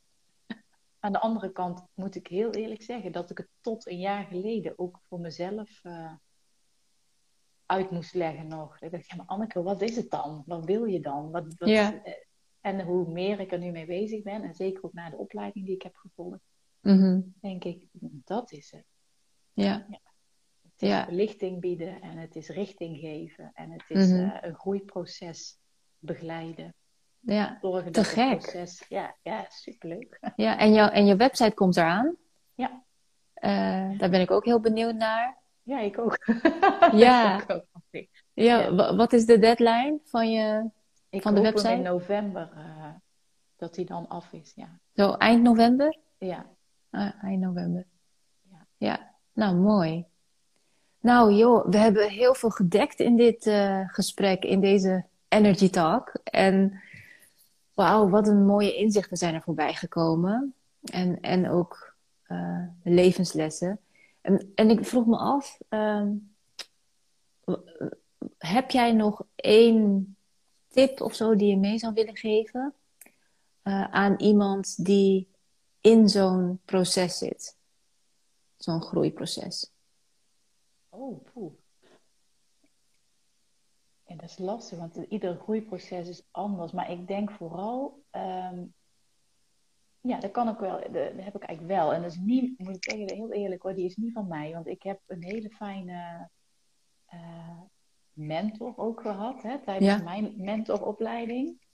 Aan 1.00 1.12
de 1.12 1.20
andere 1.20 1.52
kant 1.52 1.84
moet 1.94 2.16
ik 2.16 2.28
heel 2.28 2.52
eerlijk 2.52 2.82
zeggen 2.82 3.12
dat 3.12 3.30
ik 3.30 3.38
het 3.38 3.48
tot 3.62 3.88
een 3.88 4.00
jaar 4.00 4.24
geleden 4.24 4.74
ook 4.80 5.00
voor 5.08 5.20
mezelf 5.20 5.80
eh, 5.84 6.12
uit 7.68 7.92
moest 7.92 8.14
leggen 8.14 8.48
nog. 8.48 8.80
Ik 8.82 8.92
dacht, 8.92 9.08
ja 9.08 9.16
maar 9.16 9.26
Anneke, 9.26 9.64
wat 9.64 9.82
is 9.82 9.96
het 9.96 10.10
dan? 10.10 10.44
Wat 10.46 10.66
wil 10.66 10.86
je 10.86 11.00
dan? 11.00 11.32
Wat, 11.32 11.44
wat, 11.58 11.70
Ja. 11.70 12.04
eh, 12.04 12.14
En 12.62 12.82
hoe 12.82 13.12
meer 13.12 13.40
ik 13.40 13.52
er 13.52 13.60
nu 13.60 13.72
mee 13.72 13.86
bezig 13.86 14.24
ben, 14.24 14.44
en 14.44 14.54
zeker 14.54 14.84
ook 14.84 14.94
na 14.94 15.10
de 15.10 15.18
opleiding 15.18 15.66
die 15.66 15.76
ik 15.76 15.82
heb 15.82 15.96
gevolgd, 15.96 16.40
Mhm. 16.82 17.22
denk 17.42 17.64
ik, 17.64 17.86
dat 18.26 18.52
is 18.52 18.72
het. 18.72 18.86
ja, 19.54 19.86
Het 20.74 20.82
is 20.82 20.90
Ja. 20.90 21.04
verlichting 21.04 21.60
bieden 21.60 22.02
en 22.02 22.18
het 22.18 22.36
is 22.36 22.50
richting 22.50 22.98
geven 22.98 23.52
en 23.54 23.72
het 23.72 23.84
is 23.88 24.10
Mhm. 24.10 24.20
eh, 24.30 24.38
een 24.42 24.56
groeiproces 24.56 25.58
begeleiden. 26.00 26.74
ja. 27.20 27.58
Zorgen 27.62 27.92
Te 27.92 28.02
dat 28.02 28.06
het 28.06 28.14
gek. 28.14 28.40
proces... 28.40 28.86
Ja, 28.90 29.16
ja, 29.22 29.46
superleuk. 29.50 30.20
ja. 30.36 30.58
En, 30.58 30.74
jou, 30.74 30.92
en 30.92 31.06
je 31.06 31.16
website 31.16 31.54
komt 31.54 31.78
eraan. 31.78 32.16
Ja. 32.56 32.84
Eh, 33.34 33.98
daar 34.00 34.10
ben 34.10 34.22
ik 34.22 34.32
ook 34.32 34.46
heel 34.46 34.60
benieuwd 34.60 34.96
naar. 34.96 35.38
Ja, 35.68 35.80
ik 35.80 36.00
ook. 36.00 36.18
Ja. 36.92 37.38
ik, 37.42 37.52
ook. 37.52 37.66
Ja, 38.34 38.60
Ja. 38.60 38.74
wa- 38.76 38.96
wat 38.96 39.14
is 39.14 39.26
de 39.26 39.40
deadline 39.40 40.00
van 40.04 40.32
je... 40.32 40.70
ik 41.10 41.22
Van 41.22 41.36
de 41.36 41.42
website? 41.42 41.72
in 41.72 41.82
november 41.82 42.50
eh, 42.56 42.86
dat 43.58 43.76
hij 43.76 43.86
dan 43.86 44.08
af 44.08 44.34
is. 44.34 44.52
Ja. 44.56 44.80
Zo 44.96 45.12
eind 45.12 45.44
november? 45.44 45.98
Ja. 46.18 46.46
Ah, 46.90 47.24
eind 47.24 47.42
november. 47.42 47.86
Ja. 48.52 48.66
Ja, 48.78 49.12
nou 49.34 49.56
mooi. 49.56 50.06
Nou 51.00 51.34
joh, 51.34 51.68
we 51.70 51.78
hebben 51.78 52.10
heel 52.10 52.34
veel 52.36 52.50
gedekt 52.50 53.00
in 53.00 53.16
dit 53.16 53.46
eh, 53.46 53.82
gesprek, 53.88 54.44
in 54.44 54.60
deze 54.60 55.06
Energy 55.28 55.70
Talk. 55.70 56.12
En 56.24 56.82
wauw, 57.74 58.10
wat 58.10 58.28
een 58.28 58.46
mooie 58.46 58.76
inzichten 58.76 59.18
zijn 59.18 59.34
er 59.34 59.42
voorbij 59.42 59.74
gekomen. 59.74 60.54
En, 60.92 61.22
en 61.22 61.50
ook 61.50 61.96
eh, 62.24 62.62
levenslessen. 62.84 63.80
En, 64.28 64.52
en 64.56 64.70
ik 64.70 64.86
vroeg 64.86 65.06
me 65.06 65.18
af, 65.18 65.60
ehm, 65.70 66.16
heb 68.38 68.72
jij 68.72 68.92
nog 68.92 69.26
één 69.36 70.16
tip 70.68 71.02
of 71.02 71.16
zo 71.16 71.36
die 71.36 71.48
je 71.48 71.58
mee 71.58 71.78
zou 71.78 71.94
willen 71.94 72.18
geven 72.18 72.74
eh, 73.62 73.84
aan 73.84 74.16
iemand 74.18 74.86
die 74.86 75.28
in 75.82 76.10
zo'n 76.10 76.60
proces 76.66 77.18
zit? 77.18 77.58
Zo'n 78.58 78.82
groeiproces. 78.82 79.72
Oh, 80.90 81.24
poeh. 81.34 81.54
Dat 84.04 84.24
is 84.24 84.38
lastig, 84.38 84.78
want 84.78 84.96
ieder 84.96 85.36
groeiproces 85.36 86.08
is 86.08 86.24
anders. 86.32 86.72
Maar 86.72 86.92
ik 86.92 87.08
denk 87.08 87.32
vooral, 87.32 88.04
ehm, 88.10 88.66
ja, 90.08 90.20
dat 90.20 90.32
kan 90.32 90.50
ik 90.50 90.58
wel, 90.58 90.80
dat 90.92 91.12
heb 91.16 91.36
ik 91.36 91.44
eigenlijk 91.44 91.80
wel. 91.80 91.94
En 91.94 92.02
dat 92.02 92.12
is 92.12 92.18
niet, 92.18 92.60
moet 92.60 92.76
ik 92.76 92.84
zeggen, 92.92 93.16
heel 93.16 93.32
eerlijk 93.32 93.62
hoor, 93.62 93.74
die 93.76 93.86
is 93.86 93.96
niet 93.96 94.12
van 94.14 94.28
mij. 94.28 94.52
Want 94.54 94.68
ik 94.68 94.84
heb 94.84 95.02
een 95.08 95.24
hele 95.24 95.50
fijne 95.50 96.30
eh, 97.06 97.62
mentor 98.14 98.78
ook 98.78 99.02
gehad, 99.02 99.44
hè, 99.44 99.60
tijdens 99.60 99.86
Ja. 99.98 100.04
mijn 100.04 100.34
mentoropleiding. 100.38 101.66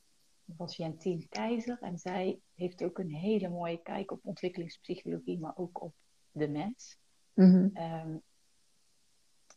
Dat 0.45 0.57
was 0.57 0.75
Jantien 0.75 1.27
Keizer. 1.29 1.77
En 1.81 1.97
zij 1.97 2.39
heeft 2.55 2.83
ook 2.83 2.99
een 2.99 3.13
hele 3.13 3.49
mooie 3.49 3.81
kijk 3.81 4.11
op 4.11 4.19
ontwikkelingspsychologie, 4.23 5.39
maar 5.39 5.57
ook 5.57 5.81
op 5.81 5.93
de 6.31 6.47
mens. 6.47 6.97
Mhm. 7.33 7.69
Ehm, 7.73 8.17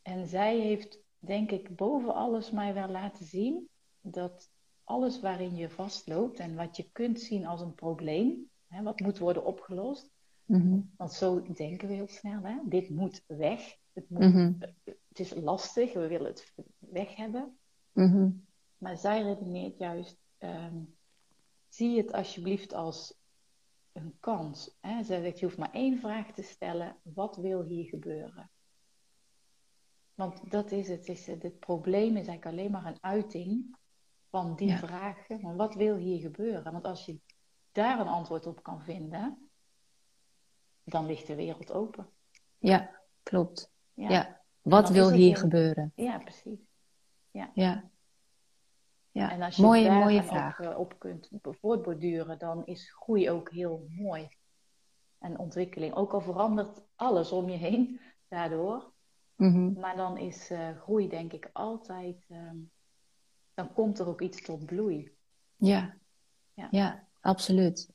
en 0.03 0.27
zij 0.27 0.59
heeft, 0.59 0.99
denk 1.19 1.51
ik, 1.51 1.77
boven 1.77 2.15
alles 2.15 2.51
mij 2.51 2.75
wel 2.75 2.89
laten 2.89 3.25
zien 3.27 3.69
dat 4.01 4.51
alles 4.85 5.21
waarin 5.21 5.57
je 5.57 5.71
vastloopt 5.71 6.39
en 6.39 6.55
wat 6.57 6.77
je 6.77 6.91
kunt 6.93 7.21
zien 7.21 7.47
als 7.47 7.61
een 7.61 7.75
probleem, 7.75 8.51
hè, 8.77 8.83
wat 8.83 9.01
moet 9.01 9.19
worden 9.19 9.45
opgelost, 9.45 10.11
Mhm. 10.45 10.81
want 10.97 11.13
zo 11.13 11.43
denken 11.53 11.89
we 11.89 11.95
heel 11.95 12.09
snel, 12.09 12.43
hè? 12.43 12.59
dit 12.65 12.91
moet 12.91 13.23
weg, 13.27 13.77
het, 13.93 14.11
moet, 14.11 14.23
Mhm. 14.23 14.53
het 14.85 15.19
is 15.19 15.35
lastig, 15.35 15.93
we 15.93 16.07
willen 16.07 16.27
het 16.27 16.55
weg 16.79 17.17
hebben. 17.17 17.59
Mhm. 17.93 18.31
Maar 18.79 18.97
zij 18.97 19.23
redeneert 19.23 19.79
juist, 19.79 20.17
ehm, 20.39 20.77
zie 21.69 21.97
het 21.97 22.13
alsjeblieft 22.13 22.73
als 22.75 23.15
een 23.93 24.17
kans. 24.21 24.77
Hè? 24.81 25.03
Zij 25.03 25.23
zegt, 25.23 25.39
je 25.39 25.45
hoeft 25.45 25.59
maar 25.59 25.73
één 25.73 25.99
vraag 25.99 26.33
te 26.33 26.43
stellen, 26.43 26.97
wat 27.03 27.37
wil 27.37 27.63
hier 27.65 27.85
gebeuren? 27.85 28.51
Want 30.15 30.51
dat 30.51 30.71
is 30.71 30.89
het, 30.89 31.09
is 31.09 31.27
het, 31.27 31.43
het 31.43 31.59
probleem 31.59 32.17
is 32.17 32.27
eigenlijk 32.27 32.47
alleen 32.47 32.71
maar 32.71 32.87
een 32.87 32.99
uiting 33.03 33.77
van 34.31 34.57
die 34.57 34.69
Ja. 34.69 34.79
vragen. 34.79 35.41
Van 35.41 35.57
wat 35.57 35.75
wil 35.75 35.97
hier 35.97 36.21
gebeuren? 36.21 36.73
Want 36.73 36.85
als 36.85 37.07
je 37.07 37.21
daar 37.77 38.01
een 38.01 38.09
antwoord 38.09 38.47
op 38.47 38.63
kan 38.63 38.83
vinden, 38.83 39.51
dan 40.85 41.07
ligt 41.07 41.27
de 41.27 41.35
wereld 41.35 41.73
open. 41.73 42.09
Ja, 42.59 43.01
klopt. 43.23 43.73
Ja, 43.95 44.09
Ja. 44.11 44.41
Wat 44.63 44.91
wil 44.91 45.11
hier 45.11 45.27
heel- 45.33 45.41
gebeuren? 45.41 45.93
ja 45.95 46.19
precies. 46.19 46.61
Ja. 47.31 47.51
Ja, 49.11 49.31
En 49.31 49.43
als 49.43 49.57
je 49.57 49.63
mooie, 49.63 49.85
daar 49.85 49.99
mooie 49.99 50.23
vraag. 50.23 50.59
Op, 50.61 50.65
eh, 50.67 50.79
op 50.79 50.99
kunt 50.99 51.31
voortborduren, 51.43 52.39
dan 52.39 52.67
is 52.67 52.93
groei 52.93 53.31
ook 53.31 53.51
heel 53.51 53.87
mooi. 53.91 54.29
En 55.19 55.39
ontwikkeling. 55.39 55.95
Ook 55.95 56.13
al 56.13 56.21
verandert 56.21 56.83
alles 56.95 57.33
om 57.33 57.49
je 57.49 57.57
heen 57.57 58.01
daardoor. 58.29 58.93
Mhm. 59.37 59.73
Maar 59.81 59.97
dan 59.97 60.19
is 60.19 60.51
eh, 60.51 60.77
groei 60.79 61.09
denk 61.09 61.33
ik 61.33 61.51
altijd... 61.53 62.25
ehm, 62.29 62.57
dan 63.55 63.73
komt 63.73 63.99
er 63.99 64.07
ook 64.07 64.21
iets 64.21 64.43
tot 64.43 64.67
bloei. 64.67 65.17
Ja. 65.57 65.97
Ja. 66.55 66.69
ja, 66.71 67.06
absoluut. 67.27 67.89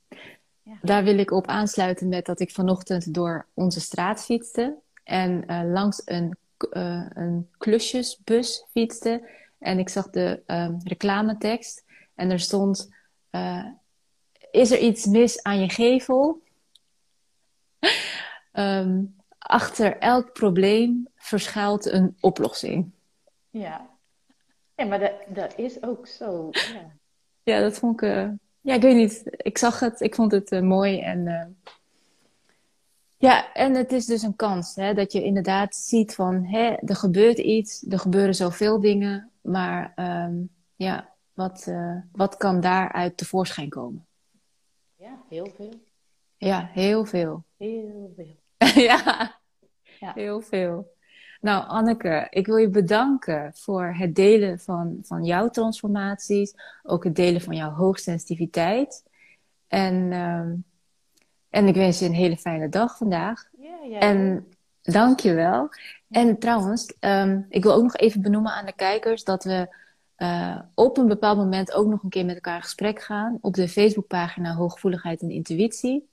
ja. 0.64 0.78
daar 0.82 1.04
wil 1.04 1.18
ik 1.18 1.32
op 1.32 1.48
aansluiten 1.48 2.10
met 2.10 2.26
dat 2.26 2.40
ik 2.40 2.52
vanochtend 2.52 3.14
door 3.14 3.48
onze 3.54 3.80
straat 3.80 4.24
fietste. 4.24 4.78
En 5.04 5.44
uh, 5.48 5.62
langs 5.72 6.02
een, 6.06 6.38
uh, 6.74 7.06
een 7.10 7.50
klusjesbus 7.58 8.66
fietste. 8.72 9.30
En 9.60 9.80
ik 9.80 9.90
zag 9.90 10.10
de 10.10 10.44
um, 10.48 10.78
reclametekst. 10.84 11.84
En 12.16 12.32
er 12.32 12.40
stond: 12.40 12.90
uh, 13.32 13.66
Is 14.52 14.72
er 14.72 14.80
iets 14.80 15.06
mis 15.06 15.44
aan 15.44 15.60
je 15.60 15.70
gevel? 15.70 16.42
um, 18.54 19.16
achter 19.38 19.98
elk 19.98 20.34
probleem 20.34 21.08
verschuilt 21.16 21.86
een 21.86 22.18
oplossing. 22.20 22.92
Ja, 23.50 23.90
ja 24.76 24.86
maar 24.86 25.00
dat, 25.00 25.14
dat 25.28 25.58
is 25.58 25.84
ook 25.84 26.08
zo. 26.08 26.50
Ja, 26.52 26.92
ja 27.44 27.60
dat 27.60 27.80
vond 27.80 28.02
ik. 28.02 28.30
Ja, 28.62 28.74
ik 28.74 28.82
weet 28.82 28.96
niet. 28.96 29.24
Ik 29.26 29.58
zag 29.58 29.80
het, 29.80 30.02
ik 30.02 30.16
vond 30.16 30.32
het 30.32 30.52
uh, 30.52 30.62
mooi. 30.62 31.00
En, 31.00 31.26
uh, 31.26 31.46
ja, 33.18 33.54
en 33.54 33.74
het 33.76 33.92
is 33.92 34.06
dus 34.06 34.22
een 34.22 34.36
kans 34.36 34.76
hè, 34.76 34.94
dat 34.94 35.12
je 35.12 35.24
inderdaad 35.24 35.76
ziet 35.76 36.16
van 36.16 36.46
hè, 36.46 36.74
er 36.74 36.96
gebeurt 36.96 37.38
iets, 37.38 37.86
er 37.90 38.00
gebeuren 38.00 38.36
zoveel 38.36 38.80
dingen, 38.80 39.32
maar 39.42 39.94
um, 39.96 40.50
ja, 40.76 41.14
wat, 41.34 41.72
wat 42.12 42.38
kan 42.38 42.60
daaruit 42.60 43.18
tevoorschijn 43.18 43.70
komen? 43.70 44.06
Ja, 44.96 45.22
heel 45.30 45.52
veel. 45.56 45.74
Ja, 46.38 46.70
heel 46.74 47.06
veel. 47.06 47.44
Heel 47.58 48.14
veel. 48.16 48.38
ja, 48.84 49.40
ja, 50.00 50.14
heel 50.14 50.42
veel. 50.42 50.92
Nou, 51.42 51.68
Anneke, 51.68 52.28
ik 52.30 52.46
wil 52.46 52.56
je 52.56 52.70
bedanken 52.70 53.52
voor 53.54 53.94
het 53.98 54.16
delen 54.16 54.60
van, 54.60 55.00
van 55.04 55.24
jouw 55.24 55.50
transformaties. 55.50 56.54
Ook 56.84 57.04
het 57.04 57.16
delen 57.16 57.42
van 57.42 57.56
jouw 57.56 57.72
hoogsensitiviteit. 57.72 59.04
En, 59.68 60.14
um, 60.14 60.64
en 61.50 61.68
ik 61.68 61.76
wens 61.76 62.00
je 62.00 62.06
een 62.06 62.14
hele 62.14 62.38
fijne 62.38 62.70
dag 62.70 62.98
vandaag. 62.98 63.50
Ja, 63.58 63.78
ja. 63.90 64.00
En 64.00 64.48
dank 64.82 65.20
je 65.20 65.34
wel. 65.34 65.70
En 66.10 66.40
trouwens, 66.40 66.94
um, 67.00 67.46
ik 67.50 67.64
wil 67.64 67.74
ook 67.74 67.84
nog 67.84 67.96
even 67.96 68.22
benoemen 68.22 68.52
aan 68.52 68.66
de 68.66 68.76
kijkers 68.76 69.24
dat 69.24 69.44
we 69.44 69.76
uh, 70.18 70.60
op 70.74 70.98
een 70.98 71.08
bepaald 71.08 71.38
moment 71.38 71.74
ook 71.74 71.88
nog 71.88 72.04
een 72.04 72.10
keer 72.10 72.26
met 72.26 72.36
elkaar 72.36 72.56
in 72.56 72.62
gesprek 72.62 73.02
gaan 73.02 73.38
op 73.42 73.54
de 73.54 73.68
Facebookpagina 73.68 74.54
Hooggevoeligheid 74.54 75.22
en 75.22 75.30
Intuïtie. 75.30 76.10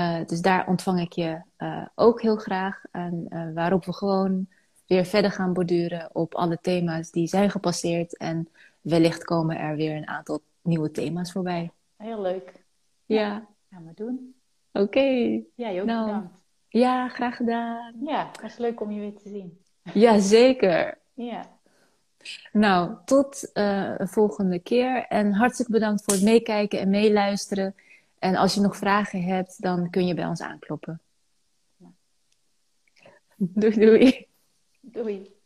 Uh, 0.00 0.26
dus 0.26 0.40
daar 0.40 0.66
ontvang 0.68 1.00
ik 1.00 1.12
je 1.12 1.40
uh, 1.58 1.86
ook 1.94 2.22
heel 2.22 2.36
graag. 2.36 2.82
En 2.90 3.26
uh, 3.28 3.54
waarop 3.54 3.84
we 3.84 3.92
gewoon 3.92 4.46
weer 4.86 5.04
verder 5.04 5.30
gaan 5.30 5.52
borduren 5.52 6.08
op 6.12 6.34
alle 6.34 6.58
thema's 6.60 7.10
die 7.10 7.26
zijn 7.26 7.50
gepasseerd. 7.50 8.16
En 8.16 8.48
wellicht 8.80 9.24
komen 9.24 9.58
er 9.58 9.76
weer 9.76 9.96
een 9.96 10.08
aantal 10.08 10.40
nieuwe 10.62 10.90
thema's 10.90 11.32
voorbij. 11.32 11.70
Heel 11.96 12.20
leuk. 12.20 12.52
Ja. 13.06 13.46
Gaan 13.70 13.86
we 13.86 13.92
doen. 13.94 14.34
Oké. 14.72 14.84
Okay. 14.84 15.44
Jij 15.54 15.80
ook 15.80 15.86
nou, 15.86 16.06
bedankt. 16.06 16.42
Ja, 16.68 17.08
graag 17.08 17.36
gedaan. 17.36 17.94
Ja, 18.04 18.26
het 18.32 18.40
was 18.40 18.56
leuk 18.56 18.80
om 18.80 18.90
je 18.90 19.00
weer 19.00 19.16
te 19.16 19.28
zien. 19.28 19.58
Ja, 19.94 20.18
zeker. 20.18 20.98
ja. 21.14 21.58
Nou, 22.52 22.94
tot 23.04 23.50
een 23.52 24.08
volgende 24.08 24.58
keer. 24.58 25.06
En 25.08 25.32
hartstikke 25.32 25.72
bedankt 25.72 26.04
voor 26.04 26.14
het 26.14 26.22
meekijken 26.22 26.78
en 26.80 26.90
meeluisteren. 26.90 27.74
En 28.20 28.36
als 28.36 28.54
je 28.54 28.60
nog 28.60 28.76
vragen 28.76 29.22
hebt, 29.22 29.62
dan 29.62 29.90
kun 29.90 30.06
je 30.06 30.14
bij 30.14 30.26
ons 30.26 30.40
aankloppen. 30.40 31.00
Doei 33.36 33.78
doei. 33.78 34.26
Doei. 34.80 35.39